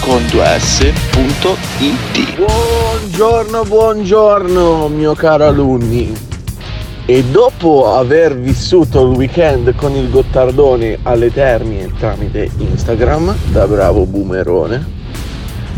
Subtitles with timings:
[0.00, 6.12] con 2s.it Buongiorno, buongiorno mio caro alunni.
[7.06, 14.06] E dopo aver vissuto il weekend con il Gottardone alle Termini tramite Instagram, da bravo
[14.06, 14.92] boomerone,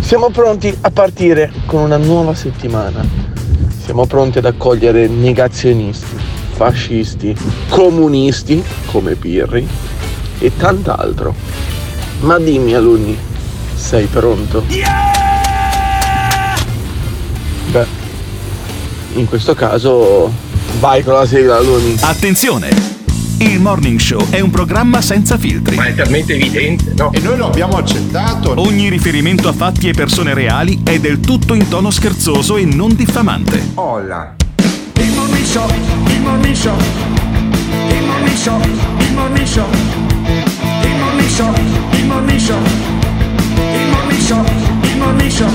[0.00, 3.04] siamo pronti a partire con una nuova settimana.
[3.82, 6.16] Siamo pronti ad accogliere negazionisti,
[6.52, 7.36] fascisti,
[7.68, 9.66] comunisti come Pirri
[10.38, 11.34] e tant'altro.
[12.20, 13.16] Ma dimmi alunni,
[13.76, 14.64] sei pronto?
[17.70, 17.86] Beh,
[19.14, 20.32] in questo caso
[20.80, 21.96] vai con la sigla alunni.
[22.00, 22.94] Attenzione!
[23.38, 25.76] Il Morning Show è un programma senza filtri.
[25.76, 27.12] Ma è talmente evidente, no?
[27.12, 28.54] E noi lo abbiamo accettato.
[28.56, 32.94] Ogni riferimento a fatti e persone reali è del tutto in tono scherzoso e non
[32.94, 33.72] diffamante.
[33.74, 34.34] Olla.
[34.94, 35.68] Il Morning Show,
[36.06, 36.76] il Morning Show,
[37.88, 38.60] il Morning Show,
[38.98, 39.68] il Morning Show,
[40.82, 41.52] il Morning Show,
[41.92, 42.58] il Morning Show,
[44.28, 45.48] il il Morning Show.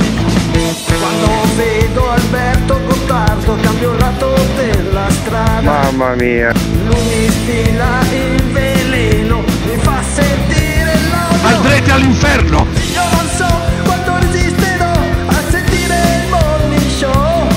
[1.00, 5.62] Quando vedo Alberto Gottardo cambio lato della strada.
[5.62, 6.54] Mamma mia.
[6.86, 11.48] Lui mi stila il veleno, mi fa sentire l'odio.
[11.58, 12.66] Andrete all'inferno!
[12.94, 13.48] Io non so
[13.84, 17.48] quanto resisterò a sentire il morning show.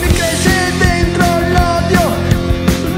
[0.00, 2.14] Mi cresce dentro l'odio,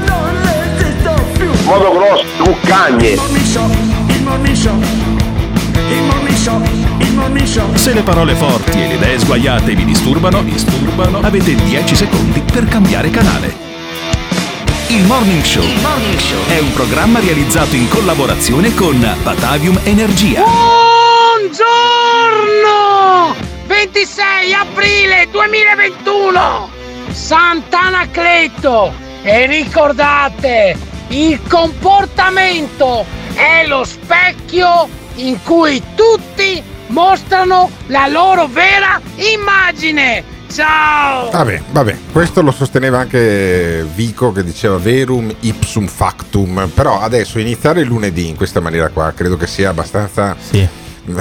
[0.05, 1.49] non resisto più.
[1.63, 3.07] Modo grosso, cuccagne.
[3.07, 3.69] Il morning show,
[4.07, 4.79] il morning show,
[5.89, 6.61] il morning show,
[6.99, 7.73] il morning show.
[7.75, 12.65] Se le parole forti e le idee sguaiate vi disturbano, disturbano, avete 10 secondi per
[12.65, 13.71] cambiare canale.
[14.87, 15.63] Il Morning Show
[16.49, 20.43] è un programma realizzato in collaborazione con Batavium Energia.
[20.43, 21.63] Buongiorno!
[23.65, 26.69] 26 aprile 2021!
[27.09, 28.93] Sant'Anacleto!
[29.23, 40.31] E ricordate, il comportamento è lo specchio in cui tutti mostrano la loro vera immagine!
[40.53, 41.31] Ciao!
[41.31, 47.81] Vabbè, vabbè, questo lo sosteneva anche Vico che diceva verum ipsum factum, però adesso iniziare
[47.81, 50.35] il lunedì in questa maniera qua credo che sia abbastanza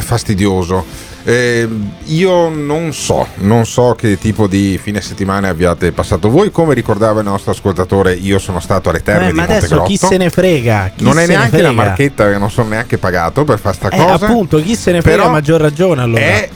[0.01, 0.85] fastidioso.
[1.25, 1.69] Eh,
[2.07, 7.21] io non so, non so che tipo di fine settimana abbiate passato voi, come ricordava
[7.21, 9.89] il nostro ascoltatore, io sono stato alle terme Eh, di ma adesso Montegrotto.
[9.89, 10.93] chi se ne frega?
[10.97, 13.97] Chi non è neanche la marchetta che non sono neanche pagato per fare sta Eh,
[13.97, 14.27] cosa.
[14.27, 16.21] appunto, chi se ne frega Però a maggior ragione allora.
[16.21, 16.49] è-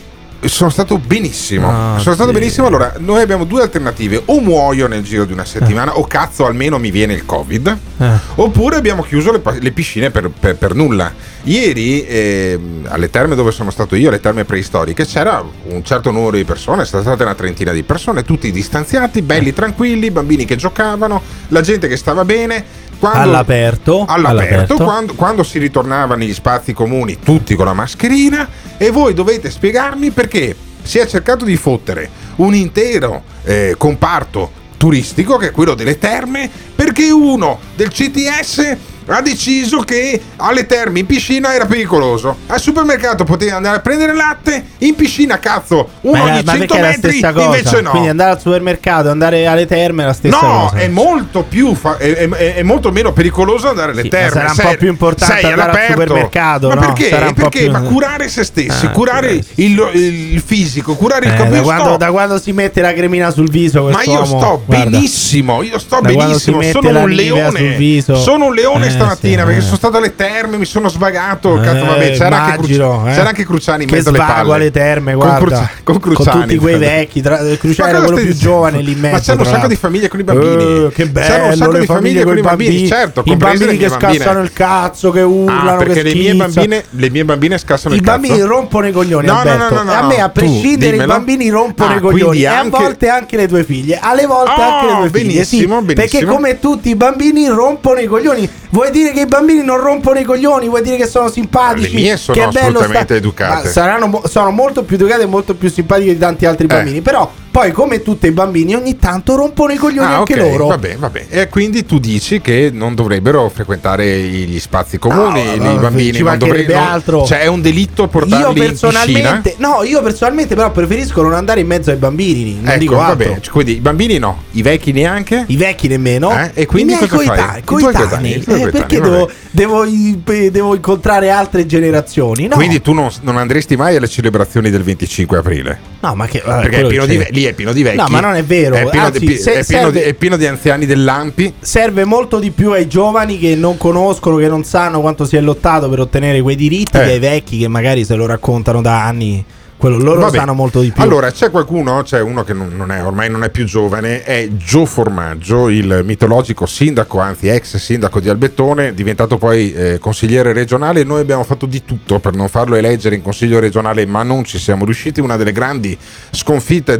[0.44, 1.68] sono stato benissimo.
[1.68, 2.38] Ah, sono stato sì.
[2.38, 2.66] benissimo.
[2.66, 6.78] Allora, noi abbiamo due alternative: o muoio nel giro di una settimana, o cazzo, almeno
[6.78, 7.78] mi viene il Covid.
[7.98, 8.10] Eh.
[8.36, 11.12] Oppure abbiamo chiuso le, le piscine per, per- per nulla.
[11.44, 16.36] Ieri, ehm, alle terme dove sono stato io, alle terme preistoriche, c'era un certo numero
[16.36, 21.22] di persone, è stata una trentina di persone, tutti distanziati, belli, tranquilli, bambini che giocavano,
[21.48, 22.84] la gente che stava bene.
[22.98, 24.74] Quando- All'aperto, all'aperto, all'aperto.
[24.76, 28.48] Quando, quando si ritornava negli spazi comuni, tutti con la mascherina,
[28.78, 35.36] e voi dovete spiegarmi perché si è cercato di fottere un intero eh, comparto turistico,
[35.36, 38.76] che è quello delle terme, perché uno del CTS
[39.08, 42.36] ha deciso che alle terme in piscina era pericoloso.
[42.46, 46.58] Al supermercato potevi andare a prendere latte, in piscina cazzo, uno Ma, ogni ma 100
[46.58, 46.88] perché è la
[47.32, 47.90] metri, invece no.
[47.90, 50.76] Quindi andare al supermercato, andare alle terme è la stessa No, cosa.
[50.76, 54.30] è molto più fa- è, è- è molto meno pericoloso andare alle Sì, terme.
[54.30, 55.92] sarà un Sei- po' più importante andare al all'aperto.
[56.02, 56.80] supermercato, Ma no?
[56.80, 57.08] perché?
[57.08, 57.58] Sarà un Perché?
[57.60, 59.44] più- Ma curare se stessi, Ah, curare ok.
[59.54, 59.90] il,
[60.32, 61.50] il fisico, curare il Eh, corpo.
[61.52, 64.62] da, Io quando, sto- da quando si mette la cremina sul viso ma io sto
[64.66, 66.60] benissimo, io sto Da benissimo.
[66.62, 68.02] Sono un leone.
[68.02, 69.62] Sono un leone stamattina sì, perché eh.
[69.64, 71.54] sono stato alle terme, mi sono svagato.
[71.60, 73.14] Cazzo, Eh, vabbè, c'era, anche, immagino, Cruci- eh.
[73.14, 74.54] c'era anche Cruciani in mezzo alle palle.
[74.54, 75.38] alle terme, Con guarda.
[75.46, 76.40] Crucia- con Cruciani.
[76.42, 78.44] tutti quei vecchi, tra, Cruciani era quello più dicendo?
[78.44, 79.14] giovane lì in mezzo.
[79.14, 80.62] Ma c'erano un sacco di famiglie con i bambini.
[80.64, 83.88] Eh, che C'erano un bello, sacco di famiglie con i bambini, certo, I bambini che
[83.88, 86.52] scassano il cazzo, che urlano, Ah, perché che le mie, schizzano.
[86.52, 88.18] bambine, le mie bambine scassano I il cazzo.
[88.20, 89.82] bambini rompono i coglioni, No, no, Alberto.
[89.82, 89.92] no.
[89.92, 92.40] A me, a prescindere, i bambini rompono Ah, i coglioni.
[92.40, 93.98] E a anche- volte anche le tue figlie.
[94.00, 95.44] Alle volte Oh, anche le tue figlie.
[95.44, 95.94] Sì, benissimo, benissimo.
[96.20, 98.48] perché come tutti i bambini rompono i coglioni.
[98.86, 100.68] Vuoi dire che i bambini non rompono i coglioni?
[100.68, 101.92] Vuoi dire che sono simpatici?
[101.92, 103.64] Le mie sono che assolutamente sta- educate.
[103.64, 107.00] Ma saranno sono molto più educate e molto più simpatiche di tanti altri bambini.
[107.00, 110.66] Però Poi, come tutti i bambini, ogni tanto rompono i coglioni Ah, anche ok, loro.
[110.66, 111.24] Vabbè, vabbè.
[111.30, 116.12] E quindi tu dici che non dovrebbero frequentare gli spazi comuni, No, no, i bambini
[116.12, 116.78] ci non dovrebbero.
[116.78, 117.24] altro.
[117.24, 118.90] Cioè, è un delitto Io portarli in piscina.
[118.90, 122.56] personalmente, no, io personalmente, però, preferisco non andare in mezzo ai bambini.
[122.56, 123.28] Non Ecco, dico altro.
[123.30, 125.44] vabbè, quindi i bambini no, i vecchi neanche.
[125.46, 126.30] I vecchi nemmeno.
[126.38, 127.62] Eh, e quindi I miei cosa fai?
[127.64, 132.48] coetanei, Eh, coetanei, perché devo, devo, devo incontrare altre generazioni?
[132.48, 135.78] No, Quindi tu non, non andresti mai alle celebrazioni del 25 aprile.
[136.00, 136.42] no ma che.
[136.44, 137.28] vabbè, perché è pieno di, c'è.
[137.30, 137.96] lì è pieno di vecchi.
[137.96, 138.74] No, ma non è vero.
[138.76, 141.52] È pieno, Anzi, di, è pieno di- è pieno di anziani dell'Ampi.
[141.60, 145.40] serve molto di più ai giovani che non conoscono, che non sanno quanto si è
[145.40, 147.04] lottato per ottenere quei diritti, Eh.
[147.04, 149.44] che ai vecchi che magari se lo raccontano da anni.
[149.76, 150.38] Quello, loro Vabbè.
[150.38, 151.02] sanno molto di più.
[151.02, 154.48] Allora, c'è qualcuno, c'è uno che non, non è, ormai non è più giovane, è
[154.52, 161.04] Gio Formaggio, il mitologico sindaco, anzi ex sindaco di Albettone, diventato poi eh, consigliere regionale.
[161.04, 164.58] Noi abbiamo fatto di tutto per non farlo eleggere in consiglio regionale, ma non ci
[164.58, 165.20] siamo riusciti.
[165.20, 165.96] Una delle grandi
[166.30, 166.98] sconfitte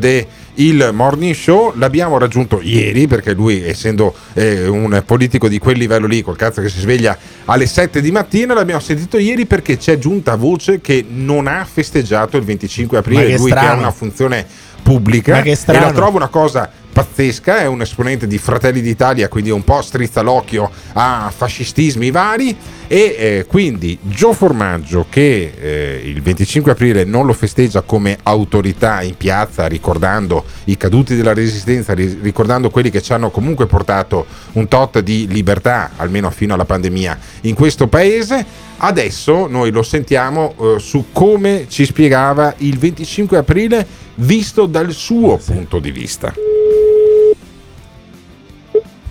[0.56, 6.06] del Morning Show l'abbiamo raggiunto ieri, perché lui, essendo eh, un politico di quel livello
[6.06, 9.99] lì, col cazzo che si sveglia alle 7 di mattina, l'abbiamo sentito ieri perché c'è
[9.99, 13.81] giunta voce che non ha festeggiato il 25 Ma aprile, che lui che ha strano.
[13.81, 14.47] una funzione
[14.82, 15.85] pubblica Ma che e strano.
[15.87, 20.22] la trovo una cosa pazzesca, è un esponente di Fratelli d'Italia, quindi un po' strizza
[20.22, 22.56] l'occhio a fascistismi vari
[22.87, 29.02] e eh, quindi Gio Formaggio che eh, il 25 aprile non lo festeggia come autorità
[29.02, 34.25] in piazza ricordando i caduti della resistenza, ri- ricordando quelli che ci hanno comunque portato
[34.52, 38.64] un tot di libertà, almeno fino alla pandemia, in questo paese.
[38.78, 45.37] Adesso noi lo sentiamo eh, su come ci spiegava il 25 aprile visto dal suo
[45.37, 46.32] punto di vista.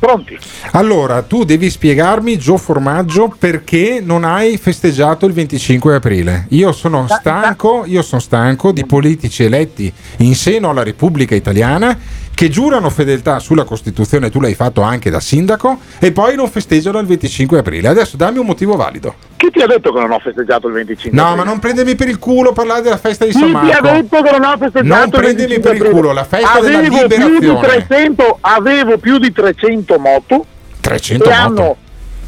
[0.06, 0.38] Pronti?
[0.72, 6.46] Allora, tu devi spiegarmi, Gio Formaggio, perché non hai festeggiato il 25 aprile.
[6.50, 11.98] Io sono stanco, io sono stanco di politici eletti in seno alla Repubblica Italiana
[12.36, 17.00] che giurano fedeltà sulla Costituzione, tu l'hai fatto anche da sindaco, e poi non festeggiano
[17.00, 17.88] il 25 aprile.
[17.88, 19.16] Adesso dammi un motivo valido.
[19.38, 21.44] Chi ti ha detto che non ho festeggiato il 25 No, aprile?
[21.44, 23.88] ma non prendermi per il culo parlare della festa di Chi San ti ha Marco.
[23.88, 24.84] detto che non ho festeggiato
[25.18, 27.86] Non 25 per il culo, la festa della avevo Più di liberazione.
[27.88, 30.46] 300, avevo più di 300 moto
[30.82, 31.42] 300 che moto.
[31.42, 31.76] hanno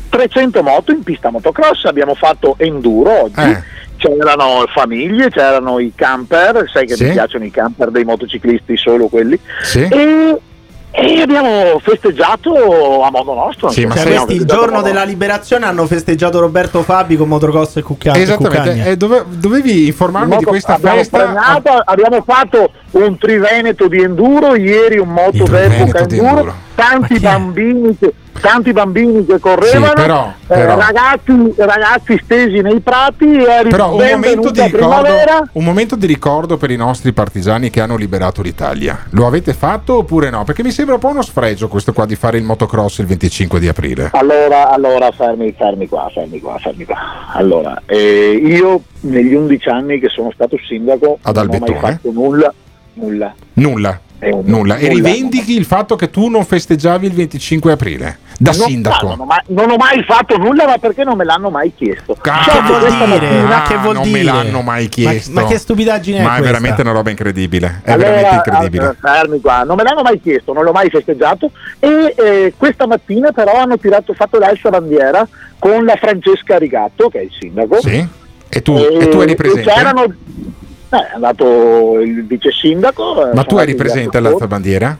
[0.09, 3.41] 300 moto in pista motocross, abbiamo fatto enduro oggi.
[3.41, 3.61] Eh.
[3.97, 7.05] C'erano famiglie, c'erano i camper, sai che Sì.
[7.05, 9.39] mi piacciono i camper dei motociclisti, solo quelli.
[9.63, 9.81] Sì.
[9.89, 10.37] E,
[10.91, 13.69] e abbiamo festeggiato a modo nostro.
[13.69, 17.83] Sì, ma Cioè, questi il giorno della liberazione hanno festeggiato Roberto Fabi con motocross e
[17.87, 21.17] e Esattamente, eh, dove- dovevi informarmi di Moto- questa abbiamo festa.
[21.19, 26.55] frenato, abbiamo fatto un triveneto di enduro, ieri un moto d'epoca di enduro, enduro.
[26.77, 32.79] Tanti bambini, che, tanti bambini che correvano, Sì, però- eh, però- ragazzi, ragazzi stesi nei
[32.81, 33.25] prati,
[33.67, 35.13] Però un momento, ricordo,
[35.53, 39.05] un momento di ricordo per i nostri partigiani che hanno liberato l'Italia.
[39.11, 40.43] Lo avete fatto oppure no?
[40.43, 43.59] Perché mi sembra un po' uno sfregio questo qua di fare il motocross il 25
[43.59, 44.11] di aprile.
[44.13, 46.97] Allora, allora fermi, fermi qua, fermi qua, fermi qua.
[47.33, 52.11] Allora, eh, io negli 11 anni che sono stato sindaco Ad non ho mai fatto
[52.11, 52.53] nulla,
[52.93, 53.33] nulla.
[53.53, 53.99] Nulla.
[54.19, 54.77] Eh, Nulla.
[54.77, 59.07] E rivendichi il fatto che tu non festeggiavi il 25 aprile da Non- sindaco.
[59.09, 62.15] non, ho mai, non ho mai fatto nulla, ma perché non me l'hanno mai chiesto?
[62.19, 63.19] Cazzo, Che vuol questa dire?
[63.19, 64.17] mattina- Ma che vuol non dire?
[64.17, 65.31] me l'hanno mai chiesto.
[65.31, 66.45] Ma, ma che stupidaggine è Ma è questa?
[66.45, 67.81] veramente una roba incredibile.
[67.83, 68.95] È Allora, veramente incredibile.
[68.99, 73.31] fermi qua, non me l'hanno mai chiesto, non l'ho mai festeggiato e eh, questa mattina
[73.31, 75.27] però hanno tirato, fatto l'alza bandiera
[75.59, 77.79] con la Francesca Rigatto, che è il sindaco.
[77.81, 78.07] Sì?
[78.49, 79.69] E tu, E- e tu eri presente?
[79.71, 80.05] c'erano-
[80.89, 83.29] eh, è andato il vice sindaco.
[83.29, 84.97] eh, Ma tu eri presente all'alzabandiera?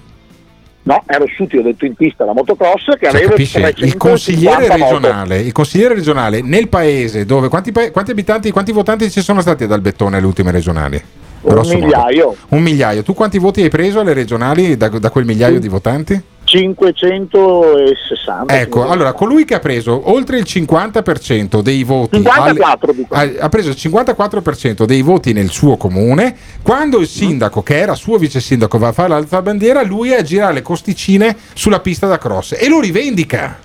[0.84, 3.58] No, ero su, ti ho detto in pista la motocross che Cioè, avevo capisci?
[3.58, 4.94] Il 350 consigliere, moto.
[4.94, 9.66] regionale, il consigliere regionale nel paese dove quanti, quanti abitanti, quanti votanti ci sono stati
[9.66, 10.96] ad Albettone alle ultime regionali?
[11.42, 11.86] Un Grosso modo.
[11.86, 12.36] migliaio.
[12.50, 13.04] Un migliaio.
[13.04, 16.22] Tu quanti voti hai preso alle regionali da, da quel migliaio di votanti?
[16.58, 18.60] 560.
[18.60, 23.14] Ecco, allora colui che ha preso oltre il 50% dei voti 54 dico.
[23.14, 28.18] ha, preso il 54% dei voti nel suo comune, quando il sindaco, che era suo
[28.18, 32.18] vice sindaco, va a fare l'alzabandiera, lui è a girare le costicine sulla pista da
[32.18, 33.60] cross e lo rivendica.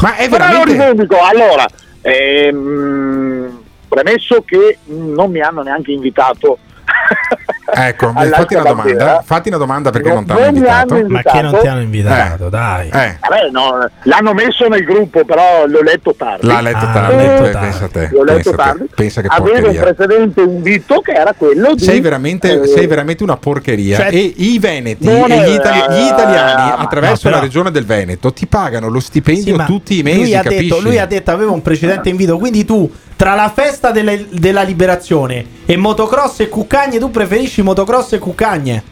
[0.00, 1.66] Ma è Però lo veramente rivendico, allora,
[2.00, 6.58] ehm, premesso che non mi hanno neanche invitato.
[7.74, 9.22] Ecco, fatti una domanda.
[9.24, 10.94] Fatti una domanda perché non, Non- ti hanno invitato.
[10.94, 12.50] hanno Ma che non ti hanno invitato, Eh.
[12.50, 12.86] dai.
[12.88, 16.46] Eh, Vabbè, no, l'hanno messo nel gruppo, però l'ho letto tardi.
[16.46, 17.16] l'ha letto Ah, tardi.
[17.16, 17.68] letto eh, tardi.
[17.68, 18.08] Pensa a te.
[18.12, 18.56] L'ho letto Pensa, a te.
[18.78, 18.90] tardi.
[18.94, 21.82] pensa che Avevo un precedente invito che era quello di.
[21.84, 23.96] Sei veramente, eh, sei veramente una porcheria.
[23.96, 27.84] Cioè- e i Veneti e gli, itali- gli italiani, ma- attraverso però- la regione del
[27.84, 30.18] Veneto, ti pagano lo stipendio Sì, tutti i mesi.
[30.20, 30.62] Lui ha, capisci?
[30.68, 32.38] detto, lui ha detto aveva un precedente invito.
[32.38, 38.12] Quindi tu, tra la festa delle- della liberazione e motocross e cuccagne, tu preferisci motocross
[38.12, 38.82] e cuccagne?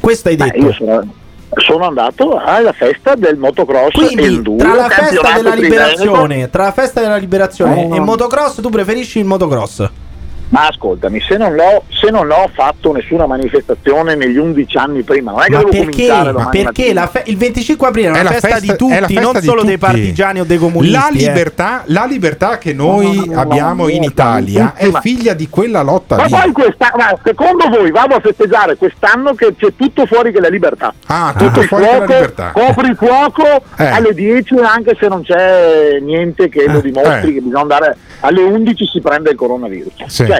[0.00, 0.56] Questo hai detto.
[0.56, 1.14] io sono,
[1.56, 6.72] sono andato alla festa del motocross Quindi enduro, tra la festa della liberazione, tra la
[6.72, 7.94] festa della liberazione Oh.
[7.94, 9.90] e motocross, tu preferisci il motocross?
[10.50, 15.30] Ma ascoltami, se non, l'ho, se non ho fatto nessuna manifestazione negli 11 anni prima,
[15.30, 15.90] non è che Ma devo perché?
[15.90, 18.92] cominciare domani Perché fe- il 25 aprile è una È la festa, festa- di tutti,
[18.94, 19.86] festa non di solo dei tutti.
[19.86, 20.92] partigiani o dei comunisti.
[20.96, 21.12] La eh.
[21.12, 25.48] libertà, la libertà che noi No, no, no, abbiamo in Italia è ma- figlia di
[25.48, 26.30] quella lotta Ma lì.
[26.30, 30.48] poi questa, ma secondo voi vado a festeggiare quest'anno che c'è tutto fuori che la
[30.48, 30.92] libertà?
[31.06, 32.50] Ah, tutto fuori che la libertà.
[32.50, 33.44] Copri il fuoco
[33.76, 33.86] Eh.
[33.86, 37.34] alle 10 anche se non c'è niente che lo dimostri eh.
[37.34, 39.92] che bisogna andare alle 11 si prende il coronavirus.
[40.06, 40.26] Sì.
[40.26, 40.39] Cioè,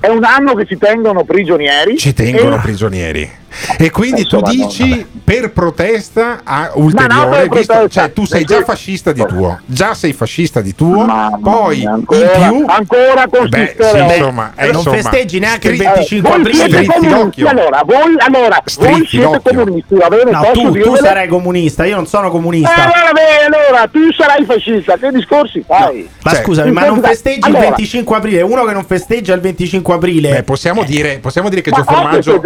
[0.00, 1.96] è un anno che ci tengono prigionieri.
[1.96, 3.38] Ci tengono e- prigionieri.
[3.78, 5.06] E quindi tu Insomma, no, dici vabbè.
[5.24, 8.00] per protesta a no, ulteriore, per visto- protesta.
[8.02, 11.88] cioè tu sei già fascista di tuo, già sei fascista di tuo, Mamma poi mia,
[11.88, 15.86] in ancora, più ancora con Beh, sì, insomma, eh, non insomma, festeggi neanche il stri-
[15.88, 16.86] 25 voi aprile.
[16.86, 20.30] comunisti, allora, voi, allora, voi siete comunisti, va bene?
[20.30, 22.72] No, tu, tu sarai comunista, io non sono Eh, comunista.
[22.72, 26.08] allora, bene, allora, tu sarai fascista, che discorsi fai?
[26.22, 28.42] Ma Cioè, scusami, ma non Allora, festeggi il 25 aprile?
[28.42, 30.30] Uno che non festeggia il 25 aprile.
[30.30, 32.40] Beh, possiamo dire, possiamo dire che Gio Formaggio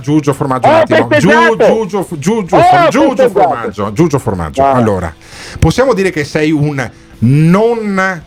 [0.00, 1.08] Giugio Formaggio un attimo.
[1.18, 2.02] Giugio.
[2.02, 4.64] Formaggio Giugio Formaggio.
[4.64, 5.12] Allora,
[5.58, 8.22] possiamo dire che sei un non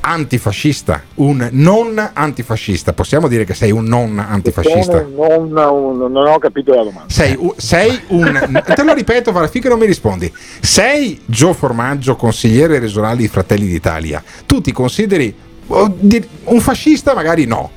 [0.00, 2.92] antifascista, un non antifascista.
[2.92, 5.04] Possiamo dire che sei un non antifascista.
[5.14, 7.12] Non, non- non ho capito la domanda.
[7.12, 8.62] Sei, sei un.
[8.74, 10.32] te lo ripeto, va finché non mi rispondi.
[10.60, 14.22] Sei Gio Formaggio, consigliere regionale di Fratelli d'Italia.
[14.46, 15.34] Tu ti consideri
[15.72, 17.14] un fascista?
[17.14, 17.70] Magari no.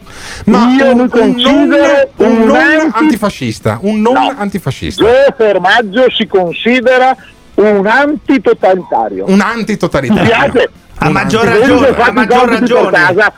[0.45, 3.77] Ma Io un, mi un considero non, un non anti- antifascista.
[3.81, 4.33] Un non No.
[4.37, 5.03] antifascista.
[5.03, 7.15] Gio Formaggio si considera
[7.55, 9.25] un antitotalitario.
[9.27, 10.23] Un Ti antitotalitario.
[10.23, 10.69] piace?
[10.97, 12.91] A Un maggior anti- ragione, a maggior ragione.
[12.91, 13.33] casa?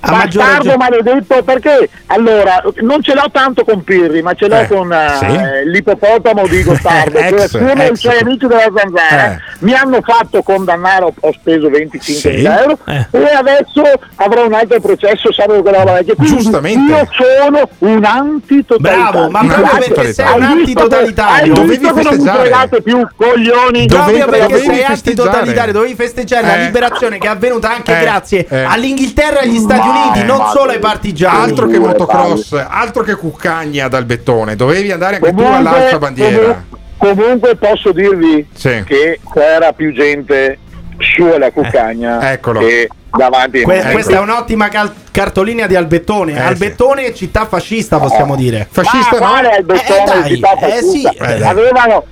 [0.00, 0.76] A maggior Bastardo ragione.
[0.76, 5.16] maledetto perché allora non ce l'ho tanto con Pirri ma ce l'ho Eh, con eh,
[5.18, 5.70] sì.
[5.70, 7.98] l'ippopotamo di Gottardo Ex, cioè come i ex.
[7.98, 9.38] suoi amici della zanzara Eh.
[9.60, 12.44] mi hanno fatto condannare ho, ho speso 25 Sì.
[12.44, 13.06] euro Eh.
[13.10, 13.82] e adesso
[14.16, 15.30] avrò un altro processo
[15.72, 16.92] roba vecchia Quindi Giustamente.
[16.92, 21.54] io sono un antitotalitario Bravo, ma proprio perché sei un che- antitotalitario.
[21.54, 22.80] Dovevi che non mi festeggiare.
[22.82, 24.92] più coglioni Dovevi- Proprio perché dovevi sei festeggiare.
[25.28, 26.64] antitotalitario, dovevi festeggiare la Eh.
[26.64, 28.62] liberazione che è avvenuta anche Eh, grazie eh.
[28.62, 31.42] all'Inghilterra e agli Stati Uniti, non ma- solo ai partigiani.
[31.42, 34.56] Altro che motocross, altro che cuccagna dal bettone.
[34.56, 36.36] Dovevi andare anche tu Comunque- all'altra bandiera.
[36.38, 38.82] comu- comunque posso dirvi Sì.
[38.86, 40.58] che c'era più gente
[40.98, 42.60] su alla cuccagna Eh, eccolo.
[42.60, 46.32] che davanti Que- questa è un'ottima cal- cartolina di Albettone.
[46.34, 48.66] Eh, Albettone, città fascista, possiamo dire.
[48.70, 49.32] Fascista Ma no?
[49.32, 51.10] quale è il bettone Eh, di città eh, fascista?
[51.10, 52.04] sì, eh, avevano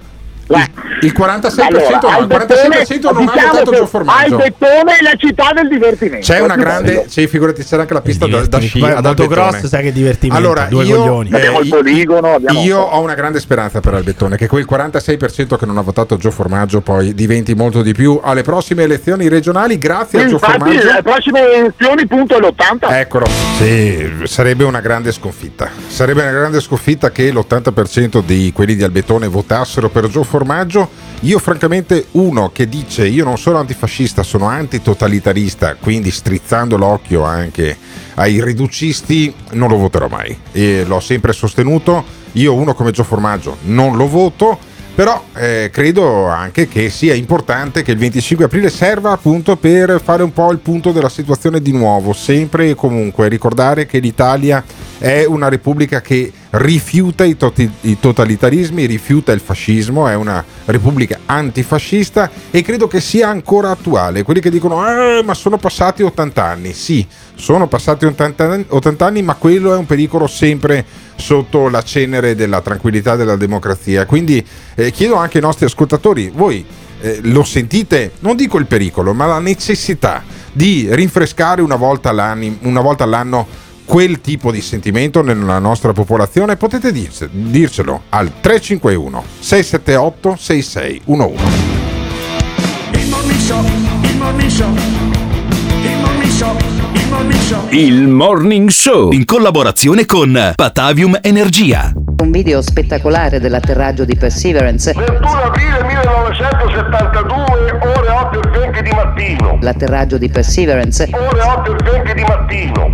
[1.00, 4.34] Il 46% Allora, no, il 46% non ha diciamo votato che Gio Formaggio.
[4.36, 8.26] Albettone è la città del divertimento C'è una grande, sì, figurati, c'era anche la pista
[8.26, 9.68] da, da sci Poi ad motocross, Albettone.
[9.68, 11.32] sai che divertimento, Allora, due io, coglioni.
[11.32, 15.66] Abbiamo il poligono, abbiamo- io ho una grande speranza per Albettone, che quel 46% che
[15.66, 20.22] non ha votato Gio Formaggio poi diventi molto di più alle prossime elezioni regionali grazie
[20.22, 20.92] a Gio Infatti Formaggio.
[20.92, 23.26] le prossime elezioni punto è l'80 Eccolo,
[23.58, 25.68] sì, sarebbe una grande sconfitta.
[25.88, 30.34] Sarebbe una grande sconfitta che l'80% di quelli di Albettone votassero per Gio Formaggio.
[31.20, 37.76] Io, francamente, uno che dice io non sono antifascista, sono antitotalitarista, quindi strizzando l'occhio anche
[38.14, 40.38] ai riducisti, non lo voterò mai.
[40.52, 42.04] E l'ho sempre sostenuto.
[42.32, 44.58] Io, uno come Gio Formaggio, non lo voto.
[44.96, 50.22] Però eh, credo anche che sia importante che il 25 aprile serva appunto per fare
[50.22, 54.64] un po' il punto della situazione di nuovo, sempre e comunque ricordare che l'Italia
[54.96, 61.18] è una repubblica che rifiuta i, toti- i totalitarismi, rifiuta il fascismo, è una repubblica
[61.26, 64.22] antifascista e credo che sia ancora attuale.
[64.22, 69.04] Quelli che dicono eh, ma sono passati 80 anni, sì, sono passati 80 anni, 80
[69.04, 70.84] anni, ma quello è un pericolo sempre
[71.16, 74.06] sotto la cenere della tranquillità della democrazia.
[74.06, 74.44] Quindi
[74.74, 76.64] eh, chiedo anche ai nostri ascoltatori, voi
[77.00, 82.80] eh, lo sentite, non dico il pericolo, ma la necessità di rinfrescare una volta, una
[82.80, 83.46] volta all'anno
[83.84, 86.56] quel tipo di sentimento nella nostra popolazione?
[86.56, 91.44] Potete dirce- dircelo al 351 678 6611.
[92.92, 95.15] Il morning show, il morning show, il morning show,
[97.70, 99.12] il morning show.
[99.12, 101.92] In collaborazione con Patavium Energia.
[101.94, 104.92] Un video spettacolare dell'atterraggio di Perseverance.
[104.92, 109.58] 21 aprile 1972, ore 8 e 20 di mattino.
[109.60, 111.08] L'atterraggio di Perseverance.
[111.12, 112.90] Ore 8 e 20 di mattino.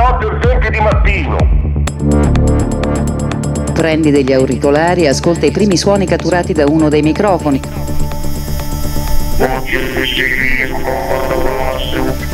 [0.00, 1.36] 8 e 20 di mattino.
[3.74, 7.60] Prendi degli auricolari e ascolta i primi suoni catturati da uno dei microfoni.
[9.36, 12.23] Cagne, cagne.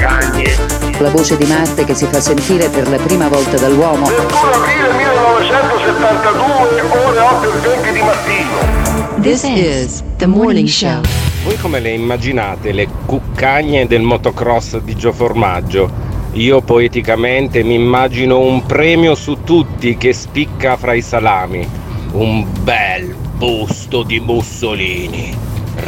[0.00, 4.06] La voce di Marte che si fa sentire per la prima volta dall'uomo.
[4.06, 9.20] 21 aprile 1972, ore 8 e 20 di mattino.
[9.20, 11.02] This is the morning show.
[11.44, 15.90] Voi come le immaginate le cuccagne del motocross di Gio Formaggio?
[16.32, 21.68] Io poeticamente mi immagino un premio su tutti che spicca fra i salami.
[22.12, 25.36] Un bel busto di Mussolini,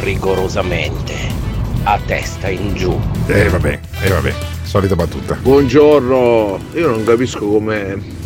[0.01, 1.42] rigorosamente,
[1.83, 2.97] a testa in giù.
[3.27, 5.37] E vabbè, e vabbè, solita battuta.
[5.41, 8.21] Buongiorno, io non capisco come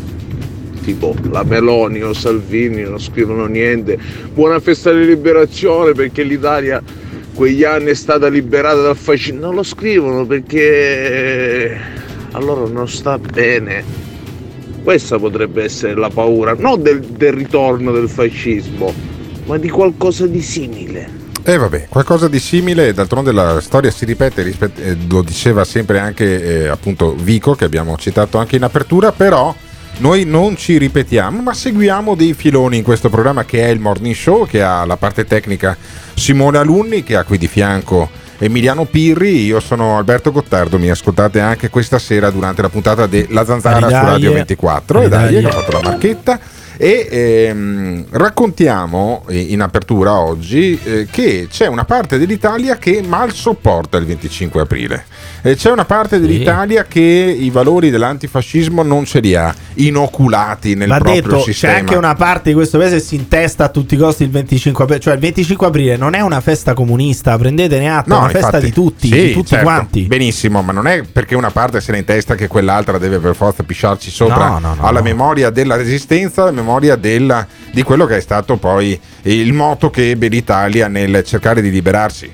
[0.84, 3.98] tipo la Meloni o Salvini non scrivono niente.
[4.34, 6.82] Buona festa di liberazione perché l'Italia
[7.34, 9.40] quegli anni è stata liberata dal fascismo.
[9.40, 11.78] Non lo scrivono perché
[12.32, 14.06] a loro non sta bene.
[14.84, 18.94] Questa potrebbe essere la paura, non del, del ritorno del fascismo,
[19.46, 21.26] ma di qualcosa di simile.
[21.50, 25.98] E vabbè, qualcosa di simile, d'altronde la storia si ripete, rispet- eh, lo diceva sempre
[25.98, 29.56] anche eh, appunto Vico che abbiamo citato anche in apertura, però
[30.00, 34.14] noi non ci ripetiamo, ma seguiamo dei filoni in questo programma che è il Morning
[34.14, 35.78] Show, che ha la parte tecnica
[36.16, 41.40] Simone Alunni, che ha qui di fianco Emiliano Pirri, io sono Alberto Gottardo, mi ascoltate
[41.40, 43.94] anche questa sera durante la puntata della Zanzara su.
[43.94, 46.40] Radio 24, e dai, che ho fatto la marchetta.
[46.78, 53.34] E ehm, raccontiamo eh, in apertura oggi eh, che c'è una parte dell'Italia che mal
[53.34, 55.06] sopporta il 25 aprile.
[55.42, 60.88] E c'è una parte dell'Italia che i valori dell'antifascismo non ce li ha inoculati nel
[60.88, 61.74] Va proprio detto, sistema.
[61.74, 64.30] c'è anche una parte di questo paese che si intesta a tutti i costi il
[64.30, 65.00] 25 aprile.
[65.00, 68.66] Cioè, il 25 aprile non è una festa comunista, prendetene atto, è una festa infatti,
[68.66, 70.02] di tutti, sì, di tutti certo, quanti.
[70.04, 73.36] Benissimo, ma non è perché una parte se ne in testa che quell'altra deve per
[73.36, 75.06] forza pisciarci sopra No, no, no, alla no.
[75.06, 76.67] memoria della resistenza, alla memoria
[76.98, 81.72] della- di quello che è stato poi il moto che ebbe l'Italia nel cercare di
[81.72, 82.30] liberarsi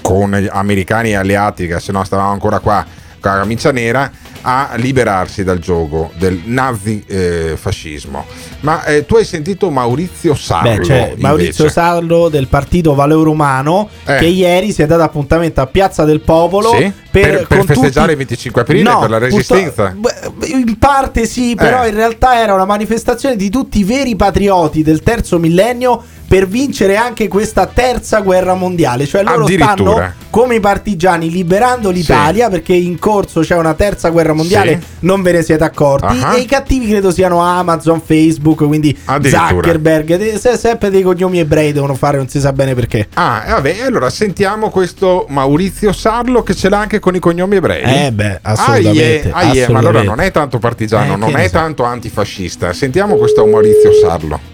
[0.00, 2.84] con gli americani e alleati, che se no stavamo ancora qua
[3.20, 4.10] con la camicia nera,
[4.46, 8.24] a liberarsi dal gioco del nazifascismo.
[8.60, 10.70] Ma eh, tu hai sentito Maurizio Sarlo?
[10.76, 11.68] Beh, c'è Maurizio.
[11.68, 14.16] Sarlo del partito Valore Umano Eh.
[14.18, 16.92] che ieri si è dato appuntamento a Piazza del Popolo Sì?
[17.10, 19.94] Per- per con festeggiare tutti- il 25 aprile, No, per la purtro- resistenza?
[19.96, 20.12] beh,
[20.48, 21.88] In parte sì, però Eh.
[21.88, 26.02] in realtà era una manifestazione di tutti i veri patrioti del terzo millennio
[26.34, 29.06] per vincere anche questa terza guerra mondiale.
[29.06, 34.32] Cioè loro stanno come i partigiani liberando l'Italia perché in corso c'è una terza guerra
[34.32, 34.86] mondiale, Sì.
[35.06, 36.18] non ve ne siete accorti.
[36.20, 36.36] Ah.
[36.36, 38.98] E i cattivi credo siano Amazon, Facebook, quindi.
[39.22, 40.34] Zuckerberg.
[40.34, 43.06] Se- sempre dei cognomi ebrei devono fare, non si sa bene perché.
[43.14, 47.54] Ah, e vabbè, allora sentiamo questo Maurizio Sarlo che ce l'ha anche con i cognomi
[47.54, 48.06] ebrei.
[48.06, 50.06] Eh beh, assolutamente, Aie, aie, ma allora assolutamente.
[50.08, 51.52] non è tanto partigiano, Eh, non è so.
[51.52, 52.72] tanto antifascista.
[52.72, 54.53] Sentiamo questo Maurizio Sarlo.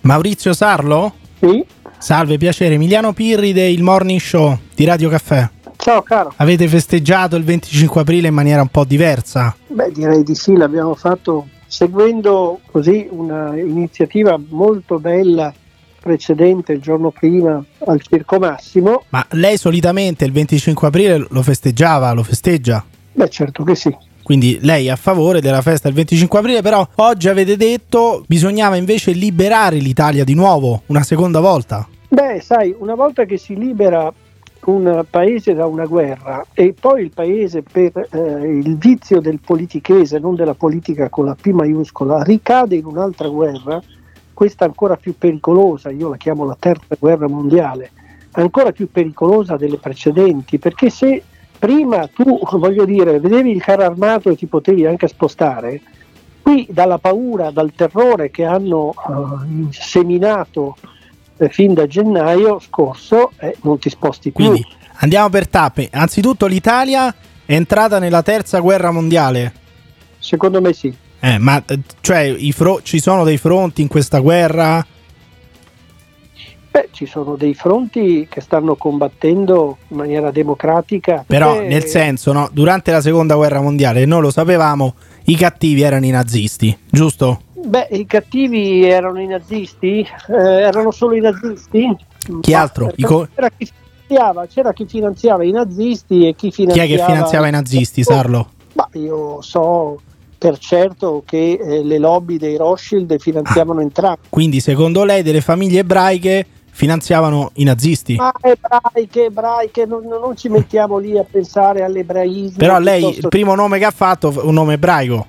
[0.00, 1.12] Maurizio Sarlo?
[1.38, 1.64] Sì.
[1.98, 2.74] Salve, piacere.
[2.74, 5.48] Emiliano Pirri del Morning Show di Radio Caffè.
[5.76, 6.32] Ciao caro.
[6.36, 9.54] Avete festeggiato il 25 aprile in maniera un po' diversa?
[9.66, 15.52] Beh, direi di sì, l'abbiamo fatto seguendo così una iniziativa molto bella
[16.00, 19.04] precedente il giorno prima al Circo Massimo.
[19.10, 22.84] Ma lei solitamente il 25 aprile lo festeggiava, lo festeggia?
[23.12, 23.94] Beh, certo che sì.
[24.22, 28.76] Quindi lei è a favore della festa del 25 aprile, però oggi avete detto bisognava
[28.76, 31.86] invece liberare l'Italia di nuovo, una seconda volta.
[32.08, 34.12] Beh, sai, una volta che si libera
[34.64, 40.18] un paese da una guerra e poi il paese per eh, il vizio del politichese,
[40.18, 43.82] non della politica con la P maiuscola, ricade in un'altra guerra,
[44.32, 47.90] questa ancora più pericolosa, io la chiamo la terza guerra mondiale,
[48.32, 51.22] ancora più pericolosa delle precedenti, perché se
[51.62, 55.80] prima tu, voglio dire, vedevi il carro armato e ti potevi anche spostare,
[56.42, 60.76] qui dalla paura, dal terrore che hanno eh, seminato
[61.36, 64.44] eh, fin da gennaio scorso, eh, non ti sposti più.
[64.44, 65.88] Quindi andiamo per tappe.
[65.92, 67.14] Anzitutto l'Italia
[67.46, 69.52] è entrata nella terza guerra mondiale.
[70.18, 70.92] Secondo me sì.
[71.20, 74.84] Eh, ma eh, cioè fro- ci sono dei fronti in questa guerra?
[76.72, 81.22] Beh, ci sono dei fronti che stanno combattendo in maniera democratica.
[81.26, 85.82] Però Eh, nel senso, no, durante la seconda guerra mondiale, noi lo sapevamo, i cattivi
[85.82, 87.42] erano i nazisti, giusto?
[87.62, 90.00] Beh, i cattivi erano i nazisti?
[90.28, 91.94] Eh, erano solo i nazisti?
[92.40, 92.90] Chi altro?
[93.02, 93.68] co- c'era, chi
[94.06, 96.88] finanziava, c'era chi finanziava i nazisti e chi Chi è finanziava...
[96.88, 98.48] che finanziava i nazisti, Sarlo?
[98.72, 100.00] Ma io so
[100.38, 104.20] per certo che eh, le lobby dei Rothschild finanziavano entrambi.
[104.30, 108.16] Quindi, secondo lei, delle famiglie ebraiche finanziavano i nazisti.
[108.16, 112.56] Ma ebraiche, ebraiche, non, non- ci mettiamo lì a pensare all'ebraismo.
[112.56, 115.26] Però lei, piuttosto- il primo nome che ha fatto è un nome ebraico.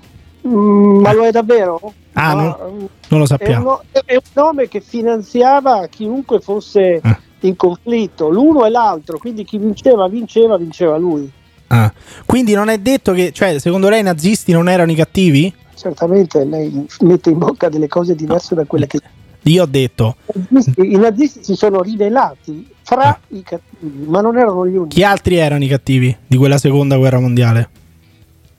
[0.47, 1.79] Mm, ma lo è davvero?
[2.13, 3.63] Ah, non- mm, non lo È un, sappiamo.
[3.65, 7.17] no- è un nome che finanziava chiunque fosse Eh.
[7.41, 11.29] in conflitto, l'uno e l'altro, quindi chi vinceva, vinceva, vinceva lui.
[11.67, 11.91] Ah.
[12.25, 15.53] Quindi non è detto che, cioè, secondo lei i nazisti non erano i cattivi?
[15.75, 18.99] Certamente lei mette in bocca delle cose diverse da quelle che
[19.43, 20.15] Io ho detto.
[20.77, 24.95] i nazisti, si sono rivelati fra i cattivi, ma non erano gli unici.
[24.95, 27.69] Chi altri erano i cattivi di quella seconda guerra mondiale?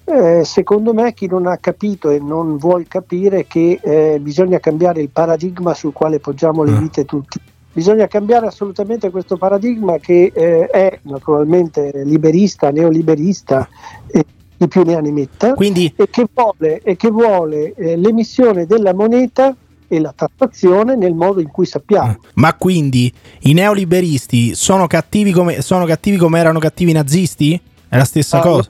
[0.04, 5.00] Eh, secondo me chi non ha capito e non vuol capire che eh, bisogna cambiare
[5.00, 7.40] il paradigma sul quale poggiamo le vite tutti.
[7.72, 13.66] Bisogna cambiare assolutamente questo paradigma che eh, è naturalmente liberista, neoliberista
[14.06, 14.24] e
[14.56, 18.92] chi più ne ha ne metta e che vuole, e che vuole eh, l'emissione della
[18.94, 19.56] moneta
[19.96, 22.16] e la tassazione nel modo in cui sappiamo.
[22.34, 27.60] Ma quindi i neoliberisti sono cattivi come, sono cattivi come erano cattivi i nazisti?
[27.88, 28.68] È la stessa Ah, cosa?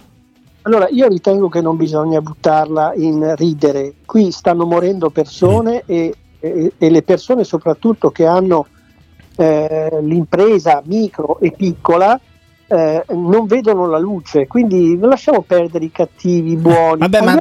[0.62, 3.94] Allora, io ritengo che non bisogna buttarla in ridere.
[4.06, 8.66] Qui stanno morendo persone e, e- e le persone soprattutto che hanno
[9.36, 12.18] eh, l'impresa micro e piccola
[12.74, 14.46] eh, non vedono la luce.
[14.46, 16.98] Quindi non lasciamo perdere i cattivi, i buoni.
[16.98, 17.38] Vabbè, ma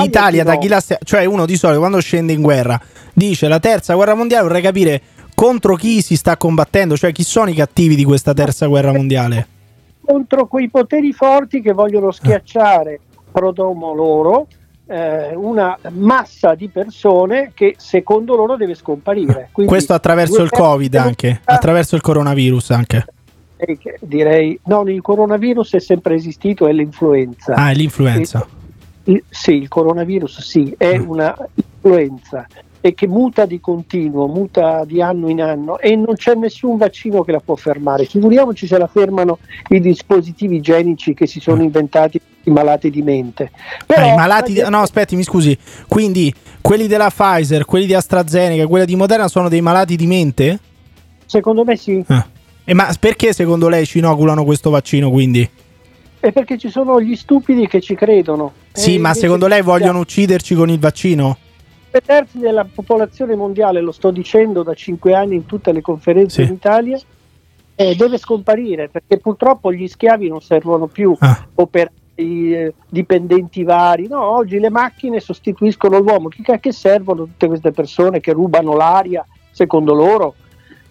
[0.00, 2.78] L'Italia da chi la stia- cioè uno di solito quando scende in guerra
[3.14, 5.00] dice la terza guerra mondiale vorrei capire
[5.34, 9.46] contro chi si sta combattendo, cioè chi sono i cattivi di questa terza guerra mondiale.
[10.02, 14.46] contro quei poteri forti che vogliono schiacciare prodomo loro
[14.86, 19.50] eh, una massa di persone che secondo loro deve scomparire.
[19.52, 23.04] Quindi Questo attraverso il Covid anche, attraverso il coronavirus anche.
[23.58, 27.54] Eh, che direi no, il coronavirus è sempre esistito, è l'influenza.
[27.54, 28.46] Ah, è l'influenza.
[29.04, 31.08] Il- sì, il coronavirus sì, è Mm.
[31.08, 32.46] una influenza
[32.80, 37.22] e che muta di continuo, muta di anno in anno e non c'è nessun vaccino
[37.24, 38.04] che la può fermare.
[38.04, 39.38] Figuriamoci se la fermano
[39.70, 43.50] i dispositivi igienici che si sono inventati i malati di mente.
[43.84, 45.58] Però, Ah, i malati di- no, aspetti, mi scusi.
[45.88, 50.58] Quindi quelli della Pfizer, quelli di AstraZeneca, quelli di Moderna sono dei malati di mente?
[51.26, 52.02] Secondo me sì.
[52.06, 52.26] Ah.
[52.70, 55.48] E ma perché secondo lei ci inoculano questo vaccino quindi?
[56.20, 58.52] È perché ci sono gli stupidi che ci credono.
[58.72, 61.38] Sì, ma secondo lei vogliono ucciderci con il vaccino?
[61.90, 66.42] Due terzi della popolazione mondiale, lo sto dicendo da cinque anni in tutte le conferenze
[66.42, 66.48] Sì.
[66.50, 67.00] in Italia,
[67.74, 71.46] eh, deve scomparire perché purtroppo gli schiavi non servono più Ah.
[71.54, 74.08] operai, eh, dipendenti vari.
[74.08, 76.28] No, oggi le macchine sostituiscono l'uomo.
[76.28, 80.34] Che, che servono tutte queste persone che rubano l'aria secondo loro?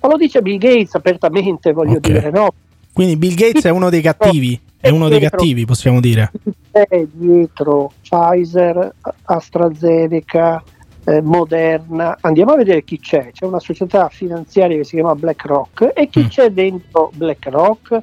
[0.08, 2.00] Ma lo dice Bill Gates apertamente, voglio Ok.
[2.00, 2.54] dire, no?
[2.94, 6.32] Quindi Bill Gates è uno dei cattivi, è uno dei cattivi, possiamo dire.
[6.72, 8.94] C'è dietro Pfizer,
[9.24, 10.64] AstraZeneca,
[11.04, 12.18] eh, Moderna.
[12.22, 13.32] Andiamo a vedere chi c'è.
[13.34, 18.02] C'è una società finanziaria che si chiama BlackRock e chi c'è dentro BlackRock?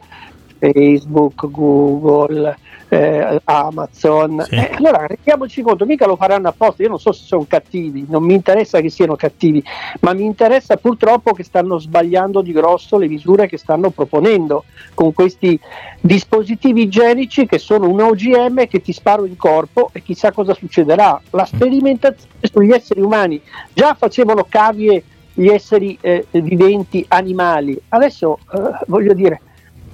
[0.59, 2.57] Facebook, Google,
[2.89, 4.45] eh, Amazon.
[4.51, 6.83] Eh, allora rendiamoci conto, mica lo faranno apposta.
[6.83, 9.63] Io non so se sono cattivi, non mi interessa che siano cattivi,
[10.01, 15.13] ma mi interessa purtroppo che stanno sbagliando di grosso le misure che stanno proponendo con
[15.13, 15.59] questi
[16.01, 21.21] dispositivi igienici che sono un OGM che ti sparo in corpo e chissà cosa succederà.
[21.31, 23.41] La sperimentazione sugli esseri umani
[23.73, 29.41] già facevano cavie gli esseri eh, viventi animali, adesso eh, voglio dire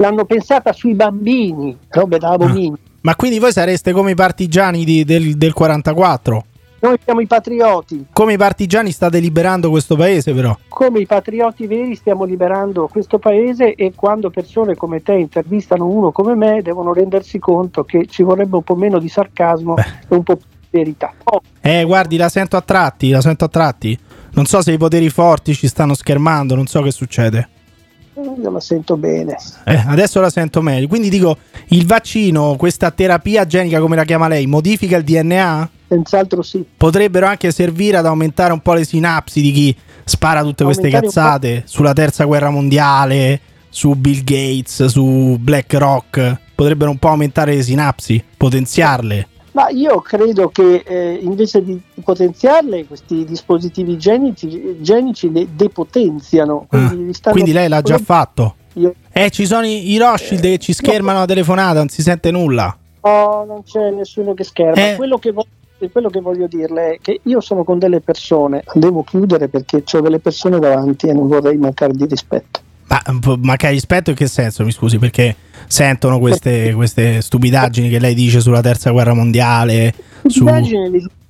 [0.01, 2.79] l'hanno pensata sui bambini, robe da abominio.
[3.03, 6.45] Ma quindi voi sareste come i partigiani di- del, del 44?
[6.83, 10.57] Noi siamo i patrioti, Come i partigiani state liberando questo paese però?
[10.69, 16.11] come i patrioti veri stiamo liberando questo paese e quando persone come te intervistano uno
[16.11, 19.85] come me devono rendersi conto che ci vorrebbe un po' meno di sarcasmo e
[20.15, 21.13] un po' più di verità.
[21.25, 23.99] Oh, Eh, guardi, la sento a tratti, la sento a tratti.
[24.33, 27.47] Non so se i poteri forti ci stanno schermando, non so che succede.
[28.15, 29.37] Io la sento bene.
[29.65, 30.89] Eh, adesso la sento meglio.
[30.89, 35.71] Quindi dico, il vaccino, questa terapia genica, come la chiama lei, modifica il DNA?
[35.89, 36.65] Senz'altro sì.
[36.77, 41.07] Potrebbero anche servire ad aumentare un po' le sinapsi di chi spara tutte queste Aumentare
[41.07, 41.13] po'.
[41.13, 46.39] cazzate sulla terza guerra mondiale, su Bill Gates, su BlackRock.
[46.55, 49.29] Potrebbero un po' aumentare le sinapsi, potenziarle.
[49.53, 56.67] Ma io credo che eh, invece di potenziarle, questi dispositivi genici, genici le depotenziano.
[56.69, 58.55] Quindi, li stanno- Ah, Quindi lei l'ha già fatto.
[58.75, 62.31] Io- Eh, ci sono i, i Rothschild che ci schermano la telefonata, non si sente
[62.31, 62.77] nulla.
[63.03, 64.93] No, non c'è nessuno che scherma.
[64.93, 64.97] Eh.
[64.97, 65.47] Quello, che vo-
[65.91, 70.01] quello che voglio dirle è che io sono con delle persone, devo chiudere perché ho
[70.01, 72.61] delle persone davanti e non vorrei mancare di rispetto.
[72.91, 74.99] Ma, manca di rispetto in che senso, mi scusi?
[74.99, 75.37] Perché
[75.69, 79.95] sentono queste, queste stupidaggini che lei dice sulla terza guerra mondiale.
[80.27, 80.45] Su...
[80.45, 80.61] Le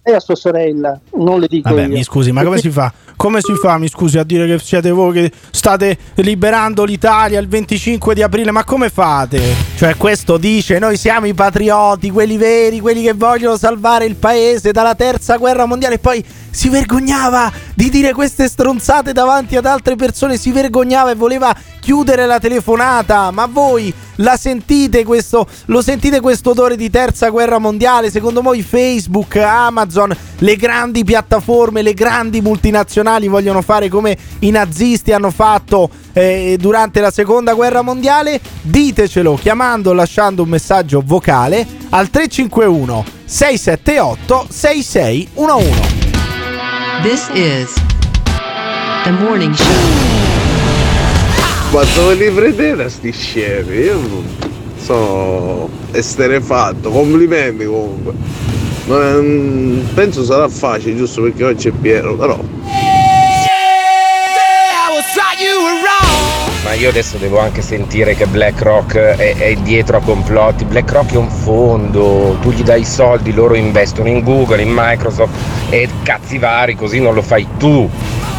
[0.03, 1.88] lei a sua sorella, non le dico Vabbè, io.
[1.88, 2.90] mi scusi, ma come si fa?
[3.20, 7.48] Come si fa, mi scusi, a dire che siete voi che state liberando l'Italia il
[7.48, 8.50] 25 di aprile?
[8.50, 9.42] Ma come fate?
[9.76, 14.72] Cioè, questo dice: Noi siamo i patrioti, quelli veri, quelli che vogliono salvare il paese
[14.72, 15.96] dalla terza guerra mondiale.
[15.96, 20.38] E poi si vergognava di dire queste stronzate davanti ad altre persone.
[20.38, 21.54] Si vergognava e voleva
[21.90, 23.33] chiudere la telefonata.
[23.33, 25.44] Ma voi la sentite questo?
[25.66, 28.12] Lo sentite questo odore di terza guerra mondiale?
[28.12, 35.11] Secondo voi Facebook, Amazon, le grandi piattaforme, le grandi multinazionali vogliono fare come i nazisti
[35.11, 38.40] hanno fatto eh, durante la seconda guerra mondiale?
[38.62, 45.81] Ditecelo chiamando o lasciando un messaggio vocale al 351 678 6611.
[47.03, 47.74] This is
[49.03, 50.10] the morning show.
[51.72, 53.76] Ma dove li prendete sti scemi?
[53.76, 54.00] Io
[54.76, 58.12] sono esterefatto, complimenti comunque.
[58.87, 62.38] Non- penso sarà facile, giusto perché oggi è pieno, però.
[66.70, 70.64] Ma io adesso devo anche sentire che BlackRock è, è dietro a complotti.
[70.64, 75.35] BlackRock è un fondo, tu gli dai i soldi, loro investono in Google, in Microsoft
[75.68, 77.90] e cazzi vari, così non lo fai tu.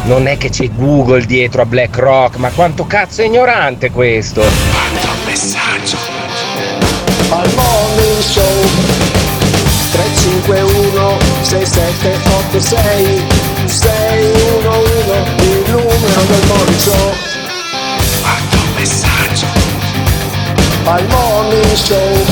[0.04, 4.40] Non è che c'è Google dietro a BlackRock, ma quanto cazzo è ignorante questo?
[5.26, 5.98] messaggio.
[7.28, 8.64] Al morning show
[9.90, 13.22] 351 6786
[13.66, 17.31] 611 il numero del morning show
[20.84, 22.24] Al morning show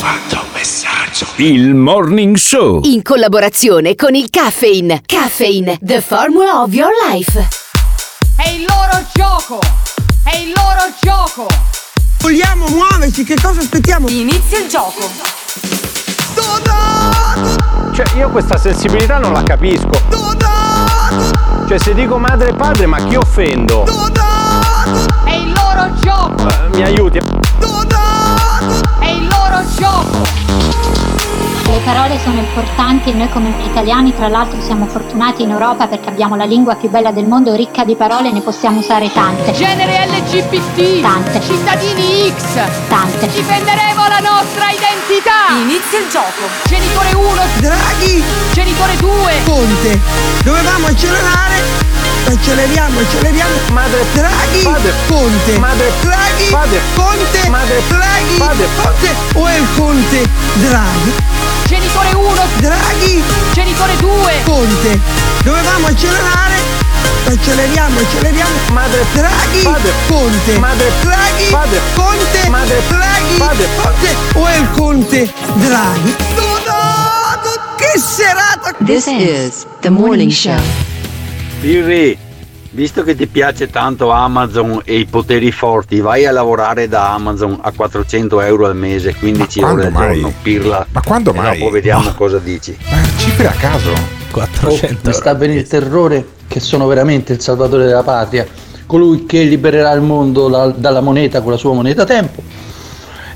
[0.00, 1.26] Quanto messaggio.
[1.36, 2.80] Il Morning Show.
[2.84, 5.02] In collaborazione con il Caffeine.
[5.06, 7.48] Caffeine, the formula of your life.
[8.36, 9.58] È il loro gioco!
[10.24, 11.46] È il loro gioco!
[12.20, 14.08] Vogliamo muoverci, che cosa aspettiamo?
[14.08, 15.08] Inizia il gioco!
[17.92, 19.90] Cioè, io questa sensibilità non la capisco.
[21.66, 23.84] Cioè, se dico madre e padre, ma chi offendo?
[25.24, 26.48] È il loro gioco!
[26.48, 27.18] Eh, mi aiuti?
[27.18, 30.26] È il loro gioco!
[31.70, 36.08] Le parole sono importanti e noi come italiani tra l'altro siamo fortunati in Europa perché
[36.08, 39.52] abbiamo la lingua più bella del mondo, ricca di parole, ne possiamo usare tante.
[39.52, 41.00] Genere LGBT!
[41.02, 41.40] Tante.
[41.42, 42.58] Cittadini X!
[42.88, 43.26] Tante.
[43.28, 45.52] Difenderemo la nostra identità!
[45.60, 46.48] Inizia il gioco!
[46.66, 47.26] Genitore 1!
[47.60, 48.22] Draghi!
[48.52, 49.32] Genitore 2!
[49.44, 50.00] Conte!
[50.42, 51.97] Dovevamo accelerare!
[52.28, 53.54] Acceleriamo, acceleriamo!
[53.72, 54.62] Madre Draghi!
[54.62, 54.92] Padre.
[55.08, 55.58] Conte!
[55.58, 56.44] Madre Draghi!
[56.50, 56.80] Padre.
[56.94, 57.48] Conte!
[57.48, 58.36] Madre Draghi!
[58.36, 58.68] Padre.
[58.82, 59.14] Conte!
[59.32, 60.28] O è il Conte?
[60.54, 61.12] Draghi!
[61.66, 62.42] Genitore 1!
[62.58, 63.22] Draghi!
[63.52, 64.32] Genitore 2!
[64.44, 65.00] Conte!
[65.42, 66.56] Dovevamo accelerare!
[67.28, 68.56] Acceleriamo, acceleriamo!
[68.72, 69.62] Madre Draghi!
[69.62, 69.92] Padre.
[70.08, 70.58] Conte!
[70.58, 71.44] Madre Draghi!
[71.50, 71.80] Padre.
[71.94, 72.48] Conte!
[72.48, 73.34] Madre Draghi!
[73.38, 73.68] Padre.
[73.80, 74.16] Conte!
[74.34, 75.32] O è il Conte?
[75.54, 76.16] Draghi!
[76.36, 78.74] No, no, che serata!
[78.84, 80.87] This is the morning show.
[81.60, 82.16] Pirri,
[82.70, 87.58] visto che ti piace tanto Amazon e i poteri forti, vai a lavorare da Amazon
[87.60, 90.20] a 400 euro al mese, 15 quando ore al mai?
[90.20, 90.86] giorno, pirla.
[90.92, 91.58] Ma quando E mai?
[91.58, 92.76] Dopo vediamo cosa dici.
[93.16, 93.92] Cifre a caso?
[94.30, 98.46] 400 mi sta a venire il terrore che sono veramente il salvatore della patria,
[98.86, 102.40] colui che libererà il mondo la- dalla moneta con la sua moneta tempo.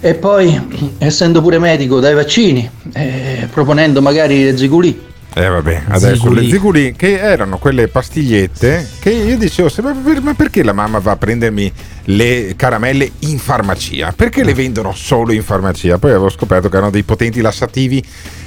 [0.01, 5.11] E poi, essendo pure medico dai vaccini, eh, proponendo magari le zigulì.
[5.35, 10.35] Eh vabbè, adesso le ziguli che erano quelle pastigliette che io dicevo, ma per- ma
[10.35, 11.73] perché la mamma va a prendermi
[12.05, 14.13] le caramelle in farmacia?
[14.15, 14.47] Perché Mm.
[14.47, 15.97] le vendono solo in farmacia?
[15.99, 18.05] Poi avevo scoperto che erano dei potenti lassativi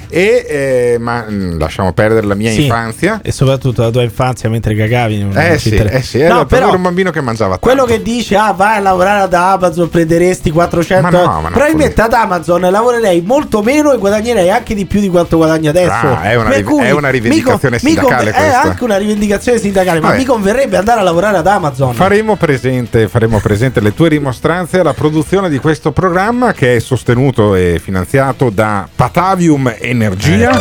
[0.10, 3.20] e eh, ma mm, lasciamo perdere la mia Sì, infanzia.
[3.24, 5.20] E soprattutto la tua infanzia mentre cagavi.
[5.24, 7.66] non Eh sì, eh sì, No, ero, però un bambino che mangiava tanto.
[7.68, 12.02] quello che dice, ah, vai a lavorare ad Amazon, prenderesti 400 Ma no, ma Probabilmente
[12.02, 15.92] ad Amazon lavorerei molto meno e guadagnerei anche di più di quanto guadagno adesso.
[15.92, 18.62] Ah, è una riv- è una mi rivendicazione mi sindacale conve- È questa.
[18.62, 20.20] anche una rivendicazione sindacale, ma Vabbè.
[20.20, 21.94] mi converrebbe andare a lavorare ad Amazon.
[21.94, 27.56] Faremo presente, faremo presente le tue dimostranze alla produzione di questo programma che è sostenuto
[27.56, 30.52] e finanziato da Patavium Energia.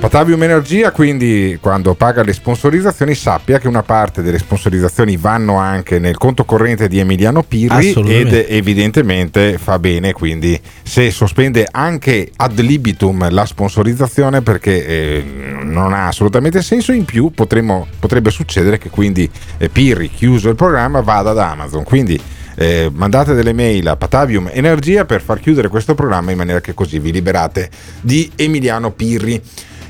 [0.00, 6.00] Patavium Energia, quindi quando paga le sponsorizzazioni sappia che una parte delle sponsorizzazioni vanno anche
[6.00, 12.58] nel conto corrente di Emiliano Pirri ed evidentemente fa bene, quindi se sospende anche ad
[12.58, 15.24] libitum la sponsorizzazione perché eh,
[15.62, 20.56] non ha assolutamente senso, in più potremmo- potrebbe succedere che quindi eh, Pirri, chiuso il
[20.56, 21.84] programma, vada da Amazon.
[21.84, 22.20] Quindi
[22.56, 26.74] eh, mandate delle mail a Patavium Energia per far chiudere questo programma in maniera che
[26.74, 29.40] così vi liberate di Emiliano Pirri.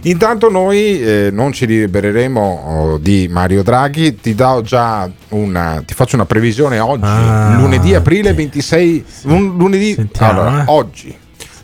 [0.05, 5.95] Intanto noi eh, non ci libereremo oh, di Mario Draghi, ti, do già una, ti
[5.95, 10.65] faccio una previsione oggi, Ah, lunedì aprile 26, un, lunedì, Sentiamo, allora, eh.
[10.67, 11.17] oggi,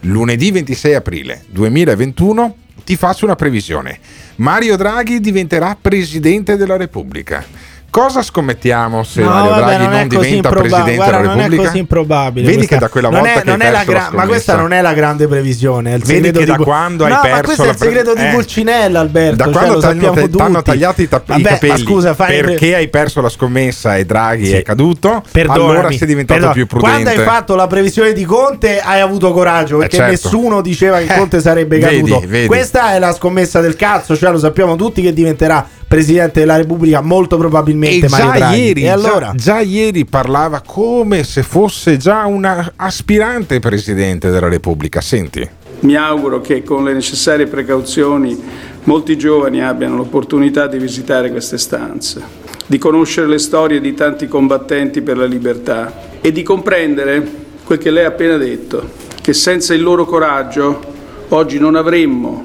[0.03, 3.99] lunedì 26 aprile 2021, ti faccio una previsione.
[4.37, 7.45] Mario Draghi diventerà Presidente della Repubblica.
[7.91, 10.49] Cosa scommettiamo se No, Mario vabbè, Draghi non, non, così diventa.
[10.51, 11.65] Presidente Guarda, della non è Repubblica?
[11.65, 12.47] così improbabile.
[12.47, 13.99] Vedi questa- che da quella non volta è- che non hai è la perso la
[14.09, 15.91] gra- Ma questa non è la grande previsione.
[15.93, 18.23] È il Vedi che da quando hai no, perso ma questo è il segreto pre-
[18.23, 18.33] di eh.
[18.33, 19.37] Pulcinella, Alberto.
[19.37, 20.63] Da cioè, quando t'hanno- t'hanno tutti.
[20.71, 24.53] tagliato i, tap- i Vabbè, capelli scusa, perché hai perso la scommessa e Draghi Sì.
[24.53, 26.53] è caduto, Perdonami, allora sei diventato perdona.
[26.53, 27.03] più prudente.
[27.03, 30.11] Quando hai fatto la previsione di Conte hai avuto coraggio perché certo.
[30.11, 32.23] nessuno diceva che Eh, Conte sarebbe caduto.
[32.47, 37.01] Questa è la scommessa del cazzo, cioè lo sappiamo tutti che diventerà Presidente della Repubblica
[37.01, 38.61] molto probabilmente E Mario già Draghi.
[38.61, 39.33] ieri, e allora?
[39.35, 45.01] già, già ieri parlava come se fosse già una aspirante Presidente della Repubblica.
[45.01, 45.49] Senti.
[45.81, 48.39] Mi auguro che con le necessarie precauzioni
[48.85, 52.21] molti giovani abbiano l'opportunità di visitare queste stanze,
[52.67, 57.27] di conoscere le storie di tanti combattenti per la libertà e di comprendere
[57.65, 58.91] quel che lei ha appena detto,
[59.23, 60.81] che senza il loro coraggio
[61.29, 62.45] oggi non avremmo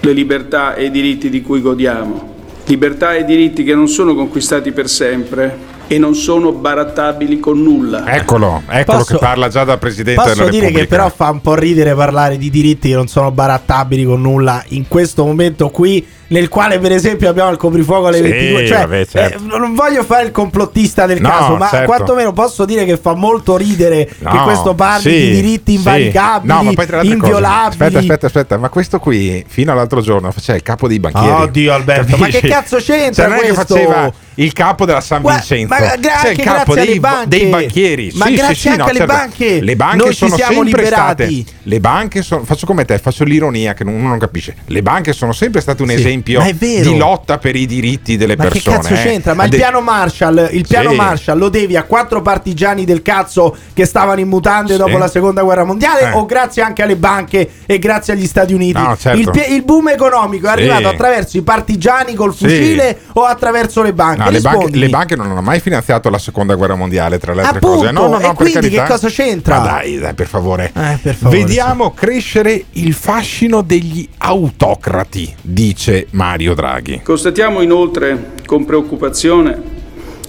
[0.00, 2.38] le libertà e i diritti di cui godiamo.
[2.70, 8.06] Libertà e diritti che non sono conquistati per sempre e non sono barattabili con nulla.
[8.06, 10.88] Eccolo, eccolo Posso- che parla già da Presidente Posso della dire Repubblica.
[10.88, 14.62] che però fa un po' ridere parlare di diritti che non sono barattabili con nulla
[14.68, 18.66] in questo momento qui, nel quale per esempio abbiamo il coprifuoco alle Sì, 22.
[18.66, 19.38] Cioè, vabbè, certo.
[19.38, 21.86] eh, non voglio fare il complottista del No, caso, ma certo.
[21.86, 25.76] quantomeno posso dire che fa molto ridere che No, questo parli sì, di diritti sì.
[25.78, 27.68] invalicabili, No, tra le altre cose- inviolabili.
[27.68, 31.28] Aspetta, aspetta, aspetta, ma questo qui fino all'altro giorno faceva il capo dei banchieri.
[31.42, 33.74] Oddio, Alberto, ma che cazzo c'entra Cioè, è che questo?
[33.74, 37.00] faceva il capo della San Guarda, Vincenzo, ma gra- cioè il capo grazie dei, alle
[37.00, 37.28] banche.
[37.28, 38.10] dei banchieri.
[38.14, 39.12] Ma Sì, grazie sì, sì, anche no, alle certo.
[39.12, 39.60] banche.
[39.60, 41.42] Le banche Noi ci sono siamo sempre liberati.
[41.42, 41.58] state.
[41.64, 44.54] Le banche sono, faccio come te, faccio l'ironia che uno non capisce.
[44.66, 46.50] Le banche sono sempre state un Sì, esempio ma
[46.90, 48.76] di lotta per i diritti delle Ma persone.
[48.76, 49.02] che cazzo eh.
[49.02, 49.34] c'entra?
[49.34, 50.96] Ma il piano Marshall, il piano Sì.
[50.96, 54.78] Marshall lo devi a quattro partigiani del cazzo che stavano in mutande Sì.
[54.78, 56.12] dopo la seconda guerra mondiale Eh.
[56.12, 58.80] o grazie anche alle banche e grazie agli Stati Uniti?
[58.80, 59.18] No, certo.
[59.18, 60.56] il, il boom economico è Sì.
[60.58, 62.44] arrivato attraverso i partigiani col Sì.
[62.44, 64.22] fucile o attraverso le banche?
[64.24, 67.42] No, le, banche, le banche non hanno mai finanziato la seconda guerra mondiale, tra le
[67.42, 67.90] altre Appunto, cose.
[67.92, 68.82] No, no, no, e quindi carità.
[68.84, 69.58] che cosa c'entra?
[69.60, 70.72] Ma dai, dai, per favore.
[70.74, 77.02] Eh, per favore, Vediamo crescere il fascino degli autocrati, dice Mario Draghi.
[77.04, 79.62] Constatiamo inoltre con preoccupazione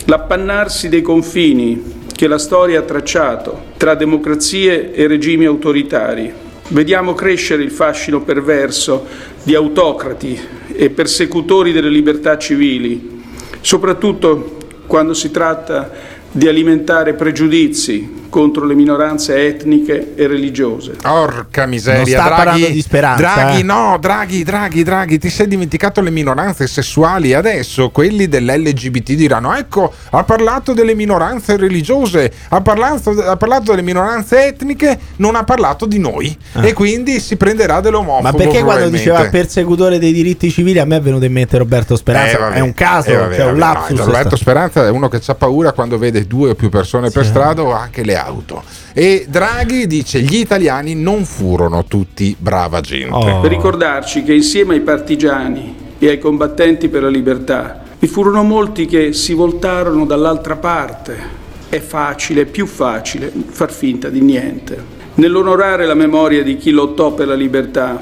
[0.05, 6.31] l'appannarsi dei confini che la storia ha tracciato tra democrazie e regimi autoritari.
[6.67, 9.07] Vediamo crescere il fascino perverso
[9.43, 10.39] di autocrati
[10.73, 13.23] e persecutori delle libertà civili,
[13.59, 20.93] soprattutto quando si tratta di alimentare pregiudizi contro le minoranze etniche e religiose.
[21.01, 23.63] Porca miseria, Non sta Draghi, parlando di speranza, Draghi, eh.
[23.63, 27.33] no, Draghi, Draghi, Draghi, ti sei dimenticato le minoranze sessuali.
[27.33, 33.81] Adesso quelli dell'LGBT diranno: Ecco, ha parlato delle minoranze religiose, ha parlato, ha parlato delle
[33.81, 36.35] minoranze etniche, non ha parlato di noi.
[36.61, 38.21] E quindi si prenderà dell'omofobo.
[38.21, 41.97] Ma perché quando diceva persecutore dei diritti civili a me è venuto in mente Roberto
[41.97, 42.37] Speranza?
[42.37, 42.55] Eh, vabbè.
[42.55, 43.99] è un caso, Eh, vabbè, cioè un vabbè, lapsus.
[43.99, 47.25] no, Roberto Speranza è uno che ha paura quando vede due o più persone per
[47.25, 48.63] strada o anche le auto.
[48.93, 53.13] E Draghi dice: gli italiani non furono tutti brava gente.
[53.13, 53.41] Oh.
[53.41, 58.87] Per ricordarci che insieme ai partigiani e ai combattenti per la libertà vi furono molti
[58.87, 61.39] che si voltarono dall'altra parte.
[61.69, 64.99] È facile, più facile far finta di niente.
[65.15, 68.01] Nell'onorare la memoria di chi lottò per la libertà,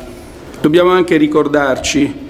[0.62, 2.28] dobbiamo anche ricordarci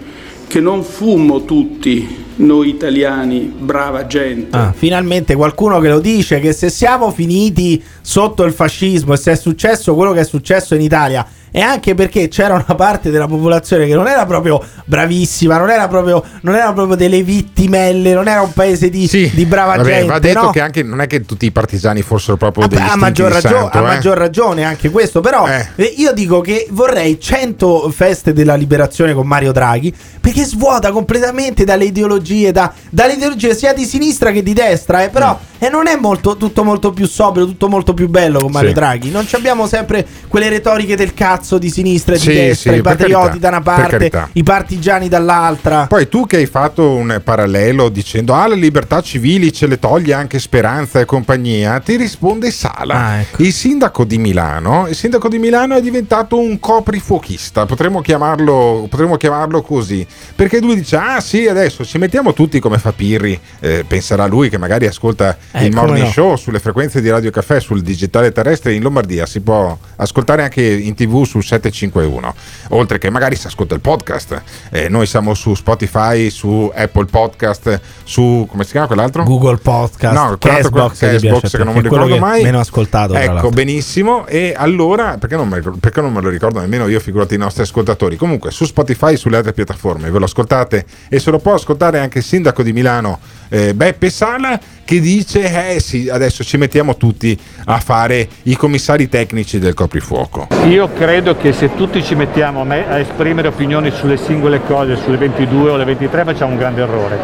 [0.50, 4.58] che non fummo tutti noi italiani brava gente.
[4.58, 9.34] Ah, finalmente qualcuno che lo dice che se siamo finiti sotto il fascismo e se
[9.34, 13.28] è successo quello che è successo in Italia è anche perché c'era una parte della
[13.28, 18.28] popolazione che non era proprio bravissima, non era proprio, non era proprio delle vittimelle, non
[18.28, 20.06] era un paese di, di brava Vabbè, gente.
[20.08, 20.50] va detto no?
[20.52, 23.78] che anche non è che tutti i partigiani fossero proprio degli a maggior, ragio- santo,
[23.78, 23.84] a eh.
[23.84, 29.28] maggior ragione anche questo però eh, io dico che vorrei 100 feste della liberazione con
[29.28, 34.54] Mario Draghi perché svuota completamente dalle ideologie da, dalle ideologie sia di sinistra che di
[34.54, 35.49] destra eh, però Mm.
[35.60, 38.76] E non è molto, tutto molto più sobrio tutto molto più bello con Mario Sì.
[38.76, 42.72] Draghi non ci abbiamo sempre quelle retoriche del cazzo di sinistra e di Sì, destra
[42.72, 46.90] sì, i patrioti carità, da una parte i partigiani dall'altra Poi tu che hai fatto
[46.90, 51.96] un parallelo dicendo ah le libertà civili ce le toglie anche Speranza e compagnia, ti
[51.96, 52.96] risponde Sala.
[52.96, 53.42] Ah, ecco.
[53.42, 59.18] Il sindaco di Milano, il sindaco di Milano è diventato un coprifuochista, potremmo chiamarlo, potremmo
[59.18, 60.06] chiamarlo così,
[60.36, 64.50] perché lui dice ah sì adesso ci mettiamo tutti come fa Pirri, eh, penserà lui
[64.50, 66.12] che magari ascolta Eh, il morning no.
[66.12, 69.26] show sulle frequenze di Radio Caffè sul digitale terrestre in Lombardia.
[69.26, 72.36] Si può ascoltare anche in tv sul 751
[72.70, 74.42] oltre che magari si ascolta il podcast.
[74.70, 79.24] Eh, noi siamo su Spotify su Apple Podcast su come si chiama quell'altro?
[79.24, 82.44] Google Podcast, no, quell'altro- Castbox, Castbox che non me che è quello ricordo che mai.
[82.44, 84.28] meno ascoltato, ecco benissimo.
[84.28, 87.64] E allora perché non, me, perché non me lo ricordo nemmeno io figurati i nostri
[87.64, 88.18] ascoltatori.
[88.18, 92.00] Comunque su Spotify e sulle altre piattaforme ve lo ascoltate e se lo può ascoltare
[92.00, 93.20] anche il sindaco di Milano
[93.50, 99.08] eh, Beppe Sala che dice eh sì adesso ci mettiamo tutti a fare i commissari
[99.10, 103.92] tecnici del coprifuoco Io credo che se tutti ci mettiamo a me- a esprimere opinioni
[103.92, 107.18] sulle singole cose, sulle 22 o le 23, facciamo un grande errore.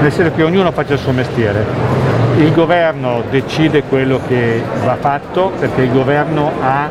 [0.00, 1.64] Nel senso che ognuno faccia il suo mestiere.
[2.38, 6.88] Il governo decide quello che va fatto perché il governo ha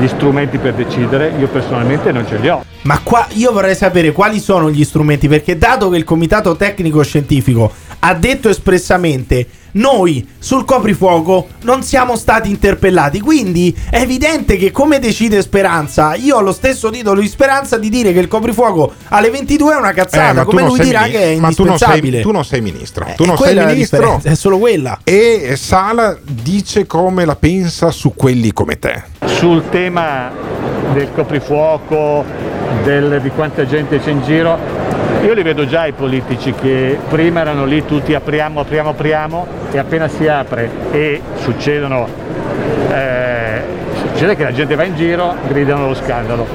[0.00, 2.64] gli strumenti per decidere, io personalmente non ce li ho.
[2.82, 7.02] Ma qua io vorrei sapere quali sono gli strumenti, perché dato che il comitato tecnico
[7.02, 14.70] scientifico ha detto espressamente noi sul coprifuoco non siamo stati interpellati, quindi è evidente che
[14.70, 18.92] come decide Speranza, io ho lo stesso titolo di Speranza di dire che il coprifuoco
[19.08, 21.64] alle 22 è una Eh, cazzata, tu come lui dirà mini- che è ma tu
[21.64, 22.20] non sei, indispensabile.
[22.22, 24.20] tu non sei ministro tu è non sei ministro.
[24.22, 24.98] è solo quella.
[25.04, 29.02] E Sala dice come la pensa su quelli come te.
[29.26, 30.30] Sul tema
[30.92, 32.24] del coprifuoco,
[32.84, 34.58] del- di quanta gente c'è in giro,
[35.22, 39.78] io li vedo già i politici che prima erano lì tutti apriamo, apriamo, apriamo e
[39.78, 42.08] appena si apre e succedono,
[42.92, 43.62] eh,
[43.94, 46.46] succede che la gente va in giro, gridano lo scandalo.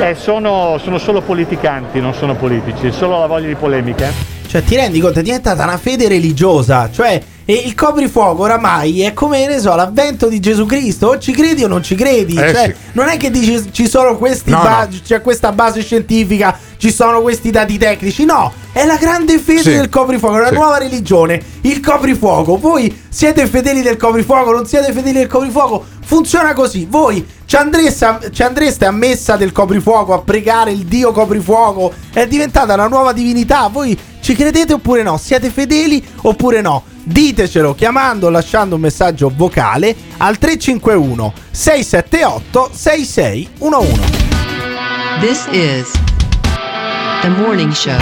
[0.00, 4.10] Eh, sono, sono solo politicanti, non sono politici, solo la voglia di polemica.
[4.46, 5.20] Cioè, ti rendi conto?
[5.20, 6.90] È diventata una fede religiosa.
[6.90, 11.06] Cioè, e il coprifuoco oramai è come, ne so, l'avvento di Gesù Cristo.
[11.06, 12.34] O ci credi o non ci credi.
[12.36, 12.90] Eh, cioè, sì.
[12.92, 14.98] non è che dici ci sono questi No, ba- no.
[15.02, 18.26] c'è questa base scientifica, ci sono questi dati tecnici.
[18.26, 19.70] No, è la grande fede Sì.
[19.70, 20.54] del coprifuoco, è una Sì.
[20.56, 21.40] nuova religione.
[21.62, 22.58] Il coprifuoco.
[22.58, 25.86] Voi siete fedeli del coprifuoco, non siete fedeli del coprifuoco.
[26.08, 26.86] Funziona così.
[26.88, 31.92] Voi ci andreste, ci andreste a messa del coprifuoco a pregare il dio coprifuoco.
[32.10, 33.68] È diventata una nuova divinità.
[33.68, 35.18] Voi ci credete oppure no?
[35.18, 36.82] Siete fedeli oppure no?
[37.02, 44.00] Ditecelo chiamando o lasciando un messaggio vocale al 351 678 6611.
[45.20, 45.90] This is
[47.20, 47.98] the morning show.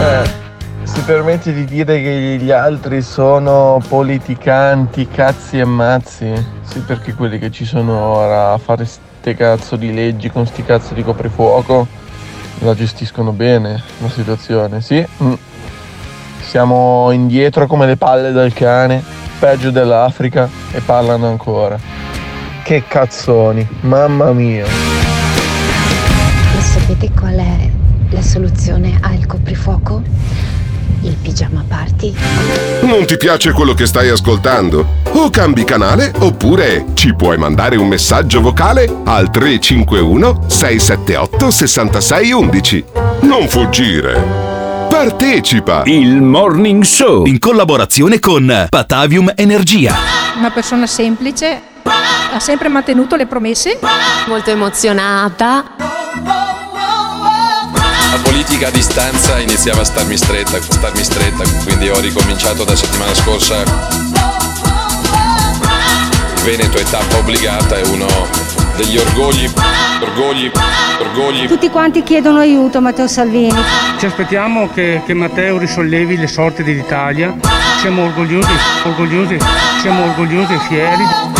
[0.00, 0.47] Eh,
[0.88, 6.32] si permette di dire che gli altri sono politicanti, cazzi e mazzi?
[6.62, 10.64] Sì, perché quelli che ci sono ora a fare ste cazzo di leggi con sti
[10.64, 11.86] cazzo di coprifuoco
[12.60, 15.06] la gestiscono bene la situazione, sì?
[15.22, 15.34] Mm.
[16.40, 19.04] Siamo indietro come le palle del cane,
[19.38, 21.78] peggio dell'Africa e parlano ancora.
[22.62, 24.64] Che cazzoni, mamma mia.
[26.54, 27.70] Ma sapete qual è
[28.10, 30.02] la soluzione al coprifuoco?
[31.02, 32.14] Il pigiama party.
[32.82, 34.86] Non ti piace quello che stai ascoltando?
[35.12, 42.84] O cambi canale oppure ci puoi mandare un messaggio vocale al 351 678 6611.
[43.20, 44.56] Non fuggire.
[44.88, 45.82] Partecipa!
[45.84, 49.94] Il Morning Show in collaborazione con Patavium Energia.
[50.36, 51.60] Una persona semplice,
[52.32, 53.78] ha sempre mantenuto le promesse.
[54.26, 55.76] Molto emozionata.
[58.38, 62.76] La politica a distanza iniziava a starmi stretta, a starmi stretta, quindi ho ricominciato da
[62.76, 63.62] settimana scorsa.
[66.36, 68.06] Il Veneto è tappa obbligata, è uno
[68.76, 69.50] degli orgogli,
[70.00, 70.52] orgogli,
[71.00, 71.48] orgogli.
[71.48, 73.60] Tutti quanti chiedono aiuto, Matteo Salvini.
[73.98, 77.34] Ci aspettiamo che, che Matteo risollevi le sorti dell'Italia.
[77.80, 78.52] Siamo orgogliosi,
[78.84, 79.36] orgogliosi,
[79.80, 81.37] siamo orgogliosi e fieri.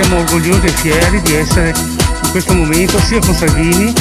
[0.00, 3.92] Siamo orgogliosi e fieri di essere in questo momento sia con Salvini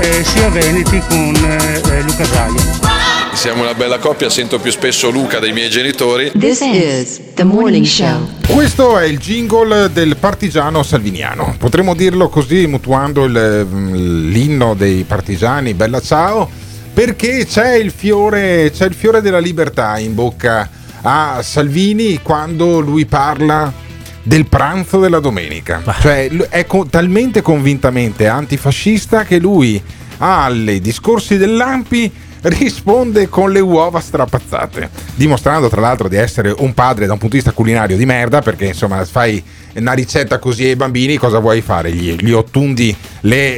[0.00, 3.32] eh, sia Veneti con eh, eh, Luca Zaia.
[3.32, 6.30] Siamo una bella coppia, sento più spesso Luca dei miei genitori.
[6.38, 8.28] This is the morning show.
[8.48, 11.54] Questo è il jingle del partigiano salviniano.
[11.58, 16.50] Potremmo dirlo così, mutuando il- l'inno dei partigiani, Bella Ciao,
[16.92, 20.68] perché c'è il, fiore, c'è il fiore della libertà in bocca
[21.00, 23.88] a Salvini quando lui parla
[24.22, 25.82] del pranzo della domenica.
[26.00, 29.80] Cioè, l- è co- talmente convintamente antifascista che lui
[30.18, 32.10] ai discorsi dell'Ampi
[32.42, 37.36] risponde con le uova strapazzate, dimostrando tra l'altro di essere un padre da un punto
[37.36, 39.42] di vista culinario di merda, perché insomma fai
[39.74, 41.92] una ricetta così ai bambini, cosa vuoi fare?
[41.92, 43.56] Gli, gli ottundi le,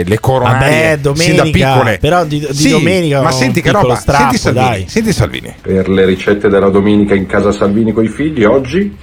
[0.00, 1.98] eh, le coronarie Vabbè, sin da domenica, piccole.
[1.98, 5.54] però di- di Sì, domenica ma senti che roba, strappo, senti Salvini, senti Salvini.
[5.60, 8.96] Per le ricette della domenica in casa Salvini coi figli, oggi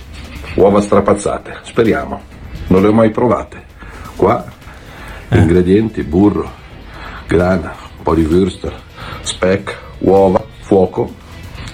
[0.56, 2.22] uova strapazzate, speriamo.
[2.68, 3.64] Non le ho mai provate.
[4.16, 4.46] Qua
[5.34, 6.52] Ingredienti, burro,
[7.26, 8.74] grana, un po' di würstel,
[9.22, 11.14] speck, uova, fuoco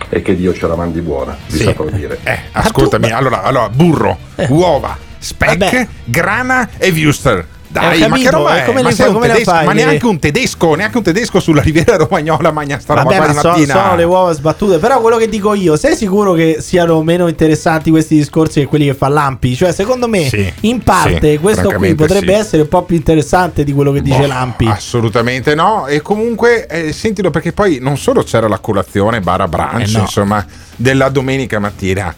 [0.09, 1.63] e che Dio ce la mandi buona, vi Sì.
[1.63, 2.19] saprò dire.
[2.23, 4.15] Eh, ascoltami, allora, allora, burro,
[4.49, 7.45] uova, speck, grana e wuster.
[7.69, 8.65] Dai, Eh, ma che roba è?
[8.65, 9.65] come ma sei un come tedesco, fai?
[9.65, 13.41] ma neanche un tedesco, neanche un tedesco sulla riviera romagnola magna sta roba Vabbè, ma
[13.41, 14.77] so- sono le uova sbattute.
[14.77, 18.85] Però quello che dico io, sei sicuro che siano meno interessanti questi discorsi che quelli
[18.85, 19.53] che fa Lampi?
[19.55, 22.39] Cioè, secondo me, Sì, in parte, sì, questo qui potrebbe sì.
[22.39, 24.65] essere un po' più interessante di quello che dice Boh, Lampi.
[24.67, 25.87] Assolutamente no.
[25.87, 29.99] E comunque, eh, sentilo perché poi non solo c'era la colazione, bara brunch, Eh, no.
[29.99, 30.45] insomma,
[30.75, 32.15] della domenica mattina,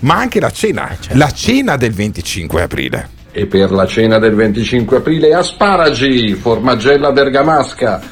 [0.00, 0.90] ma anche la cena.
[0.90, 1.16] Eh, certo.
[1.16, 3.08] La cena del 25 aprile.
[3.32, 8.02] E per la cena del 25 aprile asparagi, formaggella bergamasca,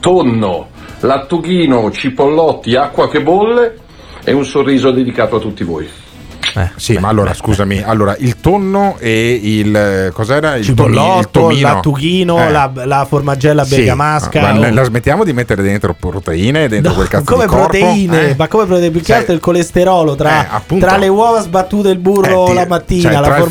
[0.00, 0.70] tonno,
[1.00, 3.76] lattughino, cipollotti, acqua che bolle
[4.24, 5.86] e un sorriso dedicato a tutti voi.
[6.76, 10.56] Sì, ma allora scusami, allora il tonno e il eh, cos'era?
[10.56, 11.68] Il, tomi- il Cipollotto, tomino.
[11.68, 12.50] lattughino, Eh.
[12.50, 14.40] la, la formaggella Sì, bergamasca.
[14.40, 14.58] ma oh.
[14.60, 18.34] la, la smettiamo di mettere dentro proteine dentro No, quel cazzo come proteine, Eh?
[18.36, 18.90] ma come proteine?
[18.90, 22.48] Più che Cioè, altro il colesterolo tra, eh, tra le uova sbattute il burro Eh,
[22.50, 23.48] ti- la mattina, cioè, la tra, il e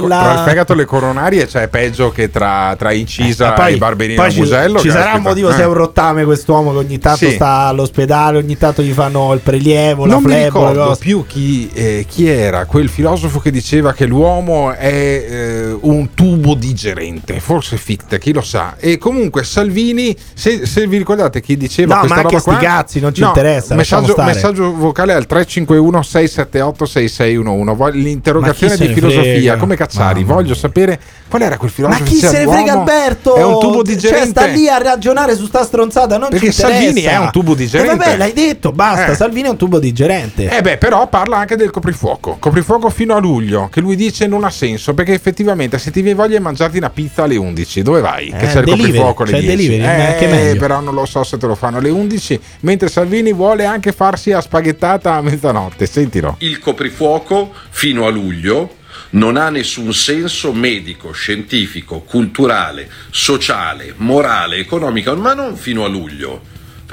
[0.00, 3.66] le, tra il fegato e le coronarie c'è peggio che tra, tra incisa Eh, Ma
[3.68, 4.78] e barberino poi ci, musello.
[4.78, 5.54] ci sarà un motivo Eh.
[5.54, 7.32] se è un rottame quest'uomo che ogni tanto Sì.
[7.32, 11.70] sta all'ospedale, ogni tanto gli fanno il prelievo, la non mi flebo, ricordo più chi,
[11.72, 14.90] eh, chi era quel filosofo che diceva che l'uomo è
[15.28, 18.74] eh, un tubo digerente, forse Fichte, chi lo sa.
[18.78, 22.66] E comunque Salvini, se, se vi ricordate chi diceva No, questa ma anche roba qua,
[22.68, 27.76] cazzi, non ci interessa, lasciamo Messaggio, messaggio vocale al 351 678 6611.
[27.76, 29.56] Voglio L'interrogazione Ma chi di filosofia, frega?
[29.56, 32.72] come Cazzari, Mamma voglio sapere qual era quel Ma filosofo chi che se ne frega
[32.72, 33.34] "L'uomo Alberto?
[33.36, 34.28] È un tubo Cioè, digerente.
[34.28, 36.82] sta lì a ragionare su sta stronzata, non Perché ci interessa.
[36.84, 37.92] Salvini è un tubo digerente.
[37.92, 39.14] E vabbè, l'hai detto, basta, Eh.
[39.14, 40.48] Salvini è un tubo digerente.
[40.50, 42.31] Eh beh, però parla anche del coprifuoco.
[42.38, 46.16] Coprifuoco fino a luglio, che lui dice non ha senso, perché effettivamente se ti viene
[46.16, 48.30] voglia di mangiarti una pizza alle 11, dove vai?
[48.30, 49.66] che Eh, c'è il delivery, coprifuoco alle c'è il 10.
[49.68, 53.64] delivery, eh, però non lo so se te lo fanno alle 11, mentre Salvini vuole
[53.64, 55.86] anche farsi a spaghettata a mezzanotte.
[55.86, 56.36] Sentilo.
[56.38, 58.76] Il coprifuoco fino a luglio
[59.10, 66.40] non ha nessun senso medico, scientifico, culturale, sociale, morale, economico, ma non fino a luglio,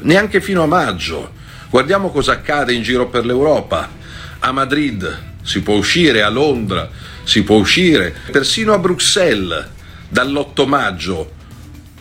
[0.01, 1.31] neanche fino a maggio.
[1.69, 3.89] Guardiamo cosa accade in giro per l'Europa.
[4.39, 6.87] A Madrid si può uscire, a Londra
[7.23, 9.67] si può uscire, persino a Bruxelles
[10.07, 11.31] dall'8 maggio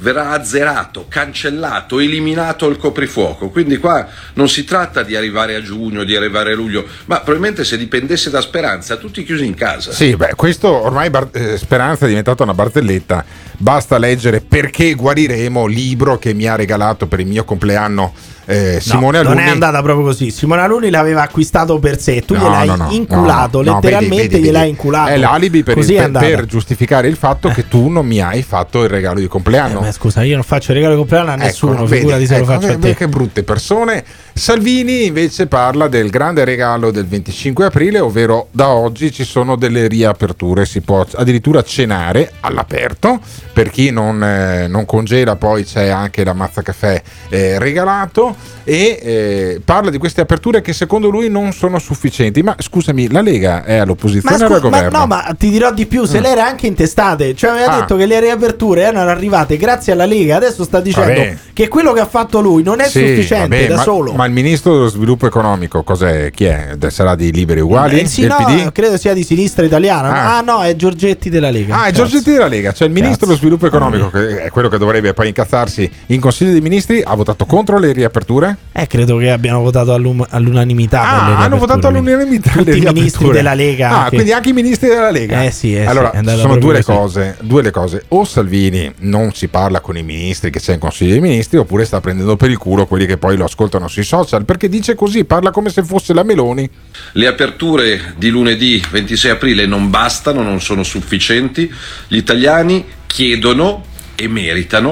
[0.00, 3.48] verrà azzerato, cancellato, eliminato il coprifuoco.
[3.48, 7.64] Quindi qua non si tratta di arrivare a giugno, di arrivare a luglio, ma probabilmente
[7.64, 9.92] se dipendesse da Speranza, tutti chiusi in casa.
[9.92, 13.24] Sì, beh, questo ormai Bar- eh, Speranza è diventata una barzelletta.
[13.56, 19.20] Basta leggere Perché guariremo, libro che mi ha regalato per il mio compleanno eh, Simone
[19.22, 19.34] No, Alunni.
[19.36, 20.30] Non è andata proprio così.
[20.30, 22.22] Simone Alunni l'aveva acquistato per sé.
[22.24, 24.70] Tu No, gliel'hai no, no, inculato, letteralmente vedi, vedi, gliel'hai vedi.
[24.70, 25.10] inculato.
[25.10, 28.82] È l'alibi per, il- è per- giustificare il fatto che tu non mi hai fatto
[28.82, 29.84] il regalo di compleanno.
[29.86, 32.42] Eh, scusa, io non faccio il regalo di compleanno a nessuno, Ecco, figurati se lo
[32.44, 32.94] ecco, faccio a te.
[32.94, 34.04] Che brutte persone.
[34.38, 39.88] Salvini invece parla del grande regalo del 25 aprile, ovvero da oggi ci sono delle
[39.88, 43.18] riaperture, si può addirittura cenare all'aperto,
[43.52, 48.98] per chi non, eh, non congela poi c'è anche la mazza caffè eh, regalato e
[49.02, 52.42] eh, parla di queste aperture che secondo lui non sono sufficienti.
[52.42, 54.98] Ma scusami, la Lega è Ma, all'opposizione o scu- al ma governo?
[54.98, 56.22] no, ma ti dirò di più, se Mm.
[56.22, 57.80] le era anche intestate, cioè aveva Ah.
[57.80, 61.36] detto che le riaperture erano arrivate grazie alla Lega, adesso sta dicendo Vabbè.
[61.52, 64.12] che quello che ha fatto lui non è Sì, sufficiente vabbè, da ma, solo.
[64.12, 66.30] Ma il ministro dello sviluppo economico cos'è?
[66.30, 66.76] Chi è?
[66.88, 68.00] Sarà di Liberi Uguali?
[68.00, 68.72] Eh, sì, del no, PD?
[68.72, 70.10] credo sia di sinistra italiana.
[70.10, 70.36] Ah.
[70.38, 71.74] Ah, no, è Giorgetti della Lega.
[71.74, 72.02] Ah, è Cazzo.
[72.02, 75.28] Giorgetti della Lega, cioè il ministro dello sviluppo economico, che è quello che dovrebbe poi
[75.28, 78.56] incazzarsi in Consiglio dei Ministri, ha votato contro le riaperture?
[78.72, 81.00] Eh, credo che abbiano votato all'unanimità.
[81.02, 83.88] Ah, hanno votato all'unanimità Tutti i ministri della Lega.
[83.90, 84.14] Ah, anche.
[84.16, 85.42] quindi anche i ministri della Lega.
[85.42, 88.04] Eh sì, eh sì, allora, andata sono due le, cose, due le cose.
[88.08, 91.84] O Salvini non si parla con i ministri che c'è in Consiglio dei Ministri, oppure
[91.84, 95.24] sta prendendo per il culo quelli che poi lo ascoltano sui social, perché dice così,
[95.24, 96.68] parla come se fosse la Meloni.
[97.12, 101.72] Le aperture di lunedì 26 aprile non bastano, non sono sufficienti.
[102.06, 104.90] Gli italiani chiedono e meritano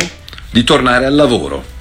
[0.51, 1.75] di tornare al lavoro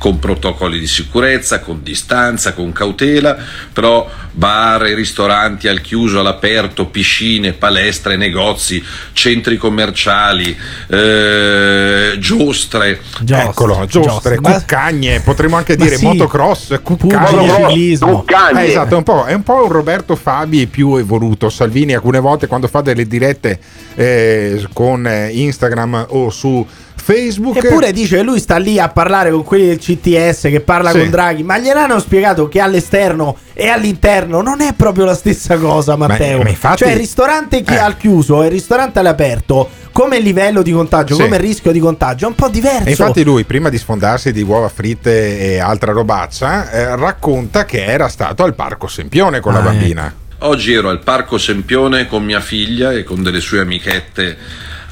[0.00, 3.36] con protocolli di sicurezza, con distanza, con cautela,
[3.70, 8.82] però bar e ristoranti al chiuso, all'aperto, piscine, palestre, negozi,
[9.12, 10.56] centri commerciali,
[10.88, 13.02] eh, giostre.
[13.28, 16.06] Eccolo, giostre, cuccagne, potremmo anche Ma dire sì.
[16.06, 17.66] motocross, cuccagne.
[17.66, 18.20] ciclismo.
[18.20, 18.64] Cuccagne.
[18.64, 21.50] Eh, esatto, è un, po', è un po' un Roberto Fabi più evoluto.
[21.50, 23.60] Salvini alcune volte quando fa delle dirette
[23.96, 26.66] eh, con eh, Instagram o su
[27.14, 27.56] Facebook.
[27.64, 30.98] Eppure dice che lui sta lì a parlare con quelli del CTS che parla Sì.
[30.98, 35.96] con Draghi, ma gliel'hanno spiegato che all'esterno e all'interno non è proprio la stessa cosa,
[35.96, 36.42] Matteo.
[36.42, 37.78] ma infatti- cioè, il ristorante chi Eh.
[37.78, 41.22] al chiuso e il ristorante all'aperto come livello di contagio, Sì.
[41.22, 42.86] come rischio di contagio, è un po' diverso.
[42.86, 47.84] E infatti lui, prima di sfondarsi di uova fritte e altra robaccia, eh, racconta che
[47.84, 50.14] era stato al Parco Sempione con la Ah, bambina.
[50.42, 54.36] Oggi ero al Parco Sempione con mia figlia e con delle sue amichette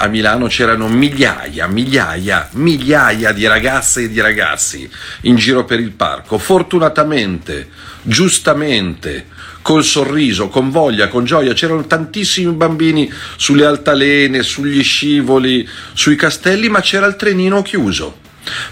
[0.01, 4.89] a Milano c'erano migliaia, migliaia, migliaia di ragazze e di ragazzi
[5.23, 6.39] in giro per il parco.
[6.39, 7.69] Fortunatamente,
[8.03, 9.27] giustamente,
[9.61, 16.69] col sorriso, con voglia, con gioia, c'erano tantissimi bambini sulle altalene, sugli scivoli, sui castelli,
[16.69, 18.21] ma c'era il trenino chiuso.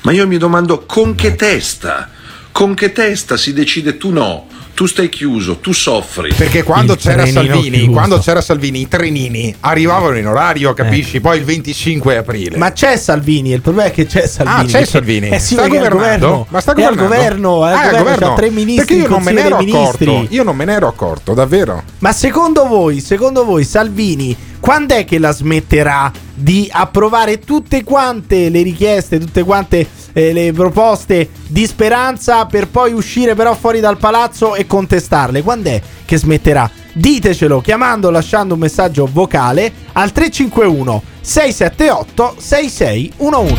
[0.02, 2.08] Ma io mi domando con che testa,
[2.52, 4.46] con che testa si decide tu no,
[4.76, 6.34] tu stai chiuso, tu soffri.
[6.34, 7.90] Perché quando Il c'era Salvini, chiuso.
[7.92, 11.18] quando c'era Salvini, i trenini arrivavano in orario, capisci?
[11.18, 12.56] Poi il 25 aprile.
[12.56, 12.58] Eh.
[12.58, 14.58] Ma c'è Salvini, il problema è che c'è Salvini.
[14.60, 15.28] Ah, c'è Salvini.
[15.30, 15.96] Eh sì, sta al governando?
[16.26, 16.46] governo.
[16.50, 17.14] Ma sta È al governando?
[17.16, 18.34] governo, è al Ah, governo, governo.
[18.34, 20.06] tre ministri Perché io non me ne ero dei Ministri.
[20.08, 20.34] accorto.
[20.34, 21.82] Io non me ne ero accorto, davvero.
[22.00, 24.36] Ma secondo voi, secondo voi Salvini
[24.66, 30.52] quando è che la smetterà di approvare tutte quante le richieste, tutte quante eh, le
[30.52, 35.44] proposte di speranza per poi uscire però fuori dal palazzo e contestarle?
[35.44, 36.68] Quando è che smetterà?
[36.94, 43.54] Ditecelo chiamando lasciando un messaggio vocale al 351 678 6611.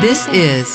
[0.00, 0.72] This is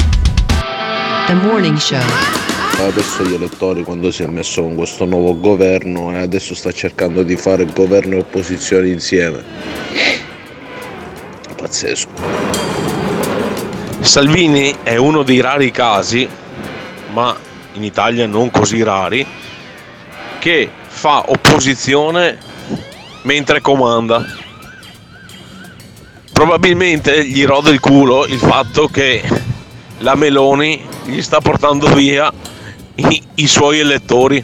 [1.26, 2.47] the morning show.
[2.80, 7.24] Adesso gli elettori quando si è messo con questo nuovo governo e adesso sta cercando
[7.24, 9.44] di fare governo e opposizione insieme.
[11.56, 12.10] Pazzesco.
[14.00, 16.30] Salvini è uno dei rari casi,
[17.14, 17.36] ma
[17.74, 19.26] in Italia non così rari,
[20.38, 22.38] che fa opposizione
[23.24, 24.24] mentre comanda.
[26.32, 29.24] Probabilmente gli rode il culo il fatto che
[30.00, 32.32] la Meloni gli sta portando via
[32.98, 34.44] i, i suoi elettori.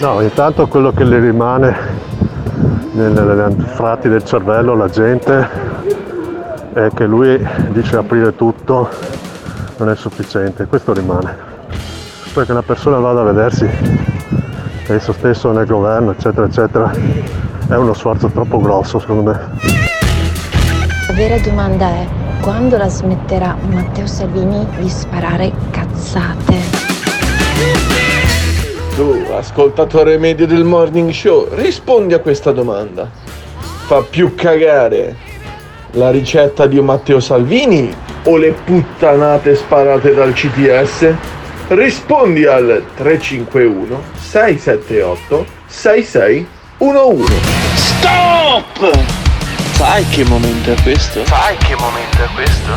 [0.00, 1.76] No, intanto quello che le rimane
[2.92, 5.48] nelle, nelle anfratti del cervello alla gente
[6.72, 8.88] è che lui dice aprire tutto
[9.76, 11.48] non è sufficiente, questo rimane.
[12.32, 13.68] Poi che una persona vada a vedersi
[14.86, 16.90] esso stesso nel governo, eccetera, eccetera,
[17.68, 19.38] è uno sforzo troppo grosso secondo me.
[21.06, 26.54] La vera domanda è quando la smetterà Matteo Salvini di sparare cazzate?
[28.94, 33.08] Tu, ascoltatore medio del morning show, rispondi a questa domanda.
[33.86, 35.16] Fa più cagare
[35.92, 41.12] la ricetta di Matteo Salvini o le puttanate sparate dal CTS?
[41.68, 47.32] Rispondi al 351 678 6611.
[47.74, 49.19] Stop!
[49.80, 51.24] Sai che momento è questo?
[51.24, 52.76] Sai che momento è questo?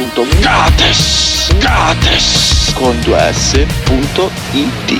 [0.03, 4.99] www.gates Gates con 2s.it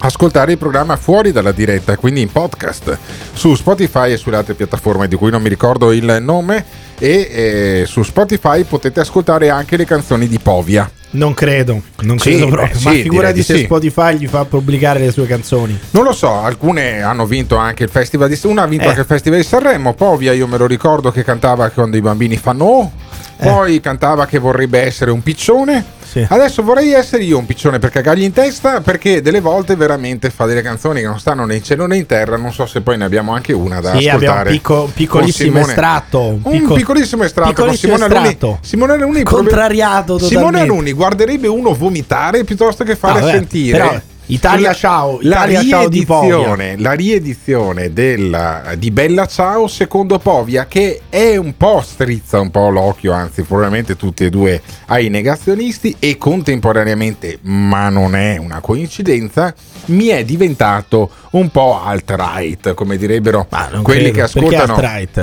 [0.00, 2.96] ascoltare il programma fuori dalla diretta, quindi in podcast
[3.32, 6.64] su Spotify e sulle altre piattaforme di cui non mi ricordo il nome
[6.98, 10.90] e eh, su Spotify potete ascoltare anche le canzoni di Povia.
[11.10, 12.76] Non credo, non Sì, credo proprio.
[12.76, 13.64] beh, ma sì, figurati se sì.
[13.64, 15.78] Spotify gli fa pubblicare le sue canzoni.
[15.92, 18.88] Non lo so, alcune hanno vinto anche il festival di una ha vinto Eh.
[18.88, 22.36] anche il festival di Sanremo, Povia io me lo ricordo che cantava quando i bambini
[22.36, 22.92] fanno oh,
[23.40, 25.96] poi cantava che vorrebbe essere un piccione.
[26.28, 30.46] Adesso vorrei essere io un piccione per cagargli in testa perché delle volte veramente fa
[30.46, 32.96] delle canzoni che non stanno né in cielo né in terra, non so se poi
[32.96, 34.48] ne abbiamo anche una da Sì, abbiamo ascoltare.
[34.50, 35.66] un picco- con piccolissimo Simone.
[35.72, 36.20] estratto.
[36.20, 38.46] Un Un picco- piccolissimo estratto piccolissimo con Simone estratto.
[38.46, 38.58] Aluni.
[38.62, 40.72] Simone Aluni Contrariato Simone totalmente.
[40.72, 44.00] Aluni guarderebbe uno vomitare piuttosto che fare vabbè, sentire però
[44.30, 46.74] Italia la- ciao, la Italia ciao di Povia.
[46.76, 52.68] la riedizione della- di Bella Ciao secondo Povia che è un po' strizza un po'
[52.68, 59.54] l'occhio, anzi probabilmente tutti e due ai negazionisti e contemporaneamente, ma non è una coincidenza,
[59.86, 63.46] mi è diventato un po' alt-right, come direbbero
[63.82, 64.20] quelli che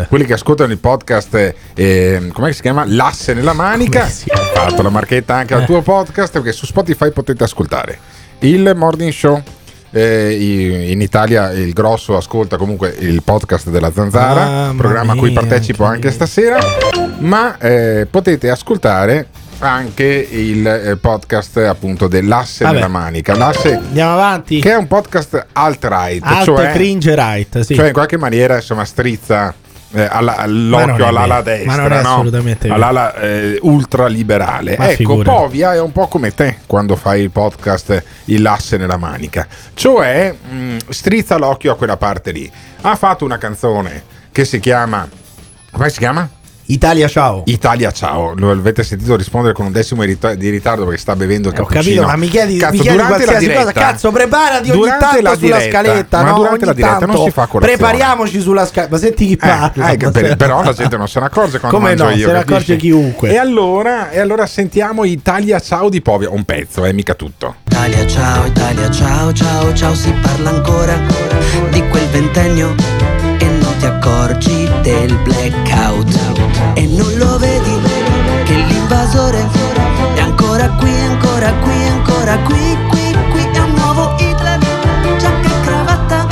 [0.09, 2.83] quelli che ascoltano il podcast eh, come si chiama?
[2.87, 4.05] L'asse nella manica.
[4.05, 5.65] Fatto la marchetta anche al Eh.
[5.65, 7.99] tuo podcast perché su Spotify potete ascoltare
[8.45, 9.41] il morning show.
[9.91, 15.31] eh, in Italia il grosso ascolta comunque il podcast della Zanzara, Mamma programma a cui
[15.31, 16.59] partecipo anche stasera,
[17.19, 19.27] ma eh, potete ascoltare
[19.59, 22.75] anche il eh, podcast appunto dell'asse Vabbè.
[22.75, 23.35] nella manica.
[23.37, 24.59] L'asse Andiamo avanti.
[24.59, 27.73] che è un podcast alt-right, Alt cioè, cringe right, sì.
[27.73, 29.53] cioè in qualche maniera insomma strizza
[29.95, 32.29] eh, alla- all'occhio all'ala destra, Ma non è no?
[32.73, 34.75] all'ala eh, ultraliberale.
[34.77, 35.29] Ma ecco, figurati.
[35.29, 40.31] Povia è un po' come te quando fai il podcast Il l'asse nella manica, cioè
[40.33, 42.51] mh, strizza l'occhio a quella parte lì.
[42.81, 45.07] Ha fatto una canzone che si chiama
[45.71, 46.29] come si chiama?
[46.67, 47.43] Italia ciao.
[47.45, 51.15] Italia ciao, lo avete sentito rispondere con un decimo di rita- di ritardo perché sta
[51.15, 52.01] bevendo il Ho cappuccino.
[52.01, 53.85] capito, ma mi chiedi, Cazzo, mi chiedi durante la qualsiasi diretta, cosa.
[53.85, 56.23] Cazzo, preparati ogni durante tanto la sulla diretta, scaletta.
[56.23, 56.35] ma no?
[56.37, 57.77] durante ogni la diretta tanto non si fa colazione.
[57.77, 58.93] Prepariamoci sulla scaletta.
[58.95, 59.89] Ma senti chi parla.
[59.89, 62.09] Eh, per- però la gente non se ne accorge quando Come mangio no?
[62.15, 63.29] io, se ne accorge chiunque.
[63.29, 67.57] E allora, e allora sentiamo Italia ciao di Povia, un pezzo, è mica tutto.
[67.69, 70.99] Italia ciao, Italia ciao, ciao, ciao, si parla ancora
[71.69, 72.73] di quel ventennio
[73.85, 76.19] ti accorgi del blackout
[76.73, 77.79] e non lo vedi
[78.43, 79.47] che l'invasore
[80.15, 84.57] è ancora qui, ancora qui, ancora qui, qui, qui è un nuovo Hitler,
[85.19, 86.27] giacca e cravatta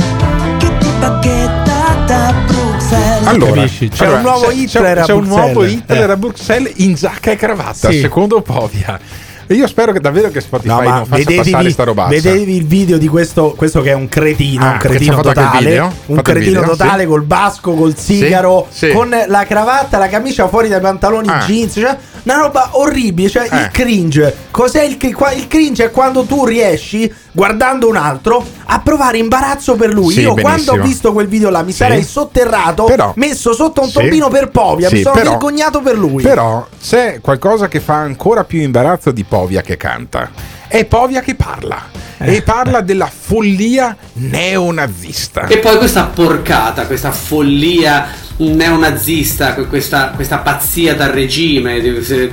[0.57, 3.27] che ti bacchetta da Bruxelles.
[3.27, 3.89] Allora, Capisci?
[3.89, 5.53] C'è allora, un nuovo c'è- Hitler c'è, a c'è un Bruxelles.
[5.53, 6.11] nuovo Hitler Eh.
[6.11, 7.99] a Bruxelles in giacca e cravatta, Sì.
[7.99, 8.99] secondo Povia.
[9.45, 12.09] E io spero che davvero che Spotify No, non faccia passare vedetevi, sta robazza.
[12.09, 15.79] vedetevi il video di questo, questo che è un cretino, Ah, un cretino il totale,
[16.05, 17.07] un il cretino video, totale sì.
[17.09, 18.93] col basco, col sigaro, Sì, sì.
[18.93, 21.43] con la cravatta, la camicia fuori dai pantaloni Ah.
[21.45, 23.69] jeans, cioè una roba orribile, cioè il Eh.
[23.71, 24.35] cringe.
[24.49, 25.85] Cos'è il, il cringe?
[25.85, 30.13] È quando tu riesci, guardando un altro, a provare imbarazzo per lui.
[30.13, 30.41] Sì, Io benissimo.
[30.63, 31.77] quando ho visto quel video là mi Sì.
[31.77, 33.93] sarei sotterrato, Però- messo sotto un Sì.
[33.93, 36.23] tombino per Povia, mi sono però- vergognato per lui.
[36.23, 40.29] Però c'è qualcosa che fa ancora più imbarazzo di Povia che canta.
[40.67, 41.81] È Povia che parla.
[42.17, 42.35] Eh.
[42.35, 45.47] E parla della follia neonazista.
[45.47, 51.81] E poi questa porcata, questa follia neonazista, questa, questa pazzia dal regime,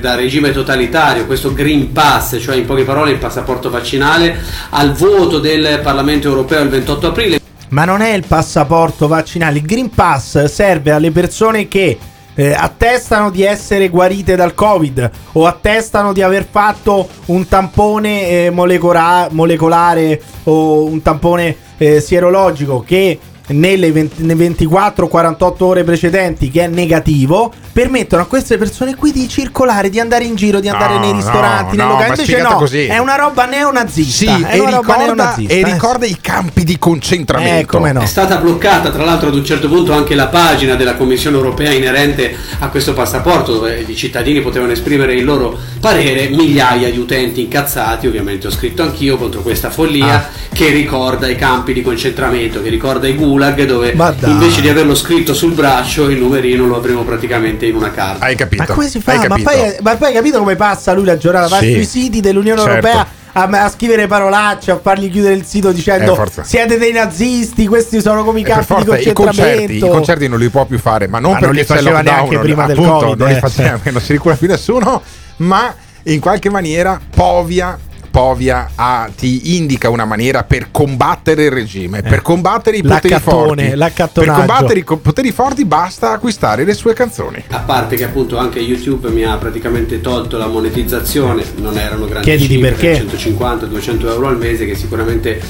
[0.01, 4.37] dal regime totalitario, questo Green Pass, cioè in poche parole il passaporto vaccinale,
[4.71, 7.39] al voto del Parlamento europeo il 28 aprile.
[7.69, 11.97] Ma non è il passaporto vaccinale, il Green Pass serve alle persone che
[12.35, 18.49] eh, attestano di essere guarite dal Covid o attestano di aver fatto un tampone eh,
[18.49, 26.63] molecola- molecolare o un tampone eh, sierologico che nelle 20 nelle 24-48 ore precedenti che
[26.63, 30.93] è negativo permettono a queste persone qui di circolare, di andare in giro, di andare
[30.95, 32.09] No, nei ristoranti, no, nei locali.
[32.09, 32.85] ma Invece no, così.
[32.85, 34.35] è una roba neonazista.
[34.37, 35.53] Sì, è e una roba ricorda, neonazista.
[35.53, 35.63] e eh.
[35.63, 37.61] ricorda i campi di concentramento.
[37.61, 38.01] Eh, come no.
[38.01, 41.71] È stata bloccata tra l'altro ad un certo punto anche la pagina della Commissione europea
[41.71, 47.41] inerente a questo passaporto dove i cittadini potevano esprimere il loro parere, migliaia di utenti
[47.41, 50.27] incazzati, ovviamente ho scritto anch'io contro questa follia Ah.
[50.51, 55.33] che ricorda i campi di concentramento, che ricorda i gulag dove invece di averlo scritto
[55.33, 58.25] sul braccio il numerino lo avremo praticamente in una carta.
[58.25, 58.63] Hai capito?
[58.67, 59.15] Ma come si fa?
[59.15, 59.49] Ma capito?
[59.49, 61.47] poi, ma poi hai capito come passa lui la giornata?
[61.47, 61.73] Va Sì.
[61.73, 62.87] sui siti dell'Unione Certo.
[62.87, 67.65] Europea a, a scrivere parolacce, a fargli chiudere il sito dicendo Eh, siete dei nazisti,
[67.67, 69.55] questi sono come i E per campi di forza, i concentramento.
[69.55, 71.73] concerti, i concerti non li può più fare, ma non Ma non perché li c'è
[71.73, 73.39] il faceva lockdown, neanche prima del appunto, Covid, non li eh.
[73.39, 75.01] faceva, non si ricura più nessuno,
[75.37, 75.73] ma
[76.03, 77.77] in qualche maniera Povia
[78.11, 83.63] Povia ha- ti indica una maniera per combattere il regime, per combattere i poteri forti.
[83.65, 87.43] Per combattere i poteri forti basta acquistare le sue canzoni.
[87.49, 92.27] A parte che appunto anche YouTube mi ha praticamente tolto la monetizzazione, non erano grandi
[92.27, 93.05] Chiediti cifre, perché.
[93.17, 95.41] 150-200 euro al mese che sicuramente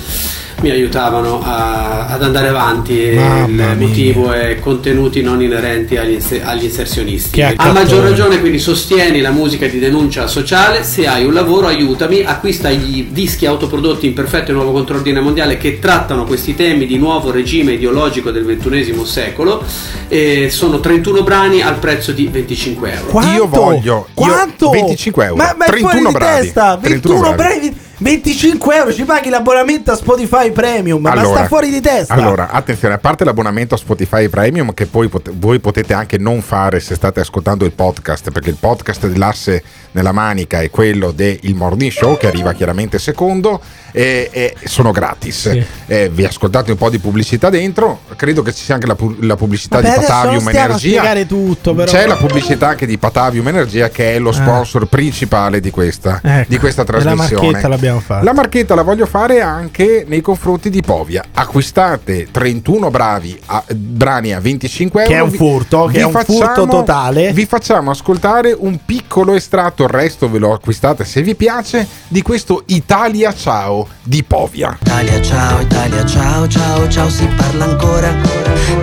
[0.62, 3.88] mi aiutavano a- ad andare avanti e Mamma il mia.
[3.88, 7.42] motivo è contenuti non inerenti agli, agli inserzionisti.
[7.42, 12.24] A maggior ragione quindi sostieni la musica di denuncia sociale, se hai un lavoro aiutami,
[12.24, 16.98] acquista i dischi autoprodotti in perfetto e nuovo contrordine mondiale che trattano questi temi di
[16.98, 19.64] nuovo regime ideologico del XXI secolo,
[20.08, 23.06] e sono 31 brani al prezzo di 25 euro.
[23.08, 23.32] Quanto?
[23.34, 24.70] Io voglio io- Quanto?
[24.70, 25.36] 25 euro.
[25.38, 26.42] Ma, ma è 31 fuori di bravi.
[26.44, 26.78] testa.
[26.82, 26.90] 31
[27.20, 27.36] 21 bravi.
[27.60, 27.76] bravi.
[28.02, 31.04] 25 euro ci paghi l'abbonamento a Spotify Premium.
[31.04, 32.16] ma sta fuori di testa.
[32.16, 36.42] Allora, attenzione, a parte l'abbonamento a Spotify Premium, che poi pot- voi potete anche non
[36.42, 41.40] fare se state ascoltando il podcast, perché il podcast dell'asse nella manica è quello del
[41.54, 43.62] Morning Show, che arriva chiaramente secondo,
[43.92, 45.58] e, e sono gratis.
[45.88, 49.16] Eh, vi ascoltate un po' di pubblicità dentro, credo che ci sia anche la, pu-
[49.22, 51.26] la pubblicità Vabbè, di Patavium Energia.
[51.26, 51.74] tutto.
[51.74, 56.46] C'è la pubblicità anche di Patavium Energia, che è lo sponsor principale di questa, Ecco,
[56.48, 57.46] di questa e la trasmissione.
[57.46, 58.24] marchetta l'abbiamo fatta.
[58.24, 61.24] La marchetta la voglio fare anche nei confronti di Povia.
[61.34, 65.14] Acquistate 31 bravi a- brani a 25 euro.
[65.14, 67.32] Che è un vi- furto, che vi è un furto totale.
[67.34, 72.22] Vi facciamo ascoltare un piccolo estratto, il resto ve lo acquistate se vi piace, di
[72.22, 74.78] questo Italia Ciao di Povia.
[74.82, 78.14] Italia ciao, Italia ciao, ciao, ciao, si parla ancora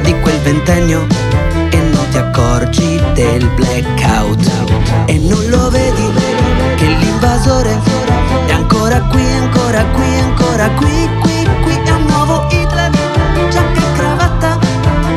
[0.03, 1.07] di quel ventennio
[1.71, 4.51] e non ti accorgi del blackout
[5.07, 6.13] e non lo vedi
[6.77, 7.79] che l'invasore
[8.47, 12.91] è ancora qui, ancora qui, ancora qui, qui, qui è un nuovo Hitler,
[13.51, 14.59] giacca e cravatta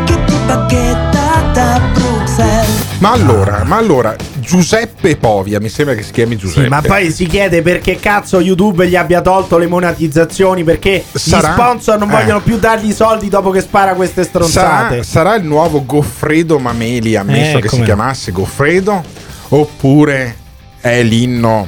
[0.05, 2.86] che ti bacchetta da Bruxelles.
[2.99, 6.64] Ma allora, ma allora, Giuseppe Povia, mi sembra che si chiami Giuseppe.
[6.64, 11.50] Sì, ma poi si chiede perché cazzo YouTube gli abbia tolto le monetizzazioni perché Sarà-
[11.50, 12.12] gli sponsor non eh.
[12.12, 15.04] vogliono più dargli i soldi dopo che spara queste stronzate.
[15.04, 19.04] Sarà, sarà il nuovo Goffredo Mameli, ammesso Eh, che si chiamasse Goffredo,
[19.50, 20.36] oppure
[20.82, 21.68] è l'inno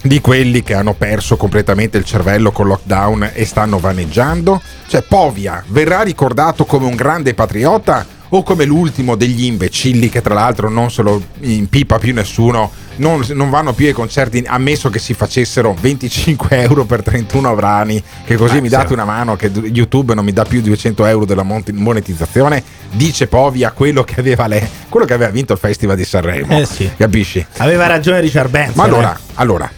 [0.00, 4.60] di quelli che hanno perso completamente il cervello con lockdown e stanno vaneggiando?
[4.86, 8.06] Cioè Povia verrà ricordato come un grande patriota
[8.36, 13.24] o come l'ultimo degli imbecilli che tra l'altro non se lo impipa più nessuno, non,
[13.28, 18.34] non vanno più ai concerti ammesso che si facessero 25 euro per 31 brani, che
[18.34, 21.44] così Eh, mi date una mano che YouTube non mi dà più 200 euro della
[21.44, 26.04] mon- monetizzazione, dice Povia quello che aveva, le- quello che aveva vinto il Festival di
[26.04, 26.58] Sanremo.
[26.58, 26.90] Eh sì.
[26.96, 27.44] Capisci?
[27.58, 28.74] Aveva ragione Richard Benson.
[28.76, 29.20] Ma allora, eh.
[29.34, 29.70] allora,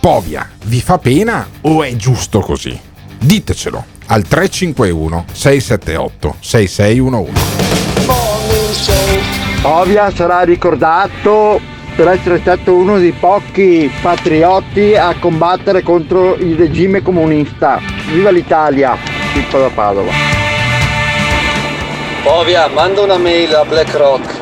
[0.00, 2.78] Povia, vi fa pena o è giusto così?
[3.18, 7.67] Ditecelo al 351 678 6611.
[9.62, 11.60] Ovvia sarà ricordato
[11.96, 17.80] per essere stato uno dei pochi patrioti a combattere contro il regime comunista.
[18.06, 18.96] Viva l'Italia!
[19.32, 20.10] Pippo da Padova.
[22.24, 24.36] Ovvia, manda una mail a BlackRock.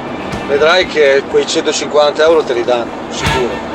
[0.48, 3.74] Vedrai che quei 150 euro te li danno, sicuro.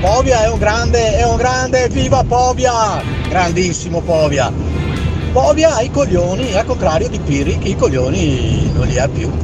[0.00, 3.02] Povia è un grande, è un grande, viva Povia!
[3.28, 4.81] Grandissimo Povia!
[5.32, 9.30] Povia ha i coglioni, al contrario di Piri, che i coglioni non li ha più.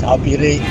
[0.00, 0.62] Ciao Piri!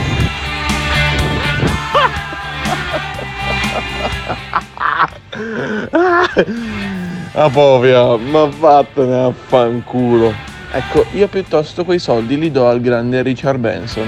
[7.36, 10.32] Ah povia, ma vattene a fanculo.
[10.72, 14.08] Ecco, io piuttosto quei soldi li do al grande Richard Benson.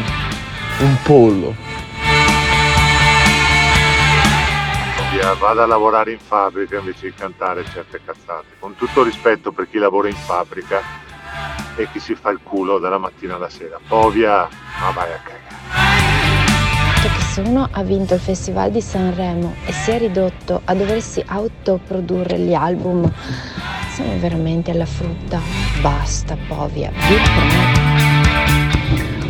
[0.81, 1.74] Un pollo.
[5.33, 8.45] Vada a lavorare in fabbrica invece di cantare certe cazzate.
[8.59, 10.81] Con tutto rispetto per chi lavora in fabbrica
[11.75, 13.79] e chi si fa il culo dalla mattina alla sera.
[13.87, 14.47] Povia,
[14.79, 15.43] ma vai a cagare.
[17.33, 22.39] Se uno ha vinto il Festival di Sanremo e si è ridotto a doversi autoprodurre
[22.39, 23.11] gli album,
[23.91, 25.39] siamo veramente alla frutta.
[25.81, 26.91] Basta, Povia.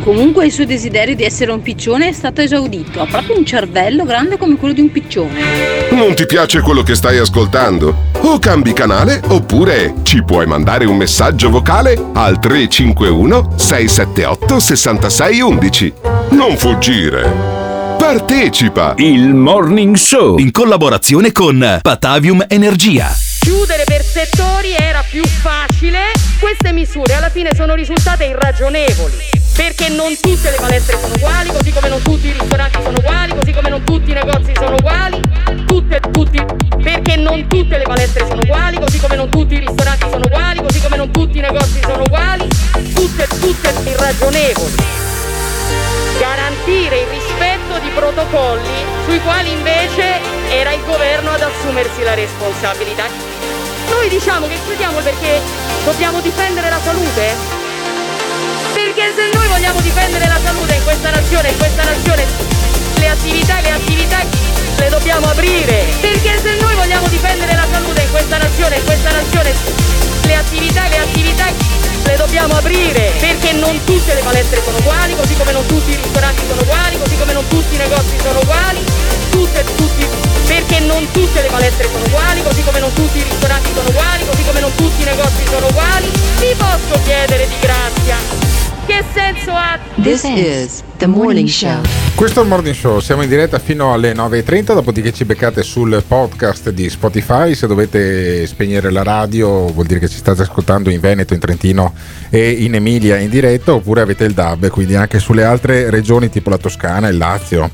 [0.06, 3.00] Comunque il suo desiderio di essere un piccione è stato esaudito.
[3.00, 5.90] Ha proprio un cervello grande come quello di un piccione.
[5.90, 7.92] Non ti piace quello che stai ascoltando?
[8.20, 15.92] O cambi canale oppure ci puoi mandare un messaggio vocale al 351 678 6611.
[16.30, 17.28] Non fuggire.
[17.98, 18.94] Partecipa!
[18.98, 23.35] Il Morning Show in collaborazione con Patavium Energia.
[23.46, 26.10] Chiudere per settori era più facile.
[26.40, 29.14] Queste misure alla fine sono risultate irragionevoli.
[29.54, 33.36] Perché non tutte le palestre sono uguali, così come non tutti i ristoranti sono uguali,
[33.36, 35.20] così come non tutti i negozi sono uguali.
[35.64, 36.44] Tutte, tutti.
[36.82, 40.62] Perché non tutte le palestre sono uguali, così come non tutti i ristoranti sono uguali,
[40.62, 42.48] così come non tutti i negozi sono uguali.
[42.94, 45.14] Tutte, tutte irragionevoli
[46.18, 53.06] garantire il rispetto di protocolli sui quali invece era il governo ad assumersi la responsabilità.
[53.90, 55.40] Noi diciamo che chiudiamo perché
[55.84, 57.34] dobbiamo difendere la salute?
[58.72, 62.24] Perché se noi vogliamo difendere la salute in questa nazione, in questa nazione
[62.98, 64.18] le attività, le attività
[64.78, 65.86] le dobbiamo aprire.
[66.00, 69.54] Perché se noi vogliamo difendere la salute in questa nazione, in questa nazione,
[70.24, 71.75] le attività, le attività
[72.06, 73.12] le dobbiamo aprire.
[73.18, 76.98] Perché non tutte le palestre sono uguali, così come non tutti i ristoranti sono uguali,
[76.98, 78.84] così come non tutti i negozi sono uguali.
[79.30, 80.06] Tutte, tutti,
[80.46, 84.24] perché non tutte le palestre sono uguali, così come non tutti i ristoranti sono uguali,
[84.24, 86.10] così come non tutti i negozi sono uguali.
[86.38, 88.55] Vi posso chiedere di grazia.
[88.86, 89.76] Che senso ha?
[90.00, 91.80] This is the morning show.
[92.14, 96.04] Questo è il Morning Show, siamo in diretta fino alle 9.30, dopodiché ci beccate sul
[96.06, 101.00] podcast di Spotify, se dovete spegnere la radio vuol dire che ci state ascoltando in
[101.00, 101.94] Veneto, in Trentino
[102.30, 106.48] e in Emilia in diretta, oppure avete il DAB, quindi anche sulle altre regioni tipo
[106.48, 107.68] la Toscana, il Lazio,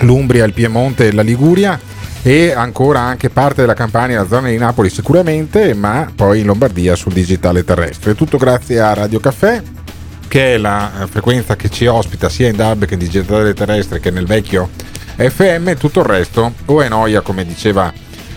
[0.00, 1.80] l'Umbria, il Piemonte e la Liguria
[2.22, 6.94] e ancora anche parte della Campania, la zona di Napoli sicuramente, ma poi in Lombardia
[6.94, 8.14] sul digitale terrestre.
[8.14, 9.62] Tutto grazie a Radio Caffè
[10.30, 14.12] che è la frequenza che ci ospita sia in DAB che in digitale terrestre che
[14.12, 14.70] nel vecchio
[15.16, 17.92] FM, tutto il resto o è noia come diceva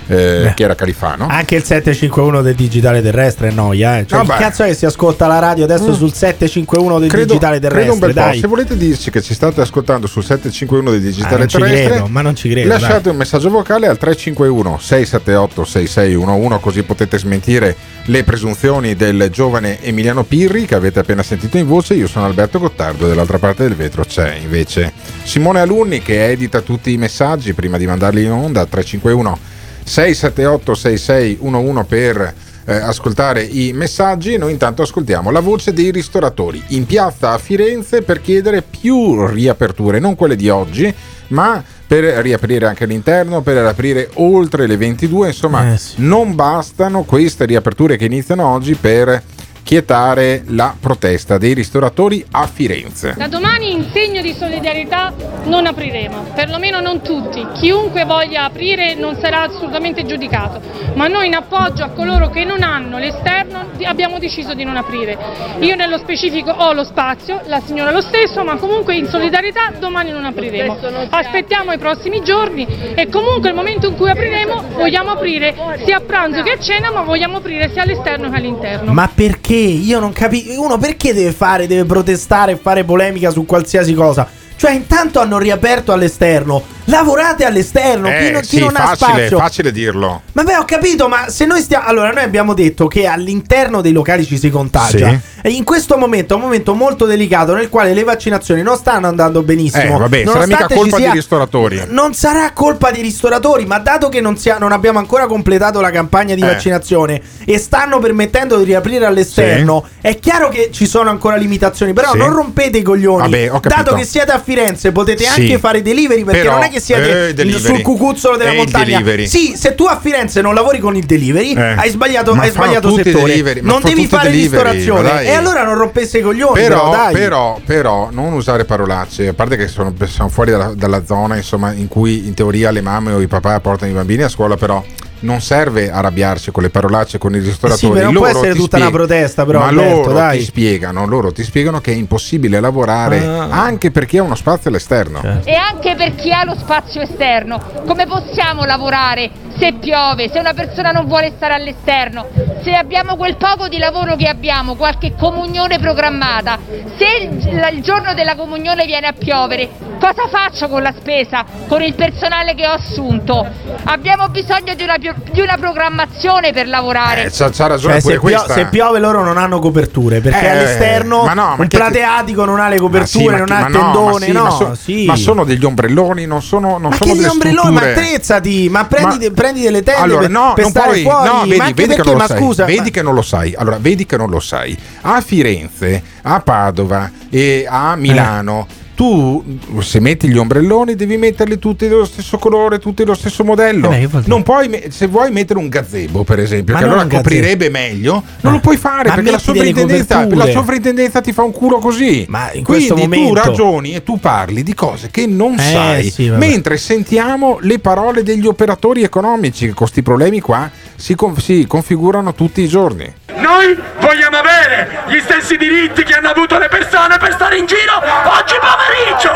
[0.08, 1.28] eh, chi era Califano.
[1.30, 4.00] Anche il 751 del digitale terrestre è noia.
[4.00, 4.08] Eh.
[4.08, 4.38] Cioè, Vabbè.
[4.38, 5.94] che cazzo è che si ascolta la radio adesso Mm.
[5.94, 8.14] sul 751 del Credo, digitale credo terrestre?
[8.14, 8.40] Dai.
[8.40, 12.08] Se volete dirci che ci state ascoltando sul 751 del Ah, digitale ci terrestre, credo,
[12.08, 12.68] ma non ci credo.
[12.70, 13.12] lasciate dai.
[13.12, 17.76] un messaggio vocale al 351 678 6611 così potete smentire
[18.06, 21.94] le presunzioni del giovane Emiliano Pirri che avete appena sentito in voce.
[21.94, 24.92] Io sono Alberto Gottardo, dall'altra parte del vetro c'è invece
[25.24, 29.38] Simone Alunni che edita tutti i messaggi prima di mandarli in onda al 351
[29.84, 32.34] 678 6611 per
[32.66, 34.38] eh, ascoltare i messaggi.
[34.38, 40.00] Noi intanto ascoltiamo la voce dei ristoratori in piazza a Firenze per chiedere più riaperture,
[40.00, 40.94] non quelle di oggi,
[41.30, 45.28] ma per riaprire anche l'interno, per riaprire oltre le 22.
[45.28, 49.22] Insomma, non bastano queste riaperture che iniziano oggi per
[49.66, 53.16] quietare la protesta dei ristoratori a Firenze.
[53.18, 55.14] Da domani in segno di solidarietà
[55.46, 57.46] non apriremo, perlomeno non tutti.
[57.54, 60.62] Chiunque voglia aprire non sarà assolutamente giudicato,
[60.96, 65.18] ma noi in appoggio a coloro che non hanno l'esterno abbiamo deciso di non aprire.
[65.60, 70.12] Io nello specifico ho lo spazio, la signora lo stesso, ma comunque in solidarietà domani
[70.12, 70.78] non apriremo.
[71.10, 75.56] Aspettiamo i prossimi giorni e comunque il momento in cui apriremo vogliamo aprire
[75.86, 78.92] sia a pranzo che a cena, ma vogliamo aprire sia all'esterno che all'interno.
[78.92, 79.53] Ma perché?
[79.56, 80.62] Io non capisco.
[80.62, 84.28] Uno perché deve fare, deve protestare e fare polemica su qualsiasi cosa?
[84.56, 86.62] Cioè, intanto hanno riaperto all'esterno.
[86.86, 88.08] Lavorate all'esterno.
[88.10, 89.38] chi Eh, non, chi sì, non ha facile, spazio.
[89.38, 90.22] facile dirlo.
[90.34, 91.86] Vabbè, ho capito, ma se noi stiamo.
[91.88, 95.10] Allora, noi abbiamo detto che all'interno dei locali ci si contagia.
[95.10, 95.20] Sì.
[95.44, 99.08] E in questo momento è un momento molto delicato nel quale le vaccinazioni non stanno
[99.08, 99.98] andando Eh, benissimo.
[99.98, 101.82] vabbè, sarà mica colpa sia- di ristoratori.
[101.90, 105.90] non sarà colpa di ristoratori, ma dato che non, sia- non abbiamo ancora completato la
[105.92, 106.46] campagna di Eh.
[106.48, 111.94] vaccinazione e stanno permettendo di riaprire all'esterno, è chiaro che ci sono ancora limitazioni.
[111.94, 112.18] Però Sì.
[112.18, 113.22] non rompete i coglioni.
[113.22, 113.84] Vabbè, ho capito.
[113.84, 115.42] dato che siete a Firenze, potete Sì.
[115.42, 118.60] anche fare delivery perché Però- non è che siete eh, sul cucuzzolo della E il
[118.60, 119.26] montagna.
[119.26, 121.76] Sì, se tu a Firenze non lavori con il delivery, Eh.
[121.78, 123.28] hai sbagliato, Ma hai sbagliato tutti settore.
[123.28, 125.24] delivery, non devi fare delivery, ristorazione.
[125.24, 126.60] E allora non rompesse i coglioni.
[126.60, 131.06] Però, però, però, però, non usare parolacce, a parte che sono, sono fuori dalla, dalla
[131.06, 134.30] zona insomma, in cui in teoria le mamme o i papà portano i bambini a
[134.30, 134.84] scuola, però
[135.24, 137.98] non serve arrabbiarsi con le parolacce con i ristoratori.
[137.98, 140.38] Sì, non può Loro essere ti tutta una protesta, però, Ma Alberto, loro dai.
[140.40, 143.48] ti spiegano, loro ti spiegano che è impossibile lavorare Ah.
[143.64, 145.20] anche per chi ha uno spazio all'esterno.
[145.22, 145.48] Certo.
[145.50, 149.30] E anche per chi ha lo spazio esterno, come possiamo lavorare
[149.64, 152.28] se piove, se una persona non vuole stare all'esterno,
[152.62, 156.60] se abbiamo quel poco di lavoro che abbiamo, qualche comunione programmata,
[156.98, 159.70] se il, il giorno della comunione viene a piovere,
[160.02, 163.48] cosa faccio con la spesa, con il personale che ho assunto?
[163.86, 167.26] Abbiamo bisogno di una, di una programmazione per lavorare.
[167.26, 170.42] Eh, c'ha, c'ha ragione Cioè, pure se, pio- se piove loro non hanno coperture perché
[170.46, 173.46] Eh, all'esterno ma no, ma un che- plateatico non ha le sì, coperture, ma non
[173.46, 175.06] chi- ha il no, ma tendone, sì, no, ma, so- sì.
[175.06, 178.68] ma sono degli ombrelloni, non sono, non Ma sono che delle gli ombrelloni, ma attrezzati,
[178.70, 181.42] ma prendi, Ma- prendi delle tende allora, per, no, per non stare puoi, fuori, no,
[181.44, 183.54] vedi, ma vedi che perché, ma sai, scusa, vedi ma- che non lo sai.
[183.56, 184.78] Allora, vedi che non lo sai.
[185.02, 188.68] A Firenze, a Padova e a Milano.
[189.04, 189.44] Tu,
[189.82, 193.92] se metti gli ombrelloni, devi metterli tutti dello stesso colore, tutti dello stesso modello.
[193.92, 197.70] Eh beh, non puoi, se vuoi mettere un gazebo, per esempio, Ma che allora coprirebbe
[197.70, 202.26] meglio, non lo puoi fare perché la sovrintendenza, la sovrintendenza ti fa un culo così.
[202.30, 205.60] Ma in Quindi questo tu momento- ragioni e tu parli di cose che non Eh,
[205.62, 211.16] sai, sì, mentre sentiamo le parole degli operatori economici che con questi problemi qua si,
[211.16, 213.12] con- si configurano tutti i giorni.
[213.44, 217.98] Noi vogliamo avere gli stessi diritti che hanno avuto le persone per stare in giro
[217.98, 219.34] oggi pomeriggio!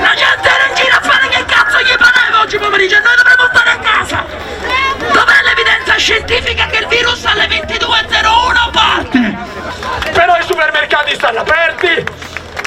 [0.00, 3.16] La gente era in giro a fare che cazzo gli pareva oggi pomeriggio e noi
[3.16, 4.24] dovremmo stare a casa!
[5.10, 9.36] Dov'è l'evidenza scientifica che il virus alle 22.01 parte?
[10.12, 12.04] Però i supermercati stanno aperti,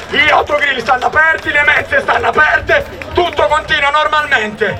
[0.09, 4.77] gli autogrill stanno aperti, le mense stanno aperte, tutto continua normalmente.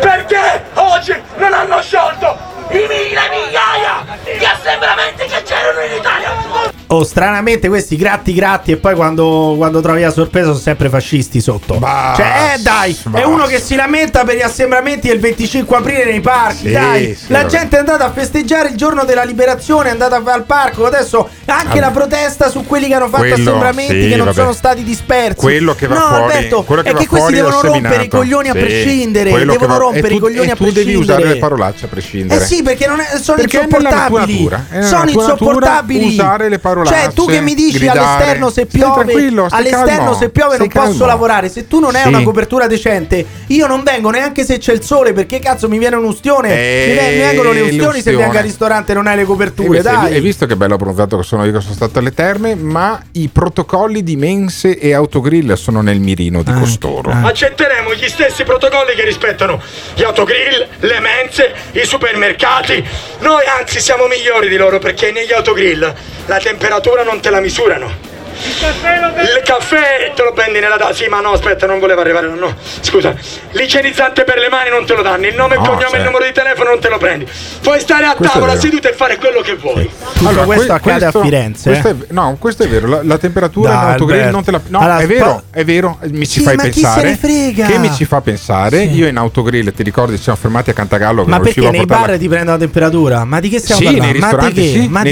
[0.00, 6.83] Perché oggi non hanno sciolto i mi- le migliaia di assembramenti che c'erano in Italia?
[6.94, 11.40] Oh, stranamente questi gratti gratti e poi quando, quando trovi la sorpresa sono sempre fascisti
[11.40, 11.78] sotto.
[11.80, 13.26] cioè, eh dai, è basta.
[13.26, 16.66] uno che si lamenta per gli assembramenti del 25 aprile nei parchi.
[16.68, 17.50] Sì, dai, sì, la vabbè.
[17.50, 20.86] gente è andata a festeggiare il giorno della liberazione, è andata al parco.
[20.86, 21.80] Adesso anche Vabbè.
[21.80, 24.38] la protesta su quelli che hanno fatto Quello, assembramenti sì, che non vabbè.
[24.38, 25.34] sono stati dispersi.
[25.40, 28.48] Quello che va no, fuori, Alberto, quello che è che questi devono rompere i coglioni
[28.50, 29.30] a prescindere.
[29.30, 31.02] Devono va- rompere tu- i coglioni a tu devi prescindere.
[31.16, 32.40] usare le parolacce a prescindere.
[32.40, 34.48] Eh sì, perché non è- sono Perché è insopportabili.
[34.70, 36.06] è sono insopportabili.
[36.06, 37.98] usare le parolacce, Cioè, tu che mi dici gridare.
[37.98, 39.02] all'esterno se piove,
[39.50, 41.06] all'esterno calmo, se piove non stai posso calmo.
[41.06, 41.48] lavorare.
[41.48, 42.08] Se tu non hai Sì.
[42.08, 45.96] una copertura decente, io non vengo neanche se c'è il sole, perché cazzo mi viene
[45.96, 46.48] un'ustione.
[46.50, 49.22] Eh, mi, ven- mi vengono le ustioni se vengo al ristorante e non hai le
[49.22, 50.14] E coperture, questo- dai.
[50.14, 53.28] Hai visto che bello abbronzato che sono io che sono stato alle terme, ma i
[53.32, 57.10] protocolli di mense e autogrill sono nel mirino Ah, di costoro.
[57.10, 59.60] Accetteremo gli stessi protocolli che rispettano
[59.94, 62.84] gli autogrill, le mense, i supermercati.
[63.20, 65.80] Noi anzi siamo migliori di loro perché negli autogrill
[66.26, 66.63] la temperatura
[67.04, 68.13] non te la misurano.
[68.34, 70.92] Il caffè te lo prendi nella da.
[70.92, 72.26] Sì, ma no, aspetta, non volevo arrivare.
[72.28, 72.54] No, no.
[72.80, 73.14] Scusa.
[73.52, 75.26] L'igienizzante per le mani non te lo danno.
[75.26, 75.96] Il nome, il No, cognome e certo.
[75.96, 77.26] il numero di telefono non te lo prendi.
[77.62, 79.88] Puoi stare a Questo tavola seduto e fare quello che vuoi.
[80.14, 81.70] Tutto questo que- accade a Firenze.
[81.70, 82.86] questo è- no, questo è vero.
[82.88, 84.60] La, la temperatura Dai, in autogrill non te la.
[84.68, 85.98] No, Allora, è vero, è vero.
[86.10, 87.08] Mi ci Sì, fai ma chi se pensare.
[87.10, 87.66] ne frega?
[87.66, 88.82] Che mi ci fa pensare.
[88.84, 91.24] Io in autogrill, ti ricordi, ci siamo fermati a Cantagallo.
[91.24, 93.24] Che Ma non perché nei portarla- bar ti prendono la temperatura?
[93.24, 94.12] Ma di che stiamo Sì, parlando?
[94.12, 94.80] nei ma di ristoranti che?
[94.80, 95.02] sì, Ma,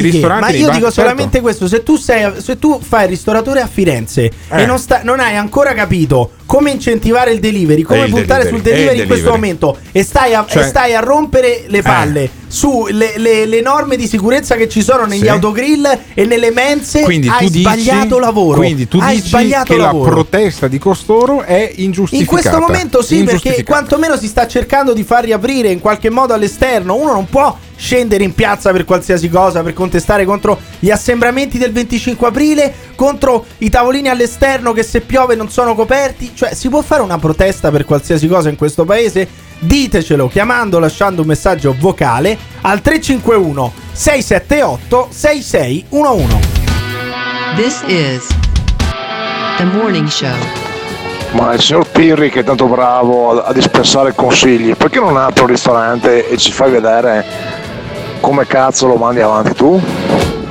[0.50, 0.90] io dico certo.
[0.90, 4.62] solamente questo: se tu, sei, se tu fai il ristoratore a Firenze Eh.
[4.62, 8.44] e non, sta- non hai ancora capito come incentivare il delivery, come E il puntare
[8.44, 9.54] delivery, sul delivery e il in questo delivery.
[9.58, 13.96] momento e stai a, Cioè- e stai a rompere le palle sulle le, le norme
[13.96, 15.28] di sicurezza che ci sono negli Sì.
[15.28, 18.58] autogrill e nelle mense, Quindi hai tu dici, sbagliato lavoro.
[18.58, 20.04] Quindi tu hai dici sbagliato che lavoro.
[20.04, 22.40] la protesta di costoro è In ingiustificata.
[22.40, 26.94] questo momento sì, perché quantomeno si sta cercando di far riaprire in qualche modo all'esterno.
[26.94, 31.72] Uno non può scendere in piazza per qualsiasi cosa, per contestare contro gli assembramenti del
[31.72, 36.30] 25 aprile, contro i tavolini all'esterno che se piove non sono coperti.
[36.32, 39.28] Cioè, si può fare una protesta per qualsiasi cosa in questo paese?
[39.58, 46.36] Ditecelo chiamando, lasciando un messaggio vocale al 351 678 6611.
[47.56, 48.26] This is
[49.56, 50.30] the morning show.
[51.32, 55.42] Ma il signor Pirri che è tanto bravo a, a dispensare consigli, perché non apre
[55.42, 57.70] un ristorante e ci fai vedere
[58.22, 59.78] come cazzo lo mandi avanti tu?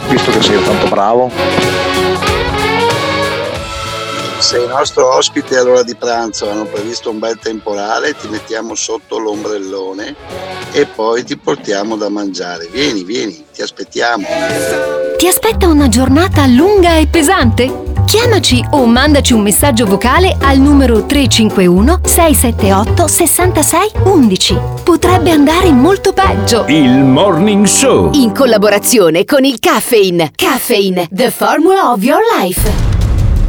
[0.10, 1.32] Visto che sei tanto bravo.
[4.38, 10.16] Sei nostro ospite all'ora di pranzo, hanno previsto un bel temporale, ti mettiamo sotto l'ombrellone
[10.74, 12.68] e poi ti portiamo da mangiare.
[12.68, 14.26] Vieni, vieni, ti aspettiamo.
[15.18, 17.90] Ti aspetta una giornata lunga e pesante?
[18.06, 24.58] Chiamaci o mandaci un messaggio vocale al numero 351 678 66 11.
[24.84, 26.66] Potrebbe andare molto peggio.
[26.68, 28.10] Il Morning Show.
[28.14, 30.32] In collaborazione con il Caffeine.
[30.36, 32.91] Caffeine, the formula of your life.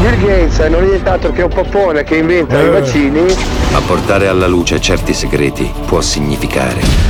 [0.00, 2.64] Bill Gates non è nient'altro che un popone che inventa Eh.
[2.64, 3.20] i vaccini.
[3.72, 7.09] Ma portare alla luce certi segreti può significare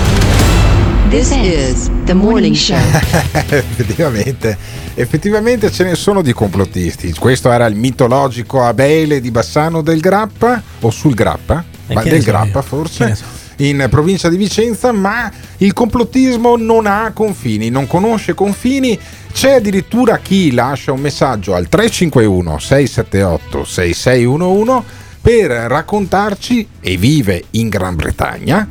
[1.11, 2.77] This is the morning show.
[3.49, 4.57] effettivamente,
[4.93, 7.11] effettivamente ce ne sono di complottisti.
[7.11, 12.23] Questo era il mitologico Abele di Bassano del Grappa, o sul Grappa, E ma del
[12.23, 12.61] Grappa io?
[12.61, 13.17] forse.
[13.57, 18.97] In provincia di Vicenza, ma il complottismo non ha confini, non conosce confini.
[19.33, 24.83] C'è addirittura chi lascia un messaggio al 351 678 6611
[25.19, 28.65] per raccontarci, e vive in Gran Bretagna,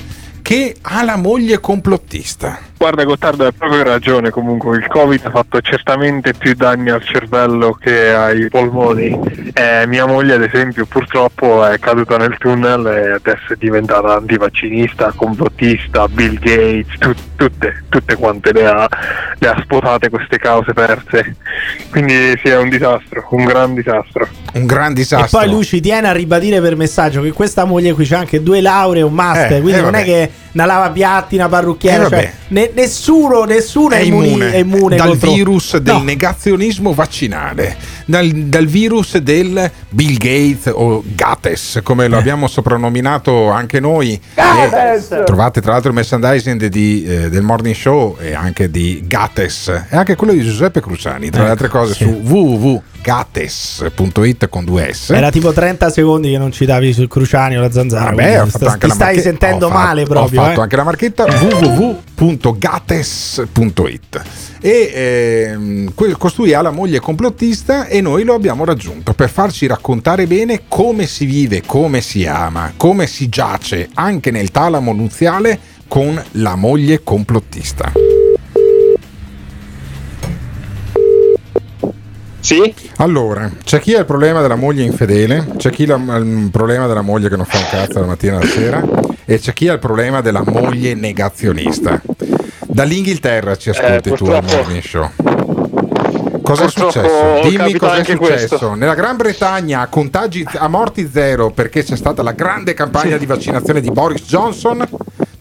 [0.50, 2.69] che ha la moglie complottista.
[2.80, 7.74] Guarda Gottardo hai proprio ragione comunque, il Covid ha fatto certamente più danni al cervello
[7.78, 9.20] che ai polmoni.
[9.52, 15.12] Eh, mia moglie ad esempio purtroppo è caduta nel tunnel e adesso è diventata antivaccinista,
[15.14, 18.88] complottista, Bill Gates, tu- tutte, tutte quante le ha,
[19.38, 21.36] le ha sposate queste cause perse.
[21.90, 24.26] Quindi sì è un disastro, un gran disastro.
[24.54, 25.38] Un gran E disastro.
[25.38, 28.62] poi lui ci tiene a ribadire per messaggio che questa moglie qui c'ha anche due
[28.62, 32.08] lauree e un master, Eh, quindi eh, non è che una lavapiatti, una parrucchiera, Eh,
[32.08, 36.02] cioè, ne- nessuno, nessuno è, immune, è immune dal contro- virus del No.
[36.02, 42.08] negazionismo vaccinale, dal, dal virus del Bill Gates o Gates, come Eh.
[42.08, 44.20] lo abbiamo soprannominato anche noi.
[44.34, 45.22] Gates!
[45.24, 49.96] Trovate tra l'altro il merchandising di, eh, del Morning Show e anche di Gates e
[49.96, 52.04] anche quello di Giuseppe Cruciani, tra le Ecco, altre cose, sì.
[52.04, 52.20] su
[53.02, 55.10] www.gates.it con due S.
[55.10, 58.10] Era tipo 30 secondi che non citavi sul Cruciani o la zanzara.
[58.10, 60.40] Vabbè, ho sta- fatto anche ti stai marche- sentendo fatto- male proprio.
[60.40, 60.62] Ho fatto eh.
[60.62, 64.22] anche la marchetta www.gates.it
[64.62, 70.26] e ehm, costui ha la moglie complottista e noi lo abbiamo raggiunto per farci raccontare
[70.26, 75.58] bene come si vive, come si ama, come si giace anche nel talamo nuziale
[75.88, 77.90] con la moglie complottista.
[82.40, 82.74] Sì?
[82.96, 87.02] Allora, c'è chi ha il problema della moglie infedele, c'è chi ha il problema della
[87.02, 88.82] moglie che non fa un cazzo la mattina e la sera
[89.24, 92.00] e c'è chi ha il problema della moglie negazionista.
[92.66, 95.10] Dall'Inghilterra ci ascolti Eh, tu al Morning Show.
[96.42, 97.40] Cosa è successo?
[97.48, 98.16] Dimmi cosa è successo.
[98.56, 98.74] questo.
[98.74, 103.26] Nella Gran Bretagna a contagi a morti zero perché c'è stata la grande campagna di
[103.26, 104.84] vaccinazione di Boris Johnson.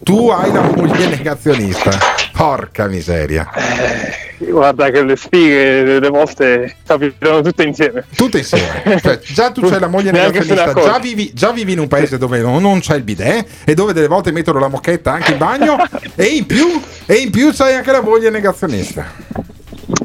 [0.02, 1.90] Tu hai la moglie negazionista.
[2.32, 3.48] Porca miseria.
[4.50, 8.04] Guarda che le sfighe delle volte capitano tutte insieme.
[8.16, 8.98] Tutte insieme.
[9.00, 12.40] Cioè, già tu c'hai la moglie negazionista, già vivi, già vivi in un paese dove
[12.40, 15.76] non, non c'è il bidet e dove delle volte mettono la mochetta anche in bagno
[16.14, 19.06] e in più, e in più c'hai anche la moglie negazionista.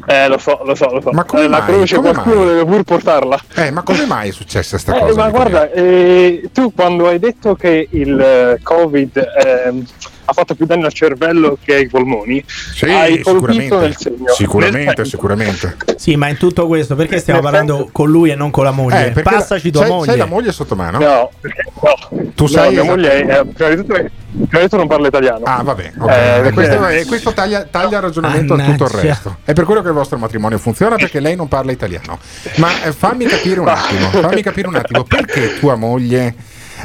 [0.08, 1.10] Eh, lo so, lo so, lo so.
[1.12, 1.66] Ma come Eh, la mai?
[1.66, 2.46] croce Come qualcuno mai?
[2.46, 3.40] deve pur portarla.
[3.56, 5.14] Eh, ma come mai è successa sta Eh, cosa?
[5.16, 9.84] ma guarda, eh, tu quando hai detto che il eh, Covid ehm,
[10.28, 13.76] ha fatto più danni al cervello che ai polmoni, Sì, hai colpito sicuramente.
[13.78, 14.32] nel segno.
[14.34, 15.76] Sicuramente, Nel senso- sicuramente.
[15.96, 18.70] Sì, ma in tutto questo perché stiamo Nel parlando con lui e non con la
[18.72, 19.06] moglie?
[19.06, 20.06] Eh, perché Passaci tua c'hai- moglie.
[20.06, 20.98] c'hai la moglie sotto mano?
[20.98, 22.30] No, perché no.
[22.34, 24.08] Tu No, sai mia esatto- moglie è, prima di tutto, prima
[24.50, 25.44] di tutto non parla italiano.
[25.44, 25.92] Ah, vabbè.
[25.98, 26.10] ok.
[26.10, 29.36] Eh, E questo, e questo taglia, taglia il ragionamento a tutto il resto.
[29.44, 32.18] È per quello che il vostro matrimonio funziona perché lei non parla italiano.
[32.56, 36.34] Ma eh, fammi capire un attimo, fammi capire un attimo perché tua moglie,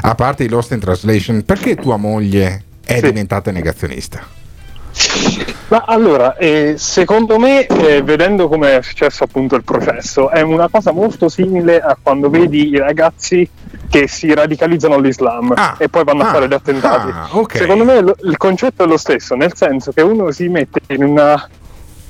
[0.00, 2.62] a parte i Lost in Translation, perché tua moglie
[2.96, 4.20] è diventata negazionista?
[5.68, 10.68] Ma allora, eh, secondo me, eh, vedendo come è successo appunto il processo, è una
[10.68, 13.48] cosa molto simile a quando vedi i ragazzi
[13.88, 17.10] che si radicalizzano all'Islam e poi vanno a fare gli attentati.
[17.10, 17.56] ah, ok.
[17.56, 21.04] Secondo me lo- il concetto è lo stesso, nel senso che uno si mette in
[21.04, 21.48] una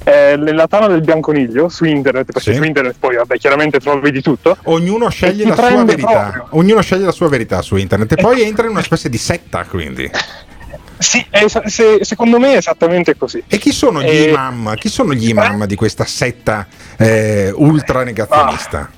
[0.05, 2.57] eh, nella tana del bianconiglio su internet, perché Sì.
[2.57, 4.57] su internet poi vabbè, chiaramente trovi di tutto.
[4.65, 6.11] Ognuno sceglie la sua verità.
[6.33, 6.47] proprio.
[6.59, 9.65] Ognuno sceglie la sua verità su internet e poi entra in una specie di setta,
[9.69, 10.11] quindi.
[11.03, 13.43] Sì, è se- secondo me è esattamente così.
[13.49, 14.75] E chi sono gli Eh, imam?
[14.77, 16.67] Chi sono gli imam di questa setta
[16.97, 18.89] eh, ultra negazionista?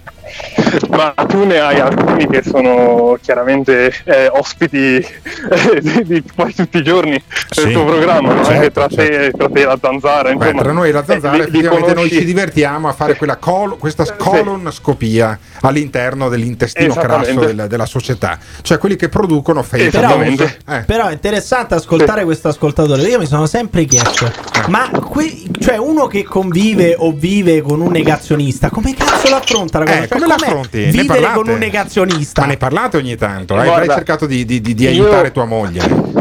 [0.90, 6.78] Ma tu ne hai alcuni che sono chiaramente eh, ospiti eh, di, di quasi tutti
[6.78, 8.44] i giorni del Sì, tuo programma, no?
[8.44, 10.32] certo, Anche tra, te, tra te e la zanzara.
[10.32, 12.92] Beh, Insomma, tra noi e la zanzara eh, li- li effettivamente noi ci divertiamo a
[12.92, 19.62] fare quella col- questa colonoscopia all'interno dell'intestino grasso del- della società, cioè quelli che producono
[19.62, 20.20] fake Però.
[20.22, 20.82] Eh.
[20.86, 23.02] però è interessante ascoltare questo ascoltatore.
[23.02, 24.30] Io mi sono sempre chiesto:
[24.68, 29.78] ma que- cioè uno che convive o vive con un negazionista, come cazzo lo affronta
[29.78, 30.02] la cosa?
[30.02, 30.78] Eh, Cioè, come la com'è affronti?
[30.78, 31.34] Ne Vivere parlate?
[31.34, 32.40] con un negazionista.
[32.42, 33.54] Ma ne parlate ogni tanto?
[33.56, 36.12] Hai, hai cercato di, di- di- di io- aiutare tua moglie?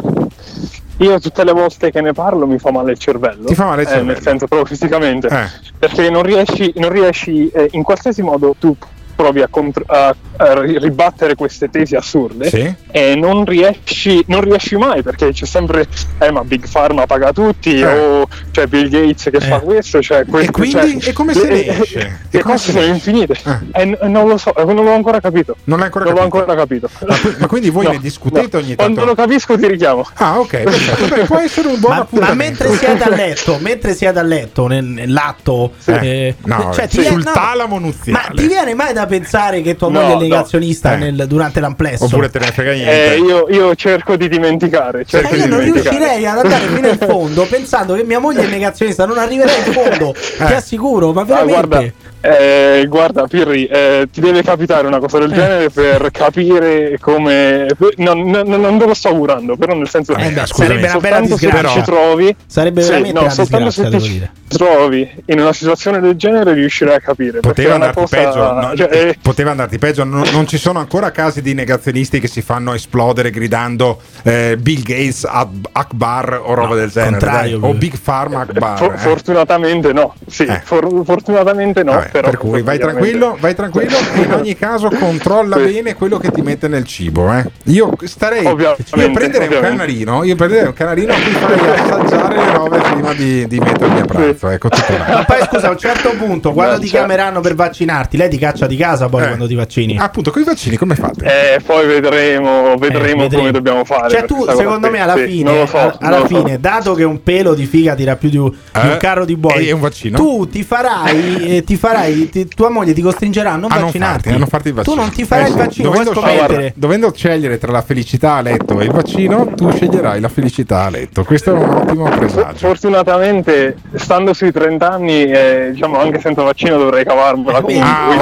[0.98, 3.46] Io tutte le volte che ne parlo mi fa male il cervello.
[3.46, 4.12] Ti fa male il Eh, cervello?
[4.14, 5.28] nel senso proprio fisicamente.
[5.28, 5.72] Eh.
[5.80, 8.76] Perché non riesci, non riesci eh, in qualsiasi modo tu
[9.16, 12.74] provi a, contro- a- a ri- ribattere queste tesi assurde Sì.
[12.92, 15.86] e non riesci, non riesci mai perché c'è sempre
[16.20, 17.86] eh ma Big Pharma paga tutti Eh.
[17.86, 21.00] o c'è Bill Gates che fa questo cioè questo, quindi?
[21.00, 22.20] cioè, E come se le- esce?
[22.30, 23.36] le cose sono infinite
[23.74, 26.38] e n- non lo so non l'ho ancora capito non l'hai ancora non l'ho capito?
[26.38, 28.64] ancora capito Ma, qui- ma quindi voi No, ne discutete no.
[28.64, 29.10] ogni quando tanto?
[29.10, 30.64] lo capisco ti richiamo Ah, ok.
[30.64, 34.68] Beh, può essere un buon Ma, ma mentre siete a letto, mentre siete a letto,
[34.68, 38.36] nel- nell'atto, eh, No, cioè, ti sul viene- no, talamo ma nuziale.
[38.36, 40.22] ti viene mai da pensare che tua No, moglie è no.
[40.22, 40.98] negazionista Eh.
[40.98, 42.06] nel- durante l'amplesso?
[42.06, 43.14] Oppure te ne frega niente?
[43.14, 45.98] Eh, io, io cerco di dimenticare cerco Eh, di io non dimenticare.
[45.98, 49.72] riuscirei ad andare fino in fondo pensando che mia moglie è negazionista, non arriverei in
[49.74, 51.52] fondo, ti assicuro, ma Ah, veramente.
[51.68, 51.92] guarda,
[52.26, 55.36] Eh, guarda, Pirri, eh, ti deve capitare una cosa del Eh.
[55.36, 57.68] genere per capire come.
[57.98, 61.70] Non, non, non te lo sto augurando, però nel senso Eh, sarebbe una bella disgrazia.
[61.70, 62.34] ci trovi.
[62.46, 64.32] Sarebbe sì, veramente no, una soltanto se ti dire.
[64.48, 67.42] trovi in una situazione del genere riuscirai a capire.
[67.42, 68.16] Poteva andarti cosa.
[68.16, 70.06] peggio, no, cioè, eh, poteva andarti peggio.
[70.06, 74.82] Non, non ci sono ancora casi di negazionisti che si fanno esplodere gridando eh, Bill
[74.82, 78.78] Gates Ak- Akbar o roba del genere, o Big Pharma Akbar.
[78.78, 78.98] for- eh.
[78.98, 81.92] fortunatamente no, sì, for- fortunatamente no.
[81.92, 86.18] Vabbè, però per cui vai tranquillo, vai tranquillo e in ogni caso controlla bene quello
[86.20, 87.32] che ti mette nel cibo.
[87.34, 87.44] eh.
[87.66, 88.46] Io starei.
[88.46, 93.14] Ovviamente, io prenderei un canarino, io prenderei un canarino cui farei assaggiare le robe prima
[93.14, 94.50] di, di mettermi a pranzo.
[94.50, 95.06] Ecco tutto là.
[95.14, 98.38] Ma poi scusa, a un certo punto, quando ti Cioè- chiameranno per vaccinarti, lei ti
[98.38, 99.28] caccia di casa poi Eh.
[99.28, 99.98] quando ti vaccini.
[99.98, 101.56] Appunto, con i vaccini come fate?
[101.56, 103.38] Eh, poi vedremo, vedremo vedremo.
[103.38, 104.10] come dobbiamo fare.
[104.10, 106.36] Cioè, tu, secondo me, alla Sì, fine, so, alla lo so.
[106.38, 108.58] fine, dato che un pelo di figa tira più di un, di
[108.88, 108.98] un Eh?
[108.98, 110.18] carro di buoi, E un vaccino?
[110.18, 113.86] tu ti farai, eh, ti farai, ti- tua moglie ti costringerà a non A non
[113.86, 114.14] vaccinarti.
[114.24, 114.96] farti, a non farti il vaccino.
[114.96, 118.42] Tu non ti farai Eh il vaccino, dovendo, scegliere, dovendo scegliere tra la felicità a
[118.42, 121.24] letto e il vaccino, tu sceglierai la felicità a letto.
[121.24, 122.58] Questo è un ottimo presagio.
[122.68, 127.62] Fortunatamente, stando sui 30 anni, eh, diciamo anche senza vaccino dovrei cavarmela.
[127.82, 128.16] Ah,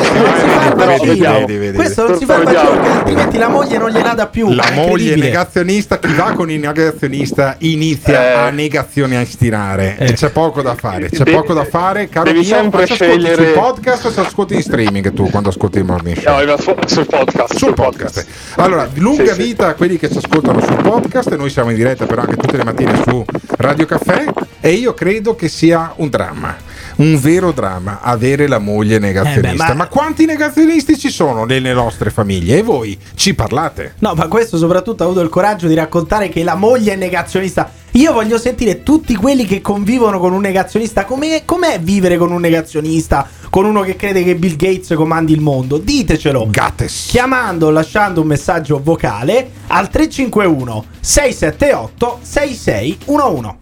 [0.76, 1.78] vedi, vedi, vedi.
[1.78, 2.70] Questo non si fa il Vediamo.
[2.70, 4.52] vaccino, perché altrimenti la moglie non gliela dà più.
[4.54, 8.48] La moglie negazionista, chi va con il negazionista inizia Eh.
[8.48, 12.48] a negazionistinare e c'è poco da fare, c'è Devi- poco da fare, caro devi mio,
[12.48, 13.36] sempre scegliere-
[13.74, 16.44] podcast o ascolti in streaming tu quando ascolti il morning show?
[16.46, 17.56] No, sul- podcast.
[17.56, 18.26] Sul podcast.
[18.56, 19.48] Allora, lunga Sì, sì.
[19.48, 22.36] vita a quelli che ci ascoltano sul podcast e noi siamo in diretta però anche
[22.36, 23.24] tutte le mattine su
[23.58, 24.26] Radio Caffè
[24.60, 26.56] e io credo che sia un dramma,
[27.02, 29.50] un vero dramma avere la moglie negazionista.
[29.50, 29.88] Eh beh, ma- ma...
[29.88, 32.60] quanti negazionisti ci sono nelle nostre famiglie?
[32.60, 33.96] E voi ci parlate?
[34.00, 37.72] No, ma questo soprattutto ha avuto il coraggio di raccontare che la moglie è negazionista.
[37.96, 41.04] Io voglio sentire tutti quelli che convivono con un negazionista.
[41.04, 43.28] Com'è, com'è vivere con un negazionista?
[43.50, 45.78] Con uno che crede che Bill Gates comandi il mondo?
[45.78, 46.48] Ditecelo.
[46.50, 47.08] Gattes.
[47.10, 53.60] Chiamando o lasciando un messaggio vocale al 351 678 6611.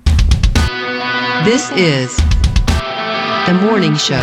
[1.43, 2.38] This is
[3.49, 4.21] the morning show.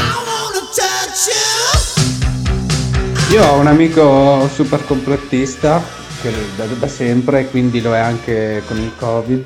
[3.33, 5.83] Io ho un amico super complottista
[6.23, 9.45] che da, da sempre quindi lo è anche con il covid.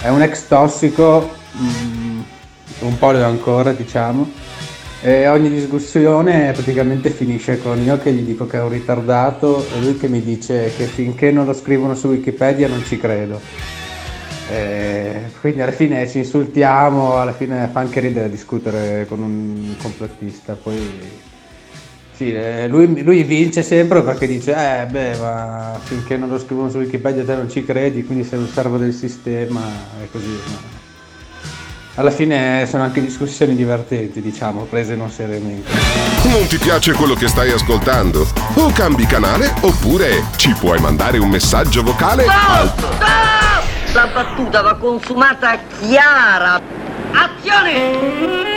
[0.00, 2.20] È un ex tossico, mm,
[2.80, 4.30] un po' lo è ancora diciamo,
[5.02, 9.80] e ogni discussione praticamente finisce con io che gli dico che è un ritardato e
[9.80, 13.83] lui che mi dice che finché non lo scrivono su Wikipedia non ci credo.
[14.50, 20.56] E quindi alla fine ci insultiamo, alla fine fa anche ridere discutere con un complottista,
[20.60, 21.22] poi
[22.16, 26.70] sì, eh, lui, lui vince sempre perché dice, eh beh, ma finché non lo scrivono
[26.70, 29.60] su Wikipedia te non ci credi, quindi sei un servo del sistema
[30.00, 30.38] e così.
[30.46, 30.58] ma
[31.96, 35.68] Alla fine sono anche discussioni divertenti, diciamo, prese non seriamente.
[36.24, 38.24] Non ti piace quello che stai ascoltando?
[38.54, 43.43] O cambi canale oppure ci puoi mandare un messaggio vocale al
[43.94, 46.60] La battuta va consumata chiara.
[47.12, 48.52] Azione!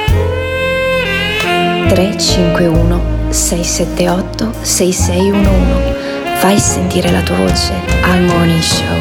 [1.89, 5.95] 351 678 6611
[6.37, 8.97] Fai sentire la tua voce al Morning Show.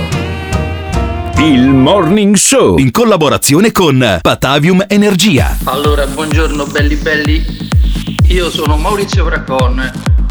[1.39, 5.57] Il Morning Show in collaborazione con Patavium Energia.
[5.65, 7.71] Allora, buongiorno belli belli,
[8.29, 9.91] io sono Maurizio Bracon,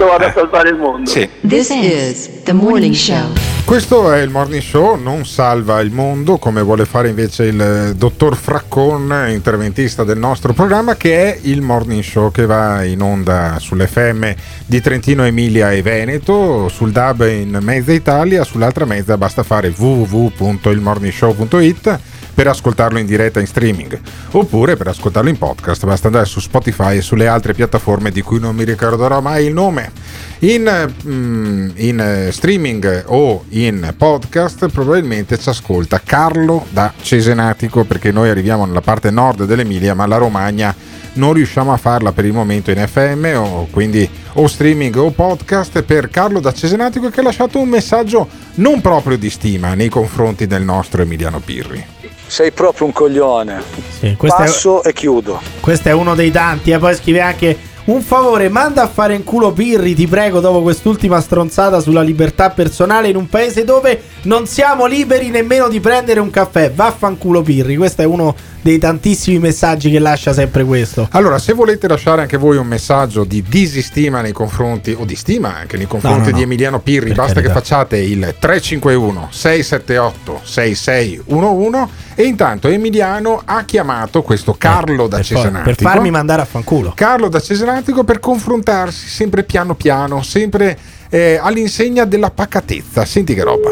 [0.00, 1.10] Io vado a salvare il mondo.
[1.46, 3.34] This is the morning show.
[3.66, 7.92] Questo è il morning show, non salva il mondo come vuole fare invece il eh,
[7.94, 13.56] dottor Fraccon, interventista del nostro programma, che è il morning show che va in onda
[13.58, 14.32] sull'FM
[14.64, 21.98] di Trentino, Emilia e Veneto, sul DAB in mezza Italia, sull'altra mezza basta fare www.ilmorningshow.it
[22.40, 24.00] per ascoltarlo in diretta in streaming
[24.30, 28.40] oppure per ascoltarlo in podcast basta andare su Spotify e sulle altre piattaforme di cui
[28.40, 29.92] non mi ricorderò mai il nome.
[30.38, 38.10] In, mm, in eh, streaming o in podcast probabilmente ci ascolta Carlo da Cesenatico perché
[38.10, 40.74] noi arriviamo nella parte nord dell'Emilia ma la Romagna
[41.14, 45.82] non riusciamo a farla per il momento in FM o quindi o streaming o podcast
[45.82, 50.46] per Carlo da Cesenatico che ha lasciato un messaggio non proprio di stima nei confronti
[50.46, 51.84] del nostro Emiliano Pirri.
[52.26, 53.60] Sei proprio un coglione.
[53.98, 55.40] Sì, questo è- Passo e chiudo.
[55.58, 59.24] Questo è uno dei tanti, e poi scrive anche un favore, manda a fare in
[59.24, 64.46] culo Pirri, ti prego, dopo quest'ultima stronzata sulla libertà personale in un paese dove non
[64.46, 66.70] siamo liberi nemmeno di prendere un caffè.
[66.70, 71.08] Vaffanculo Pirri, questo è uno dei tantissimi messaggi che lascia sempre questo.
[71.12, 75.54] Allora, se volete lasciare anche voi un messaggio di disistima nei confronti, o di stima
[75.56, 76.36] anche nei confronti No, no, no.
[76.36, 77.52] di Emiliano Pirri, Per basta carità.
[77.52, 85.24] che facciate il 351 678 6611 e intanto Emiliano ha chiamato questo Carlo da per,
[85.26, 85.62] fa- Cesenatico.
[85.64, 86.92] per farmi mandare a fanculo.
[86.94, 90.78] Carlo da Cesenatico per confrontarsi sempre piano piano, sempre
[91.08, 93.04] eh, all'insegna della pacatezza.
[93.06, 93.70] Senti che roba.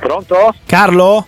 [0.00, 0.54] Pronto?
[0.64, 1.26] Carlo?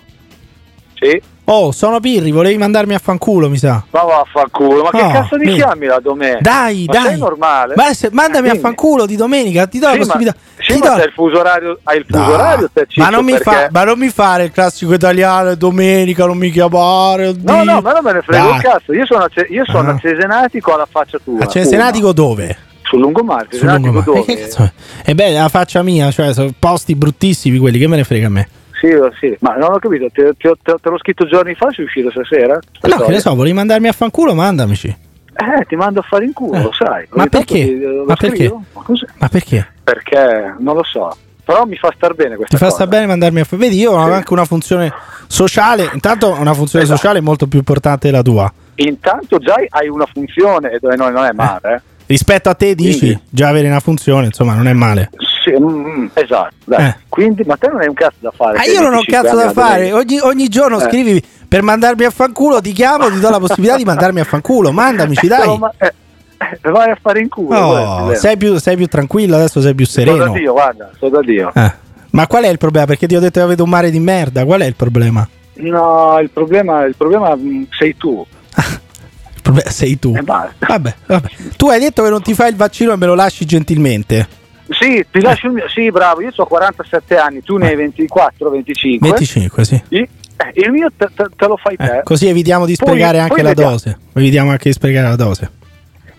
[0.94, 1.20] Sì.
[1.44, 3.82] Oh, sono Pirri, volevi mandarmi a fanculo, mi sa.
[3.90, 6.38] Ma vaffanculo, ma che Oh, cazzo mi mi- chiami la domenica?
[6.40, 7.06] Dai, ma dai.
[7.08, 7.74] Sei normale?
[7.76, 8.62] Ma se- mandami a Dimmi.
[8.62, 10.36] fanculo di domenica, ti do la Sì, ma- possibilità.
[10.58, 13.50] Sì, ti do- il fuso orario, hai il fuso No, orario, ma, non mi perché-
[13.50, 17.26] fa, ma non mi fare il classico italiano domenica, non mi chiamare.
[17.26, 17.52] oddio.
[17.52, 18.52] No, no, ma non me ne frega Dai.
[18.52, 18.92] un cazzo.
[18.92, 19.94] Io sono, a Ce- io sono Ah.
[19.94, 21.40] a Cesenatico alla faccia tua.
[21.42, 22.44] A Cesenatico dove?
[22.44, 22.56] Uno.
[22.84, 24.04] Sul lungomare, Sul lungomare.
[24.04, 24.72] dove?
[25.04, 28.30] E beh, la faccia mia, cioè, sono posti bruttissimi quelli, che me ne frega a
[28.30, 28.48] me.
[28.82, 28.88] Sì,
[29.20, 32.10] sì, ma non ho capito, te, te- te- te l'ho scritto giorni fa, sei uscito
[32.10, 32.58] stasera?
[32.88, 34.88] No, che ne so, volevi mandarmi a fanculo, mandamici.
[34.88, 37.06] Eh, ti mando a fare in culo, lo sai.
[37.10, 37.54] Ma perché?
[37.64, 38.48] ti- lo Ma perché?
[38.52, 38.82] Ma?
[39.18, 39.68] Ma perché?
[39.84, 41.16] Perché non lo so.
[41.44, 42.76] Però mi fa star bene questa Ti fa cosa.
[42.82, 43.68] sta bene mandarmi a fanculo?
[43.70, 44.92] Vedi, io ho anche una funzione
[45.28, 45.88] sociale.
[45.92, 46.98] Intanto una funzione Esatto.
[47.00, 48.52] sociale molto più importante della tua.
[48.76, 51.74] Intanto già hai una funzione e dove non non è male.
[51.76, 51.80] eh.
[52.06, 55.10] Rispetto a te dici, Quindi- già avere una funzione, insomma, non è male.
[55.42, 56.54] Sì, mm, esatto.
[56.64, 56.86] dai.
[56.86, 56.96] Eh.
[57.08, 58.58] Quindi, ma te non hai un cazzo da fare.
[58.58, 59.92] Ah, che io non ho 25 cazzo da fare.
[59.92, 60.84] Ogni, ogni giorno Eh.
[60.88, 64.70] scrivi per mandarmi a fanculo, ti chiamo, ti do la possibilità di mandarmi a fanculo.
[64.72, 65.46] Mandamici, dai.
[65.46, 65.92] No, ma, eh,
[66.38, 67.48] eh, vai a fare in culo.
[67.48, 70.32] Guarda, sei, più, sei più tranquillo, adesso sei più Sto da sereno.
[70.32, 71.50] Dio, guarda, sto da Dio.
[71.54, 71.72] Eh.
[72.10, 72.86] Ma qual è il problema?
[72.86, 74.44] Perché ti ho detto che avete un mare di merda.
[74.44, 75.26] Qual è il problema?
[75.54, 78.24] No, il problema, il problema mm, sei tu.
[79.34, 80.14] Il problema sei tu.
[80.16, 80.66] E basta.
[80.68, 81.28] Vabbè, vabbè.
[81.56, 84.40] Tu hai detto che non ti fai il vaccino e me lo lasci gentilmente.
[84.78, 85.68] Sì, ti lascio il mio.
[85.68, 89.08] Sì, bravo, io ho 47 anni, tu ne hai 24, 25.
[89.08, 89.82] 25, sì.
[89.90, 90.08] I- eh,
[90.54, 92.00] il mio te, te- te lo fai te.
[92.04, 93.70] Così evitiamo di Poi- sprecare anche poi la vediamo.
[93.72, 93.98] dose.
[94.14, 95.50] Evitiamo anche di sprecare la dose.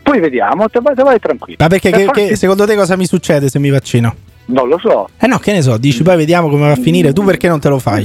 [0.02, 1.58] Poi vediamo, te vai, te vai tranquillo.
[1.60, 4.16] Ma perché Per che- farti- che- secondo te cosa mi succede se mi vaccino?
[4.46, 5.10] Non lo so.
[5.20, 7.14] Eh no, che ne so, dici poi vediamo come va a finire.
[7.14, 8.04] Tu perché non te lo fai?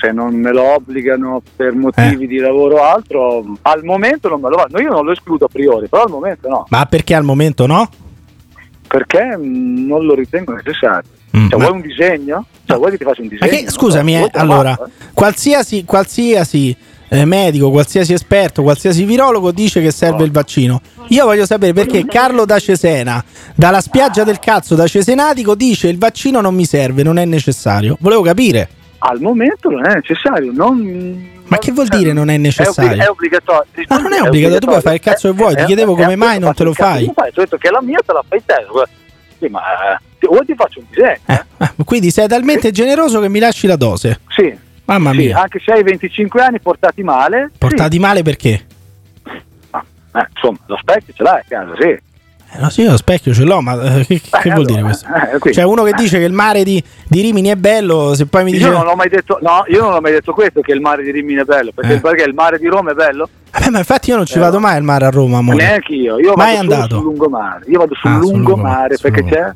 [0.00, 4.48] Se non me lo obbligano per motivi di lavoro o altro, al momento non me
[4.48, 4.80] lo vanno.
[4.80, 6.66] Io non lo escludo a priori, però al momento no.
[6.70, 7.88] Ma perché al momento no?
[8.86, 11.10] Perché non lo ritengo necessario.
[11.36, 12.46] Mm, Cioè, ma- vuoi un disegno?
[12.64, 13.50] Cioè, vuoi che ti faccia un disegno?
[13.50, 14.90] che, scusami, Non eh, allora, eh?
[15.14, 16.76] qualsiasi, qualsiasi
[17.08, 20.80] eh, medico, qualsiasi esperto, qualsiasi virologo dice che serve il vaccino.
[21.08, 23.22] Io voglio sapere perché Carlo da Cesena,
[23.54, 27.96] dalla spiaggia del cazzo da Cesenatico, dice il vaccino non mi serve, non è necessario.
[28.00, 28.68] Volevo capire.
[28.98, 30.52] Al momento non è necessario.
[30.52, 31.30] Non...
[31.52, 33.02] Ma che vuol dire non è È, obbli- necessario?
[33.02, 33.66] è obbligatorio.
[33.88, 35.54] Ma non è obbligatorio, tu puoi fare il cazzo che vuoi.
[35.54, 37.04] Ti Eh, chiedevo eh, come eh, mai non te lo fai.
[37.04, 38.54] Ti ho detto che la mia te la fai te.
[39.38, 41.18] Sì, ma eh, o ti faccio un disegno.
[41.26, 41.84] eh?
[41.84, 44.20] Quindi sei talmente generoso che mi lasci la dose.
[44.28, 44.56] Sì.
[44.84, 45.40] Mamma Sì, mia.
[45.40, 47.50] anche se hai 25 anni portati male.
[47.56, 48.66] Portati male perché?
[49.24, 51.98] Eh, insomma, lo specchio ce l'hai a casa, sì.
[52.54, 55.06] Eh, no, sì, lo specchio ce l'ho, ma eh, che, che vuol dire questo?
[55.06, 58.26] eh, quindi- Cioè, uno che dice che il mare di, di Rimini è bello, se
[58.26, 58.66] poi mi dice.
[58.66, 61.02] Io non ho mai detto, no, io non ho mai detto questo che il mare
[61.02, 62.00] di Rimini è bello, perché, Eh.
[62.00, 63.28] perché il mare di Roma è bello?
[63.52, 65.56] Vabbè, ma infatti io non ci Eh, vado mai al mare a Roma, amore.
[65.56, 66.94] Neanche io, io Mai vado andato?
[66.96, 69.52] sul lungomare, io vado sul Ah, lungomare lungomare, sul perché c'è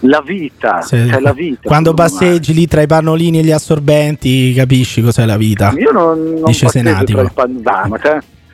[0.00, 1.60] la vita, Se- c'è la vita.
[1.68, 2.18] Quando lungomare.
[2.26, 5.72] passeggi lì tra i pannolini e gli assorbenti, capisci cos'è la vita.
[5.76, 7.18] Io non, non Dice Senatico.
[7.18, 7.62] tra il pan-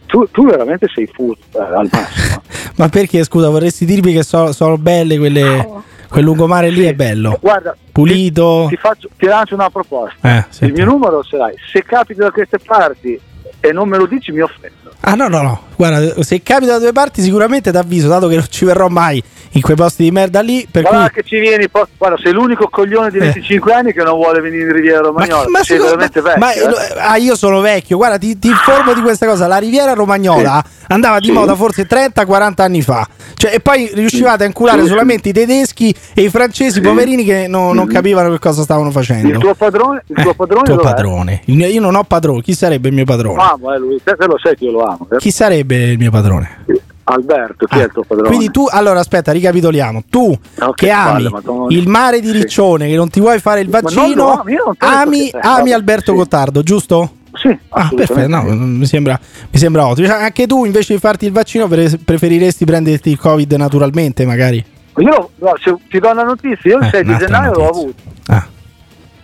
[0.07, 2.43] tu, tu veramente sei furto eh, al massimo.
[2.77, 5.85] Ma perché, scusa, vorresti dirmi che so- sono belle quelle.
[6.09, 7.37] Quel lungomare lì è bello.
[7.41, 8.67] Guarda, Pulito.
[8.69, 10.47] ti, faccio, ti lancio una proposta.
[10.61, 11.53] Eh, Il mio numero ce l'hai.
[11.73, 13.21] Se capiti da queste parti
[13.61, 14.75] e non me lo dici, mi offendo.
[15.01, 15.63] Ah, no, no, no.
[15.77, 19.23] guarda, se capita da due parti sicuramente ti avviso, dato che non ci verrò mai
[19.53, 21.23] in quei posti di merda lì, per Guarda cui...
[21.23, 24.65] che ci vieni, poi- guarda, sei l'unico coglione di 25 anni che non vuole venire
[24.65, 25.49] in Riviera Romagnola.
[25.49, 26.41] Ma sei secondo- veramente vecchio.
[26.41, 26.95] ma- eh.
[26.99, 29.47] ah, io sono vecchio, guarda, ti, ti informo di questa cosa.
[29.47, 31.33] La Riviera Romagnola andava di Sì.
[31.33, 33.07] moda forse 30-40 anni fa.
[33.35, 34.89] Cioè, e poi riuscivate a inculare Sì.
[34.89, 39.29] solamente i tedeschi e i francesi, poverini, che no- non capivano che cosa stavano facendo.
[39.29, 41.43] Il tuo padrone, il tuo padrone, tuo padrone.
[41.47, 42.43] Mio- io non ho padrone.
[42.43, 43.43] Chi sarebbe il mio padrone?
[43.43, 44.01] Amo, eh, lui.
[44.03, 45.07] Te, te lo sai che io lo amo.
[45.13, 45.17] eh.
[45.19, 46.65] Chi sarebbe il mio padrone?
[47.09, 48.29] Alberto, chi è il tuo padrone?
[48.29, 50.03] Quindi tu, allora aspetta, ricapitoliamo.
[50.11, 51.67] Tu No, che che ami madonna.
[51.71, 54.43] il mare di Riccione, che non ti vuoi fare il vaccino,
[54.79, 56.17] ami, eh, ami vabbè, Alberto sì.
[56.17, 57.11] Gottardo, giusto?
[57.41, 59.19] Sì, Ah, perfetto, no, mi sembra,
[59.51, 60.07] mi sembra ottimo.
[60.09, 64.65] Cioè, anche tu invece di farti il vaccino pre- preferiresti prenderti il Covid naturalmente, magari?
[64.99, 67.81] Io, guarda, se ti do una notizia, io il Eh, 6 di gennaio l'ho notizia.
[67.81, 68.55] avuto.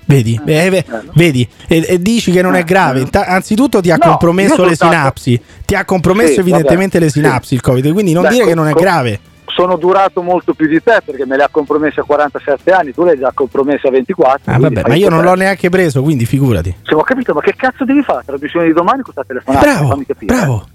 [0.05, 0.85] Vedi, Eh, beh,
[1.15, 3.09] vedi e, e dici che non è grave.
[3.09, 5.41] Ta- anzitutto ti ha Eh, No, compromesso le soltanto- sinapsi.
[5.65, 8.51] Ti ha compromesso Sì, evidentemente vabbè, le sinapsi il Covid, quindi non Beh, dire che
[8.51, 9.21] co- non è grave.
[9.55, 13.05] Sono durato molto più di te perché me le ha compromesse a 47 anni, tu
[13.05, 14.53] le hai già compromesse a 24.
[14.53, 16.75] Ah, vabbè, ma io non l'ho neanche preso, quindi figurati.
[16.83, 18.19] Se ho capito, ma che cazzo devi fare?
[18.19, 19.65] La trasmissione di domani con questa telefonata?
[19.67, 20.35] Bravo, Fammi capire.
[20.35, 20.67] bravo.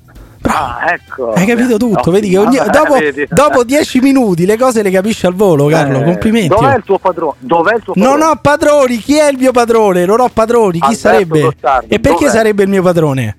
[0.43, 1.33] Ah, ecco.
[1.33, 3.25] Hai capito tutto, vedi che ogni- dopo, vedi.
[3.27, 5.99] dopo 10 minuti le cose le capisci al volo, Carlo.
[5.99, 6.47] Eh, Complimenti.
[6.49, 7.33] Dov'è il tuo padrone?
[7.39, 8.17] Dov'è il tuo padrone?
[8.17, 10.05] Non ho padroni, chi è il mio padrone?
[10.05, 11.41] Non ho padroni, chi Alberto sarebbe?
[11.41, 12.37] Gottardo, E perché dov'è?
[12.37, 13.37] sarebbe il mio padrone?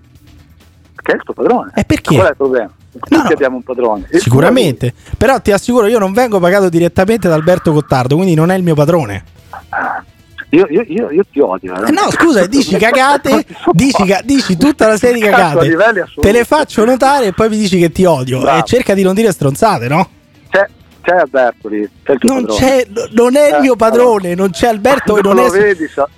[1.01, 1.71] Che è il tuo padrone?
[1.75, 2.15] E perché?
[2.17, 2.71] Qual è il problema?
[2.91, 4.09] Tutti abbiamo un padrone.
[4.13, 8.51] Il Sicuramente, però ti assicuro, io non vengo pagato direttamente da Alberto Gottardo, quindi non
[8.51, 9.25] è il mio padrone.
[10.51, 11.75] Io, io, io, io ti odio.
[11.85, 15.77] Eh no, scusa, dici cagate, dici, dici tutta una serie di cagate,
[16.19, 18.41] te le faccio notare e poi mi dici che ti odio.
[18.41, 18.59] Bravo.
[18.61, 20.09] E cerca di non dire stronzate, no?
[20.49, 20.67] C'è,
[21.03, 22.47] c'è Alberto lì, c'è il tuo Non,
[23.11, 25.59] non è il Eh, mio padrone, non c'è Alberto Quando non lo è.
[25.61, 26.09] vedi, sa-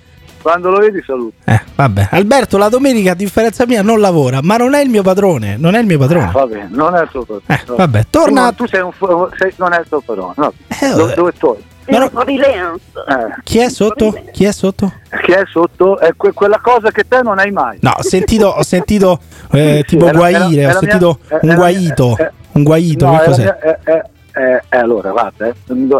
[0.41, 1.35] quando lo vedi saluta.
[1.53, 5.03] Eh, vabbè, Alberto la domenica a differenza mia non lavora, ma non è il mio
[5.03, 6.31] padrone, non è il mio padrone.
[6.33, 7.43] Va bene, non è il tuo padrone.
[7.47, 10.33] Eh, vabbè, torna- Tu, tu sei un fu- sei- non è il tuo padrone.
[10.37, 10.53] No.
[10.67, 11.13] Eh, dove, vabbè.
[11.15, 11.57] dove tu?
[11.87, 14.15] Ma no- Eh, Chi è sotto?
[14.31, 14.93] Chi è sotto?
[15.23, 15.97] Chi è sotto?
[15.99, 17.79] È que- quella cosa che te non hai mai.
[17.81, 19.19] No, ho sentito, ho sentito
[19.51, 22.15] eh, Sì, tipo era- guaire, era- ho era sentito mia- un era- guaito.
[22.17, 23.41] eh, eh, Un guaito, No, che cos'è?
[23.43, 24.01] mia- è- è-
[24.33, 25.53] è- è- allora, guarda, eh,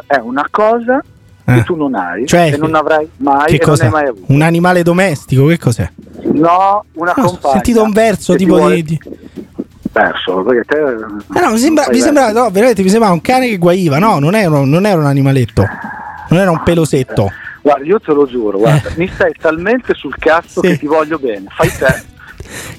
[0.07, 1.01] è una cosa
[1.51, 1.57] Eh.
[1.59, 3.59] che tu non hai Cioè, e non avrai mai
[3.91, 4.23] mai avuto.
[4.31, 5.89] Un animale domestico, che cos'è?
[6.33, 7.53] No, una No, ho compagna.
[7.53, 8.99] sentito un verso tipo vuole- di.
[9.91, 10.77] Perso, perché te...
[11.37, 12.39] Eh no, mi sembra, mi sembra, verso.
[12.43, 13.97] no, veramente mi sembrava un cane che guaiva.
[13.99, 15.65] No, non era, non era un animaletto,
[16.29, 17.29] non era un pelosetto.
[17.61, 20.67] Guarda, io te lo giuro, guarda, mi stai talmente sul cazzo Sì.
[20.69, 21.45] che ti voglio bene.
[21.49, 22.03] Fai te.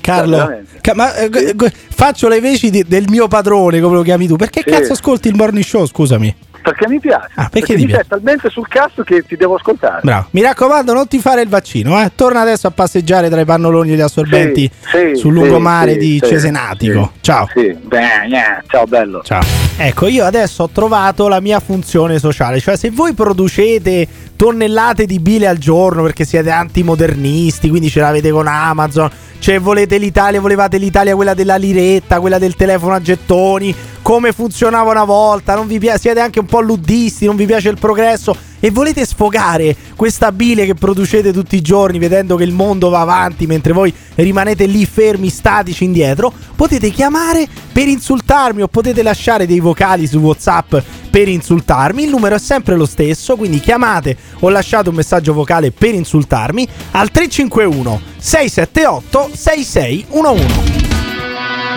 [0.00, 4.02] Carlo, ca- ma, eh, gu- gu- faccio le veci di- del mio padrone, come lo
[4.02, 4.36] chiami tu.
[4.36, 4.70] Perché Sì.
[4.70, 5.84] cazzo ascolti il morning show?
[5.86, 6.34] Scusami.
[6.62, 7.28] Perché mi piace.
[7.34, 8.04] Ah, perché ti mi piace?
[8.08, 10.00] talmente sul cazzo che ti devo ascoltare.
[10.02, 10.26] Bravo.
[10.30, 12.00] Mi raccomando, non ti fare il vaccino.
[12.00, 12.12] Eh.
[12.14, 15.98] Torna adesso a passeggiare tra i pannoloni e gli assorbenti Sì, sì, sul lungomare sì,
[15.98, 17.12] di Cesenatico.
[17.20, 17.48] Ciao.
[17.52, 19.22] Sì, bene, ciao bello.
[19.22, 19.42] Ciao.
[19.76, 24.06] Ecco, io adesso ho trovato la mia funzione sociale, cioè se voi producete
[24.36, 29.98] tonnellate di bile al giorno perché siete antimodernisti, quindi ce l'avete con Amazon, cioè volete
[29.98, 35.54] l'Italia, volevate l'Italia quella della liretta, quella del telefono a gettoni, come funzionava una volta,
[35.54, 39.04] non vi piace, siete anche un po' luddisti, non vi piace il progresso e volete
[39.04, 43.72] sfogare questa bile che producete tutti i giorni vedendo che il mondo va avanti mentre
[43.72, 50.06] voi rimanete lì fermi, statici indietro, potete chiamare per insultarmi o potete lasciare dei vocali
[50.06, 50.76] su WhatsApp
[51.10, 52.04] per insultarmi.
[52.04, 56.68] Il numero è sempre lo stesso, quindi chiamate o lasciate un messaggio vocale per insultarmi
[56.92, 60.90] al 351 678 6611.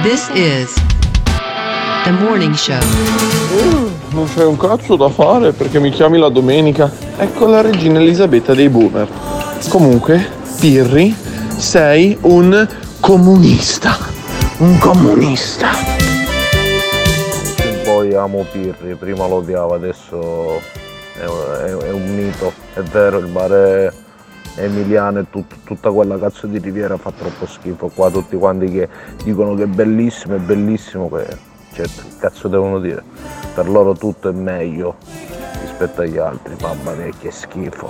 [0.04, 0.95] This is
[2.06, 2.78] the morning show.
[4.12, 6.92] Non c'è un cazzo da fare perché mi chiami la domenica.
[7.18, 9.08] Ecco la regina Elisabetta dei boomer.
[9.70, 10.24] Comunque,
[10.60, 11.16] Pirri,
[11.58, 12.68] sei un
[13.00, 13.98] comunista.
[14.60, 15.70] Un comunista.
[17.84, 20.62] Poi amo Pirri, prima lo odiavo, adesso
[21.18, 23.92] è, è- è un mito, è vero, il mare
[24.58, 27.90] emiliano e tut- tutta quella cazzo di riviera fa troppo schifo.
[27.94, 28.88] Qua tutti quanti che
[29.24, 33.04] dicono che è bellissimo, è bellissimo, che certo, che cazzo devono dire?
[33.54, 34.96] Per loro tutto è meglio
[35.62, 37.90] rispetto agli altri, mamma mia che schifo.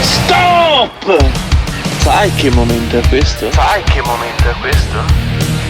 [0.00, 1.16] Stop!
[2.00, 3.50] Sai che momento è questo?
[3.52, 4.98] Sai che momento è questo?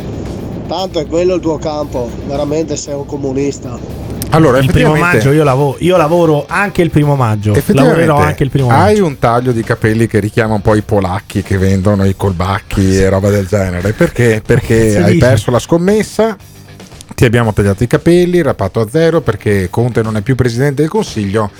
[0.68, 3.78] Tanto è quello il tuo campo, veramente sei un comunista.
[4.32, 7.54] Allora, il primo maggio io lavoro, io lavoro anche il primo maggio.
[7.54, 8.82] Effettivamente, Lavorerò anche il primo maggio.
[8.82, 12.98] hai un taglio di capelli che richiama un po' i polacchi che vendono i colbacchi
[12.98, 13.94] e roba del genere.
[13.94, 14.42] Perché?
[14.44, 15.18] Perché hai dici?
[15.20, 16.36] perso la scommessa,
[17.14, 20.90] ti abbiamo tagliato i capelli, rapato a zero perché Conte non è più presidente del
[20.90, 21.52] Consiglio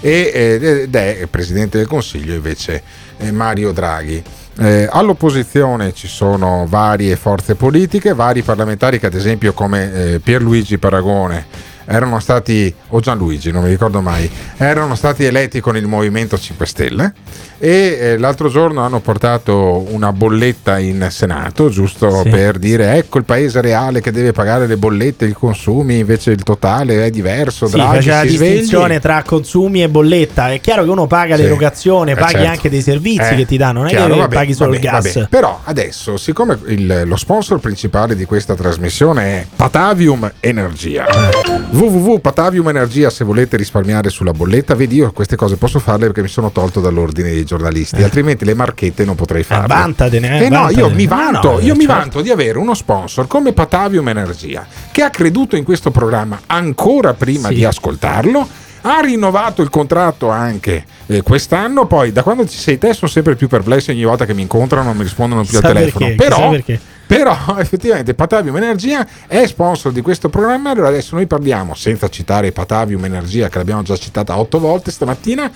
[0.00, 2.82] ed è presidente del Consiglio invece
[3.18, 4.22] eh, Mario Draghi.
[4.58, 10.78] Eh, all'opposizione ci sono varie forze politiche, vari parlamentari che ad esempio come eh, Pierluigi
[10.78, 16.38] Paragone erano stati, o Gianluigi, non mi ricordo mai, erano stati eletti con il Movimento
[16.38, 17.12] 5 Stelle
[17.58, 22.28] e eh, l'altro giorno hanno portato una bolletta in Senato, giusto Sì.
[22.30, 26.42] per dire ecco il paese reale che deve pagare le bollette, i consumi, invece il
[26.42, 28.50] totale è diverso, Sì, Draghi faceva la svegli.
[28.52, 30.50] distinzione tra consumi e bolletta.
[30.52, 31.42] È chiaro che uno paga Sì.
[31.42, 32.48] l'erogazione, Eh, paghi certo.
[32.48, 34.82] anche dei servizi Eh, che ti danno, non è chiaro, che vabbè, paghi solo vabbè,
[34.84, 35.12] il gas.
[35.14, 35.28] vabbè.
[35.28, 41.06] Però adesso, siccome il- lo sponsor principale di questa trasmissione è Patavium Energia,
[41.72, 46.28] www.patavium Energia, se volete risparmiare sulla bolletta, vedi io queste cose posso farle perché mi
[46.28, 49.68] sono tolto dall'ordine dei giornalisti, altrimenti le marchette non potrei farle.
[49.68, 51.94] vantatene, eh, Eh no, io mi No, vanto, no, io mi certo.
[52.00, 57.14] vanto di avere uno sponsor come Patavium Energia che ha creduto in questo programma ancora
[57.14, 57.54] prima Sì.
[57.54, 58.48] di ascoltarlo.
[58.82, 61.86] Ha rinnovato il contratto anche eh, quest'anno.
[61.86, 63.90] Poi, da quando ci sei te, sono sempre più perplessi.
[63.90, 66.06] Ogni volta che mi incontrano, non mi rispondono più Sa al telefono.
[66.06, 66.56] perché, Però.
[67.10, 70.70] Però, effettivamente, Patavium Energia è sponsor di questo programma.
[70.70, 75.50] Allora, adesso noi parliamo, senza citare Patavium Energia, che l'abbiamo già citata otto volte stamattina.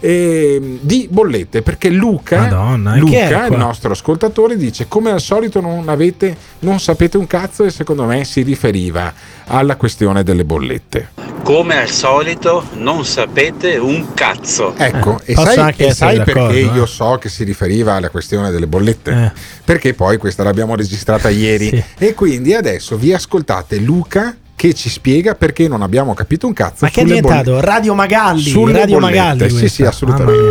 [0.00, 5.20] Ehm, di bollette perché Luca, Madonna, e è Luca il nostro ascoltatore dice come al
[5.20, 9.12] solito non avete non sapete un cazzo e secondo me si riferiva
[9.46, 11.10] alla questione delle bollette
[11.42, 14.74] Come al solito non sapete un cazzo.
[14.76, 16.70] Ecco, e posso sai, e sai perché eh.
[16.74, 19.32] io so che si riferiva alla questione delle bollette?
[19.64, 21.82] Perché poi questa l'abbiamo registrata ieri Sì.
[21.98, 26.78] e quindi adesso vi ascoltate Luca che ci spiega perché non abbiamo capito un cazzo
[26.84, 27.52] Ma che è diventato?
[27.52, 29.16] bolle- Radio Magalli, sulle Radio bollette.
[29.22, 29.50] Magalli.
[29.50, 30.48] Sì, sì, assolutamente.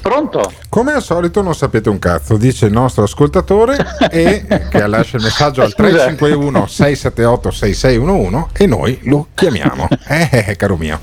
[0.00, 0.52] Pronto?
[0.74, 3.76] Come al solito non sapete un cazzo, dice il nostro ascoltatore
[4.10, 5.88] e che lascia il messaggio al Scusa.
[5.88, 9.86] 351 678 6611 e noi lo chiamiamo.
[10.06, 10.98] Eh, eh, caro mio.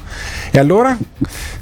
[0.52, 0.96] E allora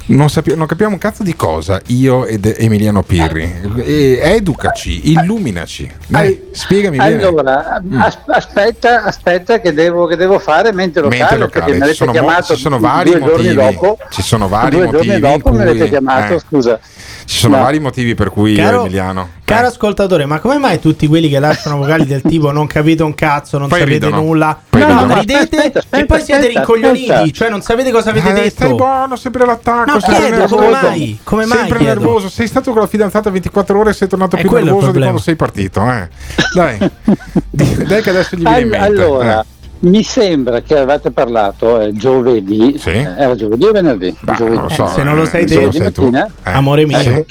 [0.07, 3.61] non, sapi- non capiamo un cazzo di cosa io ed Emiliano Pirri.
[3.77, 5.89] E- educaci, illuminaci.
[6.07, 7.23] Dai, spiegami bene.
[7.23, 8.01] Allora, Mm.
[8.01, 12.11] as- aspetta, aspetta che devo, che devo fare locale, Mente locale, perché mi ci sono
[12.13, 13.53] mo- ci sono vari motivi.
[13.53, 13.97] dopo.
[14.09, 16.39] Ci sono vari due motivi giorni dopo mi avete cui- chiamato, eh.
[16.39, 16.79] scusa.
[17.25, 17.61] Ci sono No.
[17.63, 19.29] vari motivi per cui Caro- Emiliano.
[19.43, 23.15] Caro ascoltatore, ma come mai tutti quelli che lasciano vocali del tipo non capite un
[23.15, 24.21] cazzo, non Poi sapete ridono.
[24.21, 25.13] nulla, Poi no, ridono.
[25.19, 27.31] ridete Aspetta, aspetta, e poi siete aspetta, rincoglioniti, aspetta.
[27.31, 28.49] cioè non sapete cosa avete Eh, detto.
[28.49, 29.91] Stai buono, sempre all'attacco.
[29.91, 30.55] No, sempre chiedo, nervoso.
[30.55, 31.19] come mai?
[31.23, 31.99] Come mai, Sempre chiedo?
[31.99, 32.29] nervoso.
[32.29, 35.19] Sei stato con la fidanzata 24 ore e sei tornato È più nervoso di quando
[35.19, 35.81] sei partito.
[35.91, 36.07] Eh.
[36.53, 36.77] Dai,
[37.49, 38.85] dai che adesso gli viene in All- mente.
[38.85, 39.45] allora, eh.
[39.81, 44.15] mi sembra che avevate parlato eh, giovedì, eh, era giovedì o venerdì?
[44.21, 44.53] Giovedì.
[44.55, 46.11] non lo so, Eh, se non lo sai eh, te, se lo sai tu.
[46.13, 47.25] Eh, Amore mio.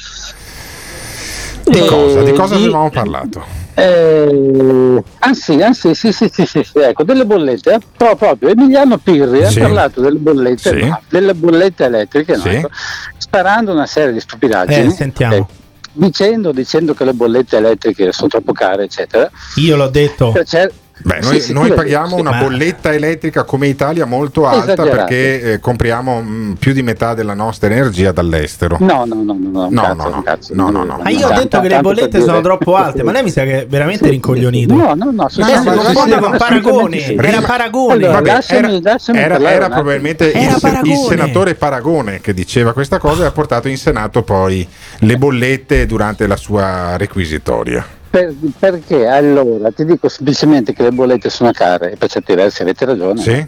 [1.73, 1.79] Sì.
[1.81, 2.23] Di Eh, cosa?
[2.23, 3.45] Di cosa di- avevamo parlato?
[3.75, 8.49] Eh, ah sì, ah sì, sì, sì, sì, sì, ecco, delle bollette, eh, pro- proprio
[8.49, 9.61] Emiliano Pirri Sì.
[9.61, 10.87] ha parlato delle bollette, Sì.
[10.87, 12.69] no, delle bollette elettriche, ecco,
[13.17, 15.35] sparando una serie di stupidaggini, Eh, sentiamo.
[15.35, 15.45] eh,
[15.93, 19.31] dicendo, dicendo che le bollette elettriche sono troppo care, eccetera.
[19.57, 20.35] Io l'ho detto.
[20.45, 24.73] Cer- Beh, noi, Sì, noi paghiamo sì, una ma- bolletta elettrica come Italia molto alta
[24.73, 24.97] Esagerata.
[24.97, 28.77] perché eh, compriamo mh, più di metà della nostra energia dall'estero.
[28.81, 30.17] No, no, no, no, no, un No, cazzo, no, no.
[30.17, 30.55] un cazzo.
[30.55, 31.01] No, no, no.
[31.03, 33.63] Ma io ho detto che le bollette sono troppo alte, ma lei mi sa che
[33.63, 34.75] è veramente rincoglionito.
[34.75, 36.99] No, no, no, sì, con Paragone.
[37.01, 37.15] sì.
[37.15, 37.93] Era Paragone.
[37.95, 39.83] Allora, Vabbè, lasciami- era, lasciami era- parlare era un attimo.
[39.83, 44.67] probabilmente Era il, senatore Paragone che diceva questa cosa e ha portato in Senato poi
[45.01, 47.85] le bollette durante la sua requisitoria.
[48.11, 52.63] Per- perché allora ti dico semplicemente che le bollette sono care e per certi versi
[52.63, 53.21] avete ragione.
[53.21, 53.45] Sì.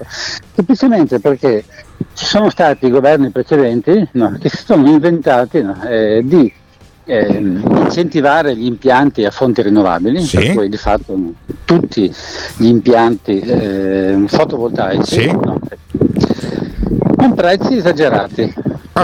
[0.55, 1.65] Semplicemente perché
[2.15, 6.53] ci sono stati governi precedenti no, che si sono inventati no, eh, di
[7.07, 10.37] ehm, incentivare gli impianti a fonti rinnovabili, Sì.
[10.37, 11.33] per cui di fatto no,
[11.65, 12.13] tutti
[12.59, 15.29] gli impianti eh, fotovoltaici Sì.
[17.17, 18.55] con prezzi esagerati.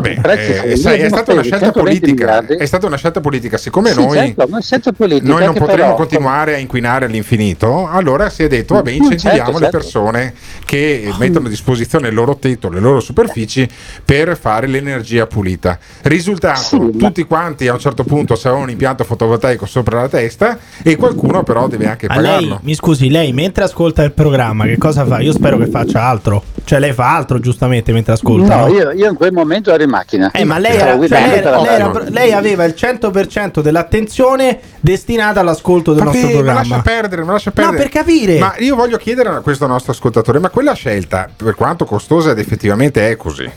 [0.01, 2.24] Vabbè, Prezzi eh, sai, è stata una speso scelta 120 politica.
[2.24, 2.56] miliardi.
[2.56, 3.56] È stata una scelta politica.
[3.56, 8.43] Siccome Sì, noi, certo, politica noi non potremo però- continuare a inquinare all'infinito, allora si
[8.43, 9.77] è detto: vabbè, incentiviamo certo, le certo.
[9.78, 13.68] persone che mettono a disposizione il loro tetto, le loro superfici
[14.05, 15.78] per fare l'energia pulita.
[16.02, 20.97] Risultato: tutti quanti a un certo punto avevano un impianto fotovoltaico sopra la testa e
[20.97, 22.60] qualcuno però deve anche Ma lei, pagarlo.
[22.62, 25.20] mi scusi, lei mentre ascolta il programma, che cosa fa?
[25.20, 26.43] Io spero che faccia altro.
[26.64, 28.56] Cioè, lei fa altro giustamente mentre ascolta.
[28.56, 28.73] No, no?
[28.74, 30.31] io, io in quel momento ero in macchina.
[30.33, 35.93] Eh, ma lei, era- lei era- lei era- lei aveva il 100% dell'attenzione destinata all'ascolto
[35.95, 36.83] del Vabbè, nostro ma lascia programma.
[36.83, 37.83] perdere, ma lascia No, perdere.
[37.83, 38.39] per capire.
[38.39, 42.39] Ma io voglio chiedere a questo nostro ascoltatore: ma quella scelta, per quanto costosa ed
[42.39, 43.51] effettivamente è così,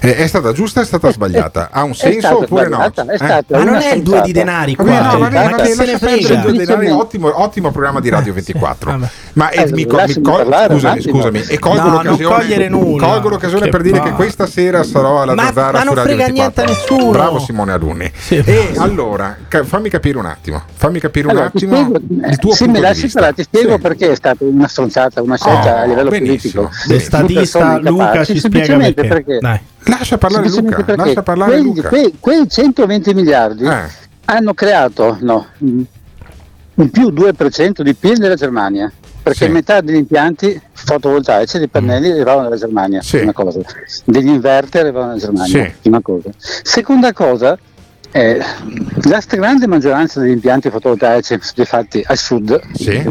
[0.00, 1.68] eh, è stata giusta o è stata sbagliata?
[1.72, 2.84] Ha un senso oppure no?
[2.84, 3.44] Eh?
[3.48, 4.84] Ma non è il due di denari qua.
[4.84, 6.14] Vabbè, no, vabbè, ma vabbè, se ne lascia perdere frega?
[6.14, 8.98] il due denari, Semplicemente- ottimo, ottimo programma di Radio 24.
[9.34, 13.06] Ma eh, mi, mi col- parlare scusami, scusami, e colgo No, non l'occasione, cogliere nulla.
[13.06, 16.14] colgo l'occasione Che per dire che questa sera sarò alla Zanzara ma su non Radio
[16.14, 16.32] frega 24.
[16.32, 17.10] niente a nessuno.
[17.12, 18.12] Bravo Simone Alunni.
[18.28, 22.72] E allora, fammi capire un attimo, fammi capire un attimo il tuo se punto mi
[22.72, 23.20] di lasci vista.
[23.20, 26.62] parlare, ti spiego perché è stata una stronzata, una scelta Oh, a livello politico.
[26.62, 29.38] Lo Di statista Luca ci spiega semplicemente perché.
[29.84, 31.88] Lascia parlare Luca, lascia parlare quei, Luca.
[31.88, 33.88] quei- quei 120 miliardi Eh.
[34.26, 38.90] hanno creato no, in più 2% di PIL della Germania.
[39.22, 39.50] Perché Sì.
[39.52, 43.18] metà degli impianti fotovoltaici dei pannelli arrivavano dalla Germania, Sì.
[43.18, 43.60] prima cosa.
[44.04, 45.72] degli inverter arrivavano dalla Germania, Sì.
[45.82, 46.30] prima cosa.
[46.38, 47.58] Seconda cosa,
[48.12, 48.40] eh,
[49.08, 53.02] la stragrande maggioranza degli impianti fotovoltaici sono fatti al sud, Sì.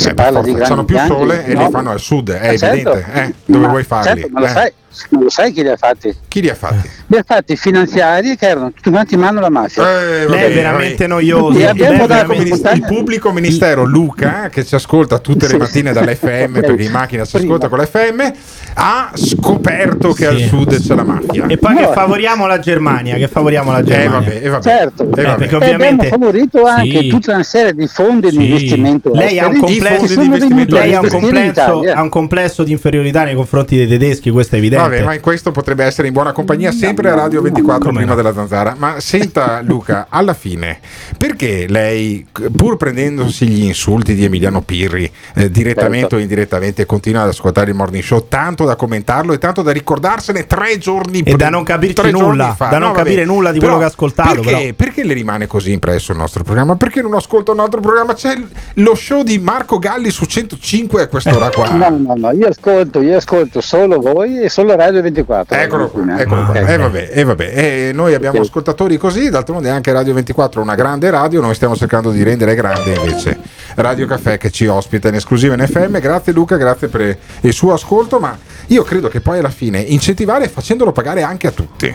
[0.00, 1.64] Si Eh, parla forza, di grandi sono più sole e no?
[1.64, 2.92] li fanno al sud, è Eh, certo.
[2.92, 3.06] evidente.
[3.12, 4.04] Eh, dove Ma- vuoi farli?
[4.06, 4.48] certo, ma lo, Eh.
[4.48, 4.72] sai,
[5.10, 6.16] lo sai chi li ha fatti?
[6.26, 6.88] Chi li ha fatti?
[7.06, 9.82] Li ha fatti finanziari che erano tutti quanti in mano alla mafia.
[9.82, 11.06] Eh, vabbè, Lei è veramente vabbè.
[11.08, 11.58] noioso.
[11.58, 15.58] E Il abbiamo pubblico, dato minis- il pubblico ministero Luca, che ci ascolta tutte le
[15.58, 17.54] mattine dall'FM, perché in macchina si Prima.
[17.56, 18.32] ascolta con l'FM,
[18.74, 20.30] ha scoperto che Sì.
[20.30, 21.46] al sud c'è la mafia.
[21.46, 21.92] E poi che No.
[21.92, 24.10] favoriamo la Germania, che favoriamo la Eh Germania.
[24.18, 24.62] vabbè, eh, vabbè.
[24.62, 25.36] Certo, Eh, Eh, vabbè.
[25.38, 27.08] perché e ovviamente abbiamo favorito anche Sì.
[27.08, 28.38] tutta una serie di fondi Sì.
[28.38, 29.58] di investimento Lei ha un I
[29.98, 33.86] complesso, investimento venuti lei ha un, complesso, ha un complesso di inferiorità nei confronti dei
[33.88, 34.88] tedeschi, questo è evidente.
[34.88, 38.10] Vabbè, ma in questo potrebbe essere in buona compagnia sempre a Radio 24 Come prima
[38.10, 38.16] no?
[38.16, 38.74] della zanzara.
[38.78, 40.78] Ma senta Luca, alla fine,
[41.16, 42.26] perché lei,
[42.56, 46.16] pur prendendosi gli insulti di Emiliano Pirri, eh, direttamente Certo.
[46.16, 50.46] o indirettamente, continua ad ascoltare il morning show tanto da commentarlo e tanto da ricordarsene
[50.46, 52.66] tre giorni E prima- da non capirci nulla, fa.
[52.68, 53.02] da non vabbè.
[53.02, 54.72] capire nulla di Però quello che ha ascoltato, Perché, però.
[54.76, 56.76] perché le rimane così impresso il nostro programma?
[56.76, 58.14] Perché non ascolta un altro programma?
[58.14, 58.34] C'è
[58.74, 61.70] lo show di Marco Galli su 105 a quest'ora qua.
[61.70, 65.56] No, no, no, io ascolto, io ascolto solo voi e solo Radio 24.
[65.56, 66.60] Eccolo qua, eccolo qua.
[66.60, 66.68] Ok.
[66.68, 67.52] Eh, vabbè, eh, vabbè.
[67.52, 68.44] Eh, noi abbiamo Ok.
[68.44, 72.54] ascoltatori così, d'altronde anche Radio 24 è una grande radio, noi stiamo cercando di rendere
[72.54, 73.38] grande invece
[73.74, 75.98] Radio Caffè che ci ospita in esclusiva in FM.
[75.98, 78.36] Grazie Luca, grazie per il suo ascolto, ma
[78.70, 81.92] io credo che poi alla fine incentivare facendolo pagare anche a tutti.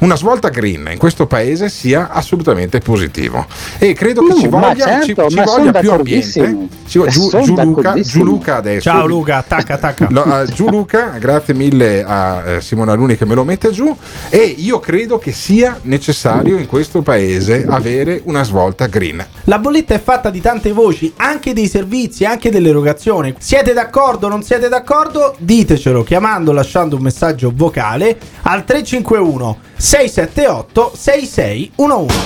[0.00, 3.46] Una svolta green in questo paese sia assolutamente positivo
[3.78, 6.68] e credo che No, ci voglia, certo, ci, ci voglia più ambiente.
[6.86, 8.24] Ci giù, giù Luca, giù.
[8.24, 8.90] Luca adesso.
[8.90, 10.06] Ciao Luca, attacca, attacca.
[10.12, 13.96] Lo- eh, giù Luca, grazie mille a eh, Simone Aluni che me lo mette giù
[14.28, 19.24] e io credo che sia necessario in questo paese avere una svolta green.
[19.44, 23.34] La bolletta è fatta di tante voci, anche dei servizi, anche dell'erogazione.
[23.38, 24.28] Siete d'accordo?
[24.28, 25.34] Non siete d'accordo?
[25.38, 32.16] Ditecelo chiamando, lasciando un messaggio vocale al 351 678 6611.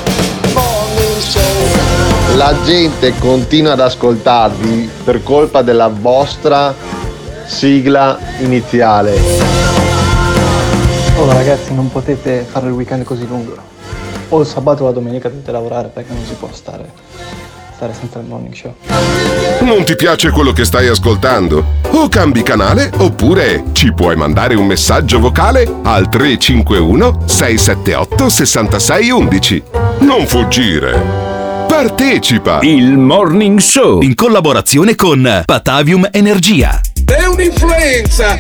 [2.37, 6.75] La gente continua ad ascoltarvi per colpa della vostra
[7.45, 9.21] sigla iniziale.
[11.19, 13.57] Oh ragazzi, non potete fare il weekend così lungo.
[14.31, 16.91] O il sabato o la domenica dovete lavorare perché non si può stare,
[17.83, 18.75] stare senza il morning show.
[19.63, 21.81] Non ti piace quello che stai ascoltando?
[21.91, 29.63] O cambi canale oppure ci puoi mandare un messaggio vocale al 351 678 6611.
[30.01, 31.31] Non fuggire!
[31.67, 32.61] Partecipa!
[32.63, 36.81] Il Morning Show in collaborazione con Patavium Energia.
[37.05, 38.39] È un'influenza!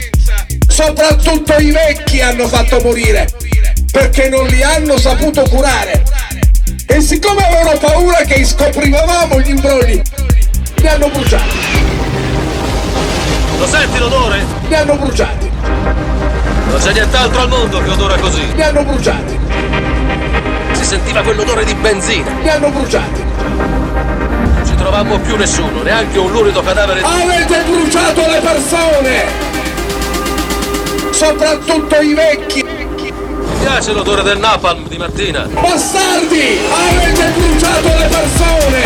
[0.68, 3.26] Soprattutto i vecchi hanno fatto morire
[3.90, 6.02] perché non li hanno saputo curare.
[6.86, 10.02] E siccome avevano paura che scoprivamo gli imbrogli,
[10.76, 11.56] li hanno bruciati.
[13.58, 14.44] Lo senti l'odore?
[14.68, 15.50] Li hanno bruciati.
[16.66, 18.54] Non c'è nient'altro al mondo che odora così.
[18.54, 19.38] Li hanno bruciati.
[20.72, 22.30] Si sentiva quell'odore di benzina.
[22.40, 23.22] Li hanno bruciati.
[23.22, 27.06] Non ci trovammo più nessuno, neanche un lurido cadavere di...
[27.06, 29.24] Avete bruciato le persone!
[31.10, 32.71] Soprattutto i vecchi!
[33.72, 35.48] Piace l'odore del napalm di mattina.
[35.48, 36.58] Bastardi!
[36.70, 38.82] Avete bruciato le persone!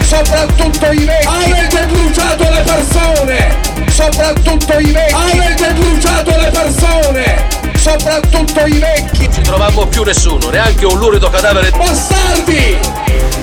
[0.00, 1.26] Soprattutto i vecchi!
[1.26, 3.58] Avete bruciato le persone!
[3.90, 5.14] Soprattutto i vecchi!
[5.14, 7.48] Avete bruciato le persone!
[7.76, 9.24] Soprattutto i vecchi!
[9.24, 11.76] Non ci trovammo più nessuno, neanche un lurido cadavere di...
[11.76, 12.78] Bastardi!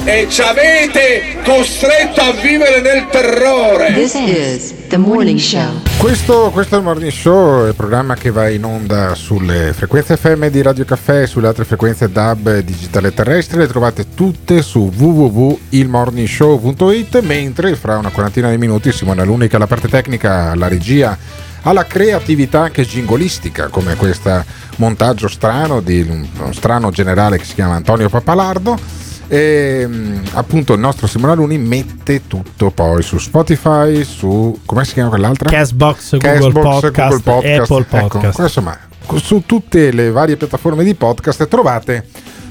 [0.09, 3.91] E ci avete costretto a vivere nel terrore!
[3.91, 5.81] This is the morning show.
[5.97, 10.47] Questo, questo è il Morning Show, il programma che va in onda sulle frequenze FM
[10.47, 13.57] di Radio Caffè e sulle altre frequenze DAB digitale terrestre.
[13.57, 17.19] Le trovate tutte su www.ilmorningshow.it.
[17.19, 21.17] Mentre fra una quarantina di minuti Simone L'unica alla parte tecnica, alla regia,
[21.63, 24.41] alla creatività anche jingolistica, come questo
[24.77, 29.06] montaggio strano di uno strano generale che si chiama Antonio Papalardo.
[29.27, 34.93] E mm, appunto il nostro Simone Aluni mette tutto poi su Spotify, su come si
[34.93, 35.49] chiama quell'altra?
[35.49, 38.39] Castbox, Google Castbox, Podcast, Google Podcast, Apple ecco, Podcast.
[38.39, 38.77] insomma,
[39.15, 42.05] su tutte le varie piattaforme di podcast trovate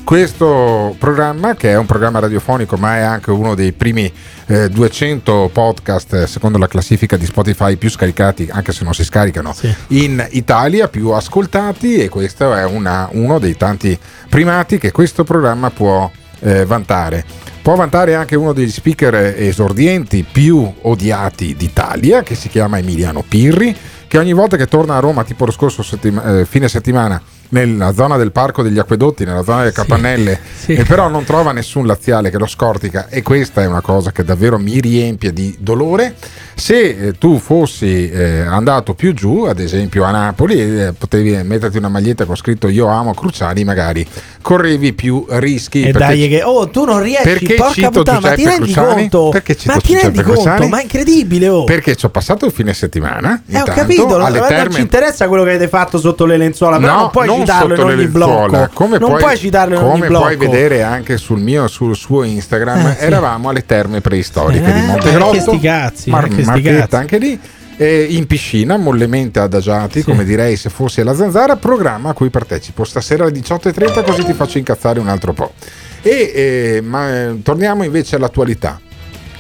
[0.05, 4.11] questo programma che è un programma radiofonico ma è anche uno dei primi
[4.47, 9.53] eh, 200 podcast secondo la classifica di Spotify più scaricati anche se non si scaricano
[9.89, 13.99] in Italia più ascoltati e questo è una- uno dei tanti
[14.29, 16.09] primati che questo programma può
[16.41, 17.25] eh, vantare.
[17.63, 23.75] Può vantare anche uno degli speaker esordienti più odiati d'Italia che si chiama Emiliano Pirri
[24.07, 27.93] che ogni volta che torna a Roma tipo lo scorso settima- eh, fine settimana nella
[27.95, 30.75] zona del parco degli acquedotti, nella zona delle Capannelle, sì.
[30.75, 34.25] e però non trova nessun laziale che lo scortica e questa è una cosa che
[34.25, 36.15] davvero mi riempie di dolore.
[36.59, 41.77] Se eh, tu fossi eh, andato più giù, ad esempio a Napoli, eh, potevi metterti
[41.77, 44.07] una maglietta con scritto Io amo Cruciani, magari
[44.41, 45.83] correvi più rischi.
[45.83, 48.95] E perché- dai che oh tu non riesci perché porca puttana ma ti rendi Cruciani?
[49.09, 50.69] conto Perché cito ma ti rendi conto Cruciani?
[50.69, 53.43] ma è incredibile oh Perché ci ho passato il fine settimana.
[53.51, 56.37] eh, ho capito, non, alle non terme ci interessa quello che avete fatto sotto le
[56.39, 58.69] lenzuola, però No, non puoi non citarlo in ogni blocco.
[58.73, 60.25] Come non puoi, puoi citarlo in come ogni blocco.
[60.25, 63.05] puoi vedere anche sul mio sul suo Instagram, Eh, sì.
[63.05, 65.33] eravamo alle terme preistoriche Eh, di Montegrotto.
[65.33, 67.39] che sti cazzi, Mar- ma che sti Marchetta anche lì.
[67.79, 72.85] eh, in piscina, mollemente adagiati, come direi se fossi alla zanzara, programma a cui partecipo
[72.85, 75.53] stasera alle 18.30 così ti faccio incazzare un altro po'.
[76.01, 78.81] E, eh, ma, eh, torniamo invece all'attualità.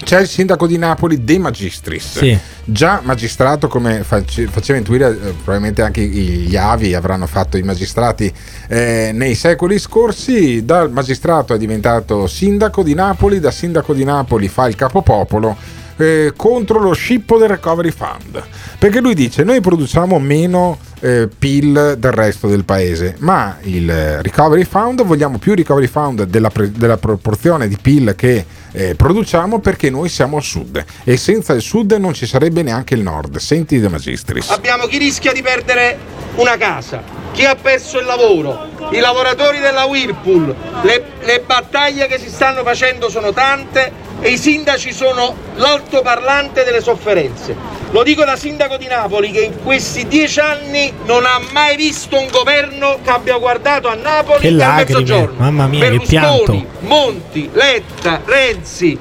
[0.06, 2.38] C'è il sindaco di Napoli De Magistris, Sì.
[2.62, 8.32] già magistrato come face- faceva intuire, eh, probabilmente anche gli avi avranno fatto i magistrati
[8.68, 14.46] eh, nei secoli scorsi, dal magistrato è diventato sindaco di Napoli, da sindaco di Napoli
[14.46, 15.56] fa il capopopolo
[15.96, 18.40] eh, contro lo scippo del recovery fund,
[18.78, 24.22] perché lui dice noi produciamo meno eh, PIL del resto del paese, ma il eh,
[24.22, 28.44] recovery fund vogliamo più recovery fund della, pre- della proporzione di PIL che
[28.76, 32.92] eh, produciamo perché noi siamo al sud e senza il sud non ci sarebbe neanche
[32.92, 33.38] il nord.
[33.38, 34.50] Senti De Magistris.
[34.50, 35.98] Abbiamo chi rischia di perdere
[36.34, 42.18] una casa, chi ha perso il lavoro, i lavoratori della Whirlpool, le, le battaglie che
[42.18, 43.90] si stanno facendo sono tante
[44.20, 47.54] e i sindaci sono l'altoparlante delle sofferenze.
[47.90, 52.18] Lo dico da sindaco di Napoli che in questi dieci anni non ha mai visto
[52.18, 55.34] un governo che abbia guardato a Napoli Che e lacrime, mezzogiorno.
[55.38, 56.66] mamma mia, Berlusconi.
[56.80, 58.98] Monti, Letta, Renzi,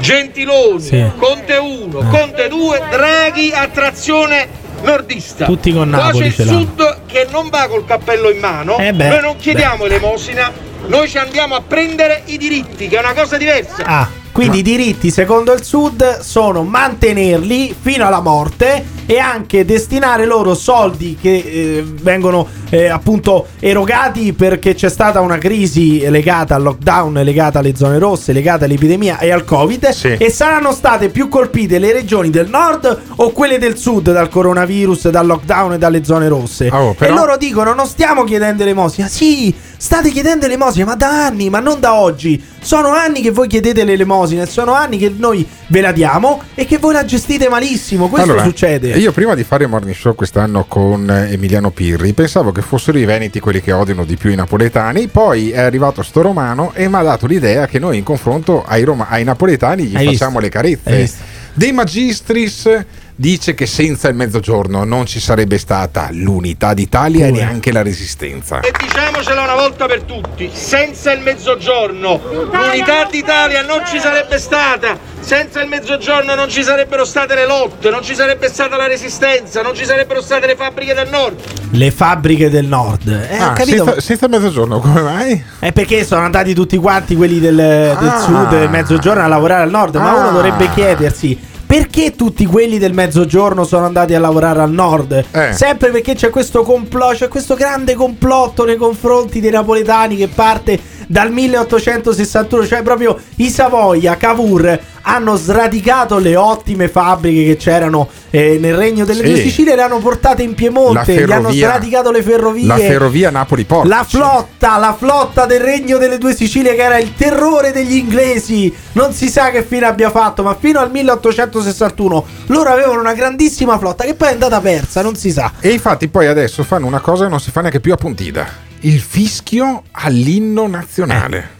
[0.00, 1.10] Gentiloni, Sì.
[1.16, 4.48] Conte 1, Conte 2, Draghi a trazione
[4.82, 5.44] nordista.
[5.46, 8.78] Tutti con Poi Napoli c'è il sud che non va col cappello in mano.
[8.78, 10.52] Eh beh, noi non chiediamo elemosina,
[10.86, 13.82] noi ci andiamo a prendere i diritti, che è una cosa diversa.
[13.84, 14.08] Ah,
[14.38, 20.54] quindi i diritti secondo il Sud sono mantenerli fino alla morte e anche destinare loro
[20.54, 27.14] soldi che eh, vengono eh, appunto erogati perché c'è stata una crisi legata al lockdown,
[27.24, 29.88] legata alle zone rosse, legata all'epidemia e al Covid
[30.18, 35.08] e saranno state più colpite le regioni del nord o quelle del sud dal coronavirus,
[35.08, 36.68] dal lockdown e dalle zone rosse.
[36.70, 41.24] Oh, però- E loro dicono non stiamo chiedendo elemosina, sì, state chiedendo elemosina, ma da
[41.26, 42.56] anni, ma non da oggi.
[42.60, 46.78] Sono anni che voi chiedete l'elemosina, sono anni che noi ve la diamo e che
[46.78, 48.08] voi la gestite malissimo.
[48.08, 48.90] Questo Allora, succede.
[48.90, 52.98] Io prima di fare il morning show quest'anno con eh, Emiliano Pirri pensavo che fossero
[52.98, 56.88] i veneti quelli che odiano di più i napoletani, poi è arrivato sto romano e
[56.88, 60.40] mi ha dato l'idea che noi in confronto ai, Roma- ai napoletani gli Hai facciamo
[60.40, 60.44] visto?
[60.44, 60.96] le carezze.
[60.96, 61.22] visto?
[61.54, 62.84] De Magistris
[63.20, 68.60] dice che senza il mezzogiorno non ci sarebbe stata l'unità d'Italia e neanche la resistenza.
[68.60, 72.20] E diciamocela una volta per tutti, senza il mezzogiorno
[72.52, 77.90] l'unità d'Italia non ci sarebbe stata, senza il mezzogiorno non ci sarebbero state le lotte,
[77.90, 81.40] non ci sarebbe stata la resistenza, non ci sarebbero state le fabbriche del nord.
[81.72, 83.08] Le fabbriche del nord.
[83.08, 83.84] Eh, Ah, capito.
[83.84, 85.44] senza, senza il mezzogiorno, come mai?
[85.58, 88.20] È perché sono andati tutti quanti quelli del, del Ah.
[88.20, 90.14] sud del mezzogiorno a lavorare al nord, ma Ah.
[90.18, 95.26] uno dovrebbe chiedersi perché tutti quelli del mezzogiorno sono andati a lavorare al nord?
[95.30, 95.52] Eh.
[95.52, 100.80] Sempre perché c'è questo complotto, c'è questo grande complotto nei confronti dei napoletani che parte
[101.08, 108.58] dal 1861, cioè proprio i Savoia, Cavour hanno sradicato le ottime fabbriche che c'erano eh,
[108.60, 109.30] nel regno delle Sì.
[109.30, 112.66] due Sicilie le hanno portate in Piemonte, gli hanno sradicato le ferrovie.
[112.66, 113.88] La ferrovia Napoli-Porto.
[113.88, 118.74] La flotta, la flotta del regno delle due Sicilie che era il terrore degli inglesi.
[118.92, 123.78] Non si sa che fine abbia fatto, ma fino al 1861 loro avevano una grandissima
[123.78, 125.52] flotta che poi è andata persa, non si sa.
[125.60, 128.66] E infatti poi adesso fanno una cosa che non si fa neanche più a puntida.
[128.80, 131.56] Il fischio all'inno nazionale.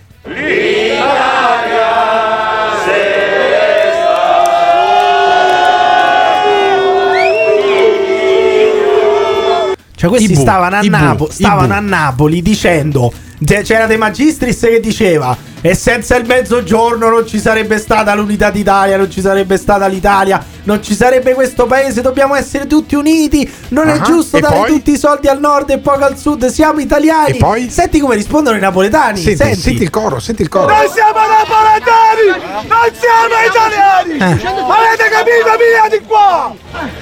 [9.97, 13.13] Cioè questi I bu, stavano, a, Napo- stavano a Napoli dicendo
[13.45, 18.97] c'era De Magistris che diceva e senza il mezzogiorno non ci sarebbe stata l'unità d'Italia,
[18.97, 23.89] non ci sarebbe stata l'Italia, non ci sarebbe questo paese, dobbiamo essere tutti uniti, non
[23.89, 24.69] è Ah, giusto e dare poi?
[24.69, 27.31] tutti i soldi al nord e poco al sud, siamo italiani.
[27.33, 27.69] E poi?
[27.71, 29.19] Senti come rispondono i napoletani.
[29.19, 29.61] Senti, senti.
[29.61, 30.67] senti il coro, senti il coro.
[30.69, 34.13] Noi siamo napoletani, non siamo italiani!
[34.17, 34.47] Eh.
[34.47, 35.57] Avete capito?
[35.59, 36.55] Via di qua!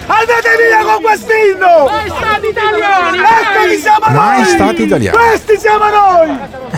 [0.06, 1.90] Andate via con quest'inno!
[1.90, 3.18] Mai stati italiani!
[3.68, 4.48] Chi siamo Mai noi!
[4.50, 5.16] stati italiani.
[5.16, 6.25] Questi siamo noi!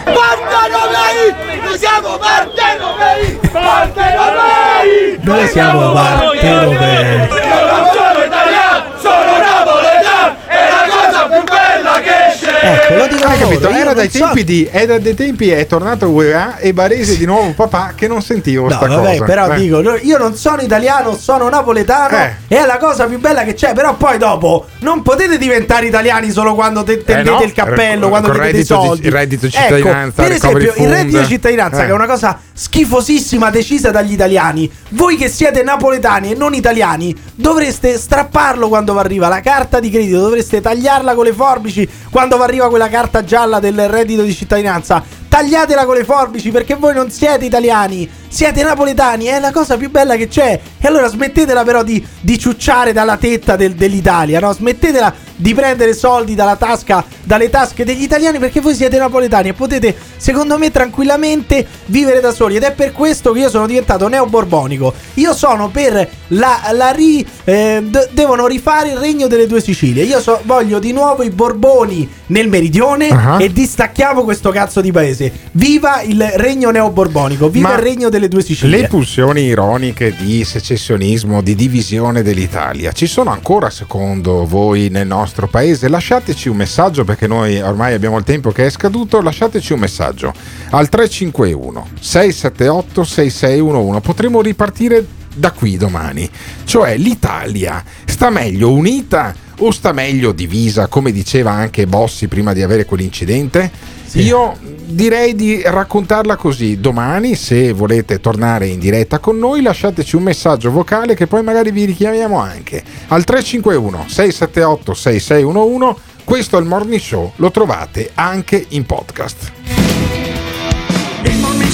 [0.04, 1.34] Partenopei!
[1.62, 3.40] Noi siamo partenopei!
[3.50, 5.18] Partenopei!
[5.22, 7.28] Noi siamo partenopei.
[7.28, 10.36] Io non sono italiano, sono napoletano!
[10.46, 12.47] È la cosa più bella che c'è!
[12.60, 13.68] Ecco, lo dico Hai capito?
[13.68, 17.52] Era dai, so- tempi di, era dai tempi è tornato UEA e Baresi di nuovo
[17.52, 19.24] papà che non sentivo No, sta vabbè, cosa.
[19.24, 19.56] però Eh.
[19.60, 22.34] dico, io non sono italiano, sono napoletano Eh.
[22.48, 26.30] e è la cosa più bella che c'è, però poi dopo non potete diventare italiani
[26.30, 29.06] solo quando te- tendete Eh no, il cappello, con- quando chiedete i reddito di- soldi.
[29.06, 31.84] il reddito di Ecco, cittadinanza, per recovery esempio, il reddito di cittadinanza Eh.
[31.84, 34.70] che è una cosa schifosissima decisa dagli italiani.
[34.90, 39.90] Voi che siete napoletani e non italiani dovreste strapparlo quando vi arriva la carta di
[39.90, 44.34] credito, dovreste tagliarla con le forbici quando vi arriva quella carta gialla del reddito di
[44.34, 45.02] cittadinanza.
[45.28, 49.90] Tagliatela con le forbici perché voi non siete italiani, siete napoletani, è la cosa più
[49.90, 50.58] bella che c'è.
[50.80, 54.52] E allora smettetela però di, di ciucciare dalla tetta del- dell'Italia, no?
[54.52, 59.52] Smettetela di prendere soldi dalla tasca, dalle tasche degli italiani perché voi siete napoletani e
[59.52, 62.56] potete, secondo me, tranquillamente vivere da soli.
[62.56, 64.92] Ed è per questo che io sono diventato neoborbonico.
[65.14, 67.24] Io sono per la, la ri...
[67.44, 70.02] eh, d- devono rifare il regno delle due Sicilie.
[70.04, 73.36] Io so- voglio di nuovo i Borboni nel meridione Ah.
[73.40, 75.17] e distacchiamo questo cazzo di paese.
[75.52, 78.82] Viva il regno neoborbonico, viva Ma il regno delle due Sicilie.
[78.82, 85.48] Le pulsioni ironiche di secessionismo, di divisione dell'Italia, ci sono ancora secondo voi nel nostro
[85.48, 85.88] paese?
[85.88, 90.32] Lasciateci un messaggio perché noi ormai abbiamo il tempo che è scaduto, lasciateci un messaggio
[90.70, 94.00] al 351 678 6611.
[94.00, 96.28] Potremo ripartire da qui domani.
[96.64, 102.62] Cioè l'Italia sta meglio unita o sta meglio divisa, come diceva anche Bossi prima di
[102.62, 103.96] avere quell'incidente?
[104.14, 104.56] Io
[104.86, 106.80] direi di raccontarla così.
[106.80, 111.70] Domani, se volete tornare in diretta con noi, lasciateci un messaggio vocale che poi magari
[111.70, 116.00] vi richiamiamo anche al 351 678 6611.
[116.24, 119.77] Questo è il morning show, lo trovate anche in podcast.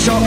[0.05, 0.23] Show,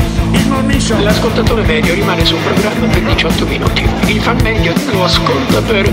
[0.69, 0.99] il show.
[1.03, 3.87] L'ascoltatore medio rimane sul programma per 18 minuti.
[4.07, 5.87] Il fan medio lo ascolta per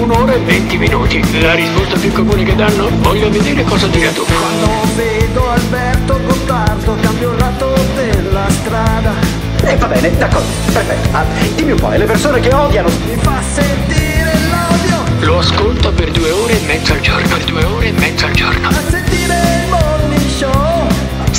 [0.00, 1.40] un'ora e 20 minuti.
[1.40, 2.90] La risposta più comune che danno?
[2.98, 4.26] Voglio vedere cosa dirà tu.
[4.26, 9.14] Quando vedo Alberto Gottardo cambio il lato della strada.
[9.64, 11.16] E va bene, d'accordo, perfetto.
[11.16, 12.90] Ah, dimmi un po', le persone che odiano.
[13.06, 15.26] Mi fa sentire l'odio.
[15.26, 17.28] Lo ascolta per due ore e mezza al giorno.
[17.28, 18.68] Per due ore e mezza al giorno.
[18.68, 19.61] A sentire show.